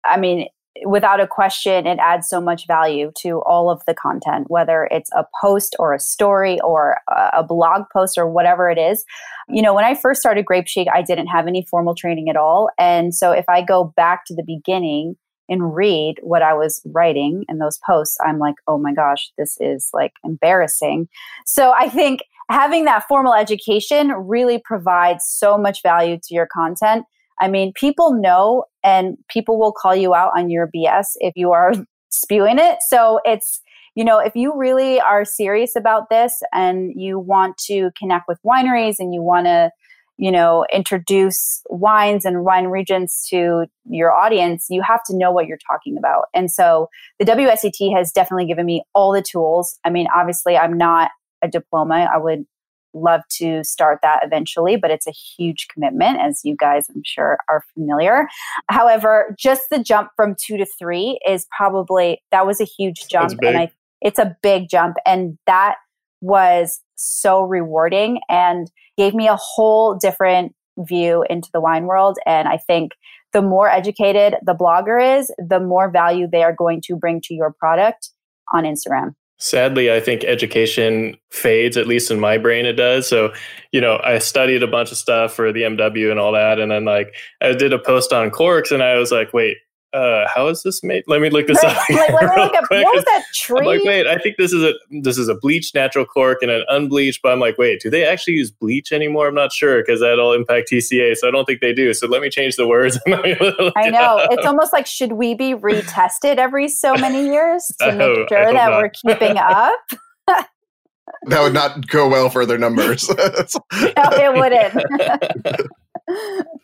I 0.06 0.17
mean, 0.17 0.47
without 0.86 1.19
a 1.19 1.27
question, 1.27 1.86
it 1.86 1.99
adds 1.99 2.29
so 2.29 2.39
much 2.39 2.65
value 2.65 3.12
to 3.19 3.41
all 3.41 3.69
of 3.69 3.81
the 3.86 3.93
content, 3.93 4.45
whether 4.49 4.88
it's 4.91 5.12
a 5.12 5.25
post 5.41 5.75
or 5.79 5.93
a 5.93 5.99
story 5.99 6.60
or 6.62 6.97
a 7.34 7.43
blog 7.43 7.84
post 7.91 8.17
or 8.17 8.29
whatever 8.29 8.69
it 8.69 8.77
is. 8.77 9.04
You 9.50 9.62
know, 9.62 9.73
when 9.73 9.85
I 9.85 9.96
first 9.96 10.21
started 10.21 10.46
Grape 10.46 10.67
Chic, 10.67 10.87
I 10.93 11.02
didn't 11.02 11.27
have 11.27 11.48
any 11.48 11.65
formal 11.69 11.96
training 11.96 12.29
at 12.29 12.37
all. 12.37 12.69
And 12.77 13.13
so 13.13 13.31
if 13.31 13.46
I 13.50 13.62
go 13.62 13.93
back 13.96 14.25
to 14.27 14.35
the 14.35 14.43
beginning 14.43 15.15
and 15.50 15.75
read 15.75 16.15
what 16.21 16.41
I 16.41 16.54
was 16.54 16.81
writing 16.85 17.43
in 17.50 17.58
those 17.58 17.79
posts, 17.85 18.17
I'm 18.25 18.39
like, 18.39 18.56
oh 18.67 18.77
my 18.77 18.93
gosh, 18.93 19.31
this 19.37 19.58
is 19.60 19.89
like 19.93 20.13
embarrassing. 20.23 21.10
So 21.46 21.73
I 21.73 21.89
think 21.89 22.21
having 22.50 22.85
that 22.85 23.08
formal 23.08 23.33
education 23.33 24.12
really 24.12 24.58
provides 24.63 25.25
so 25.27 25.58
much 25.58 25.81
value 25.83 26.17
to 26.17 26.33
your 26.33 26.48
content. 26.48 27.06
I 27.42 27.48
mean, 27.48 27.73
people 27.73 28.13
know 28.13 28.65
and 28.83 29.17
people 29.27 29.60
will 29.60 29.73
call 29.73 29.96
you 29.96 30.13
out 30.13 30.31
on 30.37 30.50
your 30.50 30.69
BS 30.73 31.08
if 31.15 31.33
you 31.35 31.52
are 31.52 31.73
spewing 32.10 32.60
it. 32.60 32.77
So 32.87 33.19
it's, 33.25 33.62
you 33.96 34.06
know, 34.06 34.19
if 34.19 34.35
you 34.35 34.56
really 34.56 35.02
are 35.02 35.25
serious 35.25 35.75
about 35.75 36.10
this 36.10 36.39
and 36.54 36.94
you 36.96 37.19
want 37.19 37.58
to 37.65 37.89
connect 37.98 38.27
with 38.27 38.37
wineries 38.46 38.96
and 39.00 39.13
you 39.13 39.21
want 39.21 39.48
to, 39.48 39.71
you 40.17 40.31
know, 40.31 40.65
introduce 40.71 41.62
wines 41.69 42.25
and 42.25 42.46
wine 42.46 42.67
regions 42.67 43.25
to 43.31 43.65
your 43.89 44.12
audience, 44.12 44.67
you 44.69 44.83
have 44.83 45.04
to 45.08 45.17
know 45.17 45.31
what 45.31 45.48
you're 45.48 45.58
talking 45.67 45.98
about. 45.98 46.25
And 46.35 46.52
so 46.52 46.87
the 47.17 47.25
WSET 47.25 47.96
has 47.98 48.12
definitely 48.12 48.46
given 48.46 48.65
me 48.65 48.83
all 48.94 49.12
the 49.12 49.23
tools. 49.23 49.79
I 49.83 49.89
mean, 49.89 50.08
obviously, 50.15 50.56
I'm 50.56 50.77
not 50.77 51.10
a 51.42 51.48
diploma. 51.48 52.08
I 52.13 52.17
would 52.17 52.46
love 52.94 53.21
to 53.37 53.63
start 53.63 54.00
that 54.02 54.21
eventually, 54.23 54.75
but 54.75 54.92
it's 54.92 55.08
a 55.08 55.12
huge 55.12 55.67
commitment, 55.73 56.19
as 56.21 56.42
you 56.44 56.56
guys, 56.56 56.87
I'm 56.89 57.02
sure, 57.06 57.37
are 57.50 57.63
familiar. 57.73 58.27
However, 58.69 59.35
just 59.37 59.63
the 59.71 59.79
jump 59.79 60.10
from 60.15 60.35
two 60.44 60.58
to 60.58 60.65
three 60.79 61.19
is 61.27 61.48
probably 61.56 62.21
that 62.31 62.46
was 62.46 62.60
a 62.60 62.65
huge 62.65 63.08
jump, 63.10 63.39
and 63.44 63.58
I 63.58 63.71
it's 64.02 64.19
a 64.19 64.35
big 64.42 64.69
jump, 64.69 64.98
and 65.06 65.37
that 65.48 65.75
was 66.21 66.81
so 66.96 67.44
rewarding 67.44 68.19
and 68.29 68.71
gave 68.98 69.13
me 69.13 69.27
a 69.27 69.37
whole 69.37 69.96
different 69.96 70.54
view 70.77 71.25
into 71.29 71.50
the 71.54 71.62
wine 71.62 71.85
world. 71.85 72.17
And 72.25 72.48
I 72.48 72.58
think 72.58 72.92
the 73.33 73.42
more 73.42 73.69
educated 73.69 74.35
the 74.46 74.54
blogger 74.54 75.19
is, 75.19 75.31
the 75.37 75.60
more 75.60 75.89
value 75.89 76.27
they 76.31 76.44
are 76.44 76.56
going 76.56 76.81
to 76.85 76.96
bring 76.96 77.21
to 77.21 77.33
your 77.33 77.54
product 77.58 78.10
on 78.54 78.63
Instagram. 78.63 79.13
Sadly, 79.42 79.92
I 79.92 80.00
think 80.00 80.23
education 80.23 81.17
fades, 81.31 81.75
at 81.75 81.87
least 81.87 82.12
in 82.12 82.19
my 82.19 82.37
brain, 82.37 82.67
it 82.67 82.73
does. 82.73 83.10
So, 83.10 83.33
you 83.71 83.81
know, 83.81 84.00
I 84.04 84.19
studied 84.19 84.62
a 84.62 84.67
bunch 84.67 84.92
of 84.92 85.00
stuff 85.00 85.33
for 85.33 85.52
the 85.52 85.63
MW 85.63 86.12
and 86.12 86.19
all 86.19 86.33
that. 86.33 86.60
And 86.60 86.71
then, 86.71 86.85
like, 86.85 87.15
I 87.42 87.54
did 87.54 87.73
a 87.73 87.79
post 87.79 88.13
on 88.13 88.29
corks 88.29 88.71
and 88.71 88.83
I 88.83 89.00
was 89.00 89.12
like, 89.12 89.33
wait, 89.33 89.58
uh, 89.94 90.25
how 90.33 90.48
is 90.48 90.63
this 90.63 90.83
made? 90.83 91.04
Let 91.08 91.21
me 91.21 91.29
look 91.29 91.48
this 91.48 91.62
up. 91.63 91.77
like, 91.89 92.12
let 92.12 92.23
me 92.23 92.27
look 92.44 92.54
up. 92.54 92.63
What 92.69 92.96
was 92.96 93.04
that 93.06 93.23
tree? 93.33 93.60
I'm 93.60 93.65
like, 93.65 93.83
wait, 93.83 94.08
I 94.08 94.17
think 94.17 94.37
this 94.37 94.54
is 94.54 94.63
a 94.63 94.73
this 94.89 95.17
is 95.17 95.27
a 95.27 95.35
bleached 95.35 95.75
natural 95.75 96.06
cork 96.06 96.39
and 96.42 96.50
an 96.50 96.63
unbleached. 96.69 97.21
But 97.21 97.33
I'm 97.33 97.39
like, 97.39 97.58
wait, 97.58 97.81
do 97.81 97.89
they 97.89 98.06
actually 98.06 98.35
use 98.35 98.52
bleach 98.52 98.92
anymore? 98.92 99.27
I'm 99.27 99.35
not 99.35 99.52
sure 99.52 99.81
because 99.81 100.00
that'll 100.00 100.33
impact 100.33 100.71
TCA. 100.71 101.17
So 101.17 101.27
I 101.27 101.31
don't 101.31 101.46
think 101.46 101.62
they 101.62 101.73
do. 101.73 101.94
So 101.94 102.08
let 102.08 102.21
me 102.21 102.29
change 102.29 102.56
the 102.56 102.67
words. 102.67 103.00
I 103.08 103.89
know 103.89 104.27
it's 104.31 104.46
almost 104.46 104.71
like 104.73 104.87
should 104.87 105.13
we 105.13 105.33
be 105.33 105.54
retested 105.54 106.37
every 106.37 106.69
so 106.69 106.96
many 106.96 107.25
years 107.25 107.71
to 107.79 107.94
make 107.94 108.29
sure 108.29 108.54
that 108.54 108.54
not. 108.54 108.81
we're 108.81 108.89
keeping 108.89 109.37
up? 109.37 109.79
that 110.27 111.42
would 111.42 111.54
not 111.54 111.87
go 111.87 112.08
well 112.08 112.29
for 112.29 112.46
their 112.46 112.58
numbers. 112.58 113.10
no, 113.10 113.25
it 113.71 114.33
wouldn't 114.33 115.67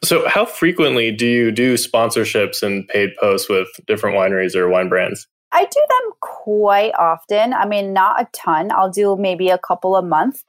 so, 0.04 0.28
how 0.28 0.46
frequently 0.46 1.12
do 1.12 1.26
you 1.26 1.52
do 1.52 1.76
sponsorships 1.76 2.64
and 2.64 2.88
paid 2.88 3.12
posts 3.20 3.50
with 3.50 3.68
different 3.88 4.16
wineries 4.18 4.56
or 4.56 4.70
wine 4.70 4.90
brands? 4.90 5.28
I 5.52 5.64
do 5.64 5.86
them 5.90 6.12
quite 6.22 6.94
often. 6.96 7.54
I 7.54 7.66
mean, 7.66 7.94
not 7.94 8.22
a 8.22 8.28
ton. 8.34 8.72
I'll 8.72 8.92
do 8.92 9.16
maybe 9.18 9.50
a 9.50 9.58
couple 9.58 9.96
a 9.96 10.02
month. 10.02 10.44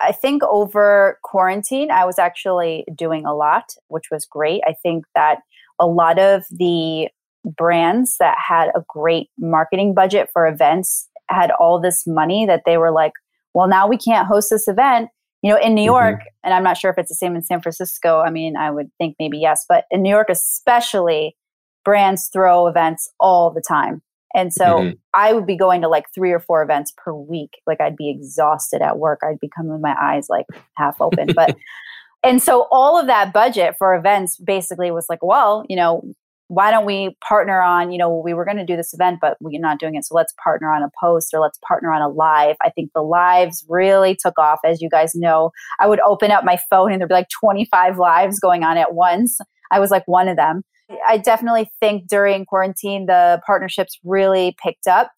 I 0.00 0.12
think 0.12 0.42
over 0.44 1.18
quarantine, 1.22 1.90
I 1.90 2.04
was 2.04 2.18
actually 2.18 2.84
doing 2.94 3.26
a 3.26 3.34
lot, 3.34 3.74
which 3.88 4.10
was 4.10 4.26
great. 4.26 4.62
I 4.66 4.74
think 4.82 5.04
that 5.14 5.40
a 5.78 5.86
lot 5.86 6.18
of 6.18 6.44
the 6.50 7.08
brands 7.44 8.16
that 8.18 8.36
had 8.38 8.68
a 8.74 8.84
great 8.88 9.28
marketing 9.38 9.94
budget 9.94 10.30
for 10.32 10.46
events 10.46 11.08
had 11.28 11.50
all 11.52 11.80
this 11.80 12.06
money 12.06 12.44
that 12.46 12.62
they 12.66 12.76
were 12.76 12.90
like, 12.90 13.12
well, 13.54 13.68
now 13.68 13.86
we 13.86 13.96
can't 13.96 14.26
host 14.26 14.50
this 14.50 14.68
event 14.68 15.10
you 15.42 15.50
know, 15.50 15.58
in 15.58 15.74
New 15.74 15.84
York, 15.84 16.16
mm-hmm. 16.16 16.44
and 16.44 16.54
I'm 16.54 16.62
not 16.62 16.76
sure 16.76 16.90
if 16.90 16.98
it's 16.98 17.08
the 17.08 17.14
same 17.14 17.34
in 17.34 17.42
San 17.42 17.60
Francisco. 17.60 18.20
I 18.20 18.30
mean, 18.30 18.56
I 18.56 18.70
would 18.70 18.90
think 18.98 19.16
maybe 19.18 19.38
yes, 19.38 19.64
but 19.68 19.84
in 19.90 20.02
New 20.02 20.10
York, 20.10 20.28
especially, 20.30 21.36
brands 21.84 22.28
throw 22.32 22.66
events 22.66 23.10
all 23.18 23.50
the 23.50 23.62
time. 23.66 24.02
And 24.34 24.52
so 24.52 24.64
mm-hmm. 24.64 24.90
I 25.12 25.32
would 25.32 25.46
be 25.46 25.56
going 25.56 25.80
to 25.82 25.88
like 25.88 26.06
three 26.14 26.30
or 26.30 26.40
four 26.40 26.62
events 26.62 26.92
per 26.96 27.12
week. 27.12 27.58
Like 27.66 27.80
I'd 27.80 27.96
be 27.96 28.10
exhausted 28.10 28.80
at 28.80 28.98
work. 28.98 29.20
I'd 29.24 29.40
be 29.40 29.50
coming 29.54 29.72
with 29.72 29.80
my 29.80 29.96
eyes 30.00 30.26
like 30.28 30.46
half 30.76 31.00
open. 31.00 31.30
But, 31.34 31.56
and 32.22 32.40
so 32.40 32.68
all 32.70 32.98
of 32.98 33.06
that 33.06 33.32
budget 33.32 33.74
for 33.76 33.94
events 33.94 34.36
basically 34.36 34.90
was 34.90 35.06
like, 35.08 35.22
well, 35.22 35.64
you 35.68 35.76
know, 35.76 36.02
why 36.50 36.72
don't 36.72 36.84
we 36.84 37.16
partner 37.26 37.62
on, 37.62 37.92
you 37.92 37.98
know, 37.98 38.12
we 38.12 38.34
were 38.34 38.44
going 38.44 38.56
to 38.56 38.66
do 38.66 38.76
this 38.76 38.92
event, 38.92 39.18
but 39.20 39.36
we're 39.40 39.60
not 39.60 39.78
doing 39.78 39.94
it. 39.94 40.04
So 40.04 40.16
let's 40.16 40.34
partner 40.42 40.72
on 40.72 40.82
a 40.82 40.90
post 41.00 41.32
or 41.32 41.38
let's 41.38 41.60
partner 41.66 41.92
on 41.92 42.02
a 42.02 42.08
live. 42.08 42.56
I 42.60 42.70
think 42.70 42.90
the 42.92 43.02
lives 43.02 43.64
really 43.68 44.16
took 44.20 44.36
off. 44.36 44.58
As 44.64 44.82
you 44.82 44.90
guys 44.90 45.14
know, 45.14 45.52
I 45.78 45.86
would 45.86 46.00
open 46.00 46.32
up 46.32 46.42
my 46.44 46.58
phone 46.68 46.90
and 46.90 47.00
there'd 47.00 47.08
be 47.08 47.14
like 47.14 47.28
25 47.28 47.98
lives 47.98 48.40
going 48.40 48.64
on 48.64 48.76
at 48.78 48.94
once. 48.94 49.38
I 49.70 49.78
was 49.78 49.92
like 49.92 50.02
one 50.08 50.26
of 50.26 50.36
them. 50.36 50.64
I 51.06 51.18
definitely 51.18 51.70
think 51.78 52.08
during 52.08 52.44
quarantine, 52.44 53.06
the 53.06 53.40
partnerships 53.46 54.00
really 54.02 54.56
picked 54.60 54.88
up. 54.88 55.12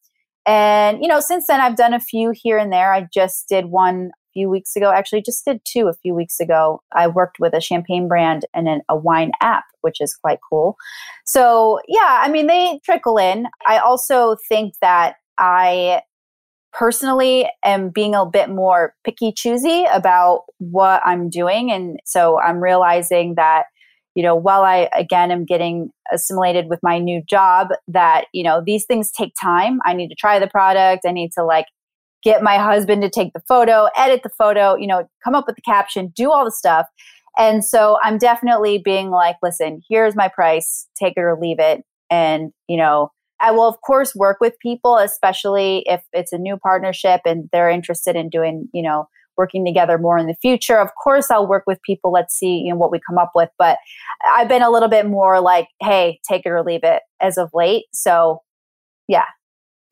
And, 0.44 1.00
you 1.00 1.08
know, 1.08 1.20
since 1.20 1.46
then, 1.46 1.62
I've 1.62 1.76
done 1.76 1.94
a 1.94 2.00
few 2.00 2.34
here 2.34 2.58
and 2.58 2.70
there. 2.70 2.92
I 2.92 3.06
just 3.10 3.48
did 3.48 3.66
one 3.66 4.10
few 4.32 4.48
weeks 4.48 4.76
ago. 4.76 4.90
Actually, 4.90 5.22
just 5.22 5.44
did 5.44 5.60
two 5.64 5.88
a 5.88 5.94
few 5.94 6.14
weeks 6.14 6.40
ago. 6.40 6.82
I 6.94 7.06
worked 7.06 7.38
with 7.38 7.54
a 7.54 7.60
champagne 7.60 8.08
brand 8.08 8.44
and 8.54 8.68
an, 8.68 8.82
a 8.88 8.96
wine 8.96 9.32
app, 9.40 9.64
which 9.82 10.00
is 10.00 10.14
quite 10.14 10.38
cool. 10.48 10.76
So, 11.24 11.80
yeah, 11.88 12.20
I 12.22 12.30
mean, 12.30 12.46
they 12.46 12.80
trickle 12.84 13.18
in. 13.18 13.46
I 13.66 13.78
also 13.78 14.36
think 14.48 14.74
that 14.80 15.16
I 15.38 16.02
personally 16.72 17.48
am 17.64 17.90
being 17.90 18.14
a 18.14 18.24
bit 18.24 18.48
more 18.48 18.94
picky 19.04 19.32
choosy 19.32 19.84
about 19.92 20.44
what 20.58 21.02
I'm 21.04 21.28
doing. 21.28 21.70
And 21.70 21.98
so 22.04 22.40
I'm 22.40 22.62
realizing 22.62 23.34
that 23.36 23.64
you 24.14 24.22
know, 24.22 24.34
while 24.34 24.62
I 24.62 24.88
again 24.96 25.30
am 25.30 25.44
getting 25.44 25.90
assimilated 26.12 26.66
with 26.68 26.80
my 26.82 26.98
new 26.98 27.22
job, 27.28 27.68
that, 27.88 28.26
you 28.32 28.44
know, 28.44 28.62
these 28.64 28.84
things 28.84 29.10
take 29.10 29.32
time. 29.40 29.80
I 29.86 29.94
need 29.94 30.08
to 30.08 30.14
try 30.14 30.38
the 30.38 30.46
product. 30.46 31.06
I 31.06 31.12
need 31.12 31.32
to 31.32 31.44
like 31.44 31.66
get 32.22 32.42
my 32.42 32.56
husband 32.56 33.02
to 33.02 33.10
take 33.10 33.32
the 33.32 33.42
photo, 33.48 33.88
edit 33.96 34.22
the 34.22 34.30
photo, 34.30 34.76
you 34.76 34.86
know, 34.86 35.08
come 35.24 35.34
up 35.34 35.46
with 35.46 35.56
the 35.56 35.62
caption, 35.62 36.12
do 36.14 36.30
all 36.30 36.44
the 36.44 36.52
stuff. 36.52 36.86
And 37.38 37.64
so 37.64 37.98
I'm 38.02 38.18
definitely 38.18 38.78
being 38.78 39.10
like, 39.10 39.36
listen, 39.42 39.80
here's 39.88 40.14
my 40.14 40.28
price, 40.28 40.86
take 40.98 41.14
it 41.16 41.20
or 41.20 41.38
leave 41.40 41.58
it. 41.58 41.82
And, 42.10 42.52
you 42.68 42.76
know, 42.76 43.10
I 43.40 43.50
will, 43.50 43.66
of 43.66 43.80
course, 43.80 44.14
work 44.14 44.38
with 44.40 44.54
people, 44.60 44.98
especially 44.98 45.82
if 45.86 46.02
it's 46.12 46.32
a 46.32 46.38
new 46.38 46.56
partnership 46.56 47.22
and 47.24 47.48
they're 47.52 47.70
interested 47.70 48.14
in 48.14 48.28
doing, 48.28 48.68
you 48.72 48.82
know, 48.82 49.08
working 49.36 49.64
together 49.64 49.98
more 49.98 50.18
in 50.18 50.26
the 50.26 50.36
future. 50.42 50.78
Of 50.78 50.90
course, 51.02 51.30
I'll 51.30 51.48
work 51.48 51.64
with 51.66 51.80
people. 51.82 52.12
Let's 52.12 52.34
see, 52.34 52.58
you 52.58 52.70
know, 52.70 52.76
what 52.76 52.92
we 52.92 53.00
come 53.08 53.18
up 53.18 53.32
with. 53.34 53.48
But 53.58 53.78
I've 54.24 54.48
been 54.48 54.62
a 54.62 54.70
little 54.70 54.90
bit 54.90 55.06
more 55.06 55.40
like, 55.40 55.68
hey, 55.80 56.20
take 56.28 56.44
it 56.44 56.50
or 56.50 56.62
leave 56.62 56.84
it 56.84 57.02
as 57.20 57.38
of 57.38 57.50
late. 57.54 57.86
So, 57.92 58.42
yeah, 59.08 59.24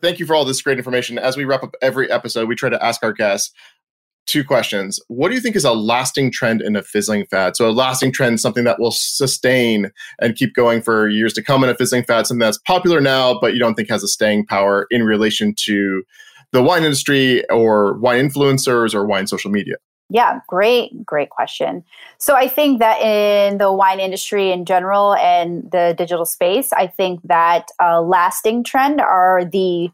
thank 0.03 0.19
you 0.19 0.27
for 0.27 0.35
all 0.35 0.45
this 0.45 0.63
great 0.63 0.79
information. 0.79 1.19
As 1.19 1.37
we 1.37 1.45
wrap 1.45 1.63
up 1.63 1.75
every 1.83 2.11
episode, 2.11 2.49
we 2.49 2.55
try 2.55 2.69
to 2.69 2.83
ask 2.85 3.03
our 3.03 3.13
guests 3.13 3.53
two 4.27 4.45
questions. 4.45 5.01
What 5.09 5.29
do 5.29 5.35
you 5.35 5.41
think 5.41 5.57
is 5.57 5.65
a 5.65 5.73
lasting 5.73 6.31
trend 6.31 6.63
in 6.63 6.77
a 6.77 6.83
fizzling 6.83 7.27
fad? 7.27 7.57
So, 7.57 7.69
a 7.69 7.73
lasting 7.73 8.13
trend, 8.13 8.41
something 8.41 8.65
that 8.65 8.79
will 8.79 8.93
sustain 8.93 9.91
and 10.21 10.37
keep 10.37 10.55
going 10.55 10.83
for 10.83 11.09
years 11.09 11.33
to 11.35 11.43
come 11.43 11.65
in 11.65 11.71
a 11.71 11.75
fizzling 11.75 12.05
fad, 12.05 12.27
something 12.27 12.41
that's 12.41 12.59
popular 12.59 13.01
now, 13.01 13.39
but 13.41 13.55
you 13.55 13.59
don't 13.59 13.75
think 13.75 13.89
has 13.89 14.03
a 14.03 14.09
staying 14.09 14.47
power 14.47 14.87
in 14.91 15.03
relation 15.03 15.55
to 15.65 16.03
the 16.53 16.63
wine 16.63 16.85
industry 16.85 17.49
or 17.51 17.99
wine 17.99 18.29
influencers 18.29 18.95
or 18.95 19.07
wine 19.07 19.27
social 19.27 19.51
media? 19.51 19.77
Yeah, 20.13 20.41
great, 20.49 21.07
great 21.07 21.31
question. 21.31 21.85
So 22.19 22.35
I 22.35 22.49
think 22.49 22.81
that 22.81 23.01
in 23.01 23.59
the 23.59 23.73
wine 23.73 24.01
industry 24.01 24.51
in 24.51 24.65
general 24.65 25.15
and 25.15 25.71
the 25.71 25.95
digital 25.97 26.27
space, 26.27 26.73
I 26.73 26.89
think 26.89 27.21
that 27.25 27.69
a 27.81 28.03
lasting 28.03 28.65
trend 28.65 29.01
are 29.01 29.45
the 29.45 29.91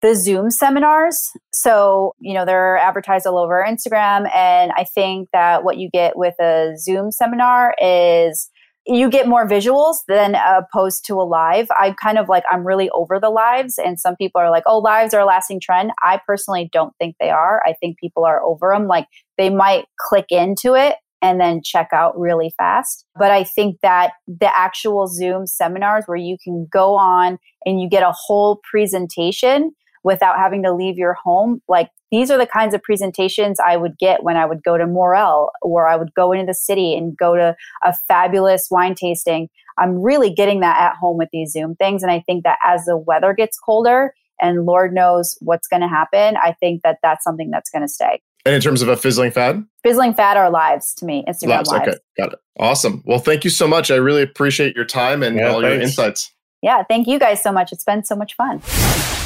the 0.00 0.16
Zoom 0.16 0.50
seminars. 0.50 1.30
So, 1.52 2.14
you 2.18 2.34
know, 2.34 2.44
they're 2.44 2.76
advertised 2.76 3.24
all 3.24 3.38
over 3.38 3.64
Instagram. 3.64 4.28
And 4.34 4.72
I 4.76 4.82
think 4.82 5.28
that 5.32 5.62
what 5.62 5.76
you 5.76 5.88
get 5.90 6.16
with 6.16 6.34
a 6.40 6.74
Zoom 6.76 7.12
seminar 7.12 7.76
is 7.80 8.50
you 8.86 9.08
get 9.08 9.28
more 9.28 9.46
visuals 9.46 9.96
than 10.08 10.34
opposed 10.34 11.04
to 11.06 11.14
a 11.14 11.22
live. 11.22 11.68
I'm 11.76 11.94
kind 11.94 12.18
of 12.18 12.28
like, 12.28 12.42
I'm 12.50 12.66
really 12.66 12.90
over 12.90 13.20
the 13.20 13.30
lives. 13.30 13.78
And 13.78 13.98
some 13.98 14.16
people 14.16 14.40
are 14.40 14.50
like, 14.50 14.64
oh, 14.66 14.78
lives 14.78 15.14
are 15.14 15.20
a 15.20 15.24
lasting 15.24 15.60
trend. 15.60 15.92
I 16.02 16.20
personally 16.26 16.68
don't 16.72 16.92
think 16.98 17.16
they 17.20 17.30
are. 17.30 17.62
I 17.64 17.74
think 17.74 17.98
people 17.98 18.24
are 18.24 18.42
over 18.42 18.72
them. 18.72 18.88
Like 18.88 19.06
they 19.38 19.50
might 19.50 19.84
click 20.08 20.26
into 20.30 20.74
it 20.74 20.96
and 21.20 21.40
then 21.40 21.60
check 21.62 21.88
out 21.92 22.18
really 22.18 22.52
fast. 22.58 23.06
But 23.16 23.30
I 23.30 23.44
think 23.44 23.78
that 23.82 24.14
the 24.26 24.50
actual 24.56 25.06
Zoom 25.06 25.46
seminars 25.46 26.04
where 26.06 26.16
you 26.16 26.36
can 26.42 26.66
go 26.70 26.94
on 26.94 27.38
and 27.64 27.80
you 27.80 27.88
get 27.88 28.02
a 28.02 28.12
whole 28.12 28.60
presentation 28.68 29.70
without 30.02 30.36
having 30.36 30.64
to 30.64 30.74
leave 30.74 30.98
your 30.98 31.16
home, 31.22 31.60
like 31.68 31.88
these 32.12 32.30
are 32.30 32.38
the 32.38 32.46
kinds 32.46 32.74
of 32.74 32.82
presentations 32.82 33.58
I 33.58 33.76
would 33.76 33.98
get 33.98 34.22
when 34.22 34.36
I 34.36 34.44
would 34.44 34.62
go 34.62 34.76
to 34.76 34.86
Morrell 34.86 35.50
or 35.62 35.88
I 35.88 35.96
would 35.96 36.14
go 36.14 36.30
into 36.30 36.46
the 36.46 36.54
city 36.54 36.94
and 36.94 37.16
go 37.16 37.34
to 37.34 37.56
a 37.82 37.94
fabulous 38.06 38.68
wine 38.70 38.94
tasting. 38.94 39.48
I'm 39.78 40.00
really 40.00 40.30
getting 40.30 40.60
that 40.60 40.78
at 40.78 40.96
home 40.96 41.16
with 41.16 41.30
these 41.32 41.52
Zoom 41.52 41.74
things. 41.74 42.02
And 42.02 42.12
I 42.12 42.20
think 42.20 42.44
that 42.44 42.58
as 42.64 42.84
the 42.84 42.98
weather 42.98 43.32
gets 43.32 43.58
colder 43.58 44.14
and 44.40 44.66
Lord 44.66 44.92
knows 44.92 45.38
what's 45.40 45.66
going 45.66 45.80
to 45.80 45.88
happen, 45.88 46.36
I 46.36 46.52
think 46.60 46.82
that 46.82 46.98
that's 47.02 47.24
something 47.24 47.50
that's 47.50 47.70
going 47.70 47.82
to 47.82 47.88
stay. 47.88 48.20
And 48.44 48.54
in 48.54 48.60
terms 48.60 48.82
of 48.82 48.88
a 48.88 48.96
fizzling 48.96 49.30
fad? 49.30 49.64
Fizzling 49.82 50.12
fad 50.12 50.36
are 50.36 50.50
lives 50.50 50.92
to 50.94 51.06
me, 51.06 51.24
Instagram 51.26 51.48
lives. 51.48 51.70
lives. 51.70 51.88
Okay, 51.88 51.98
got 52.18 52.32
it. 52.34 52.38
Awesome. 52.58 53.02
Well, 53.06 53.20
thank 53.20 53.44
you 53.44 53.50
so 53.50 53.66
much. 53.66 53.90
I 53.90 53.96
really 53.96 54.22
appreciate 54.22 54.76
your 54.76 54.84
time 54.84 55.22
and 55.22 55.36
yeah, 55.36 55.46
all 55.46 55.62
thanks. 55.62 55.74
your 55.74 55.82
insights. 55.82 56.30
Yeah, 56.60 56.82
thank 56.82 57.06
you 57.06 57.18
guys 57.18 57.42
so 57.42 57.52
much. 57.52 57.72
It's 57.72 57.84
been 57.84 58.04
so 58.04 58.16
much 58.16 58.34
fun. 58.34 58.60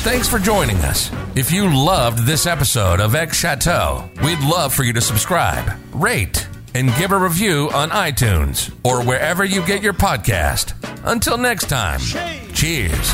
Thanks 0.06 0.28
for 0.28 0.38
joining 0.38 0.76
us. 0.76 1.10
If 1.34 1.50
you 1.50 1.68
loved 1.68 2.26
this 2.26 2.46
episode 2.46 3.00
of 3.00 3.16
Ex 3.16 3.36
Chateau, 3.36 4.08
we'd 4.22 4.38
love 4.38 4.72
for 4.72 4.84
you 4.84 4.92
to 4.92 5.00
subscribe, 5.00 5.76
rate, 5.92 6.46
and 6.76 6.94
give 6.94 7.10
a 7.10 7.18
review 7.18 7.70
on 7.74 7.90
iTunes 7.90 8.72
or 8.84 9.02
wherever 9.02 9.44
you 9.44 9.66
get 9.66 9.82
your 9.82 9.94
podcast. 9.94 10.74
Until 11.04 11.36
next 11.36 11.68
time, 11.68 11.98
cheers. 12.52 13.12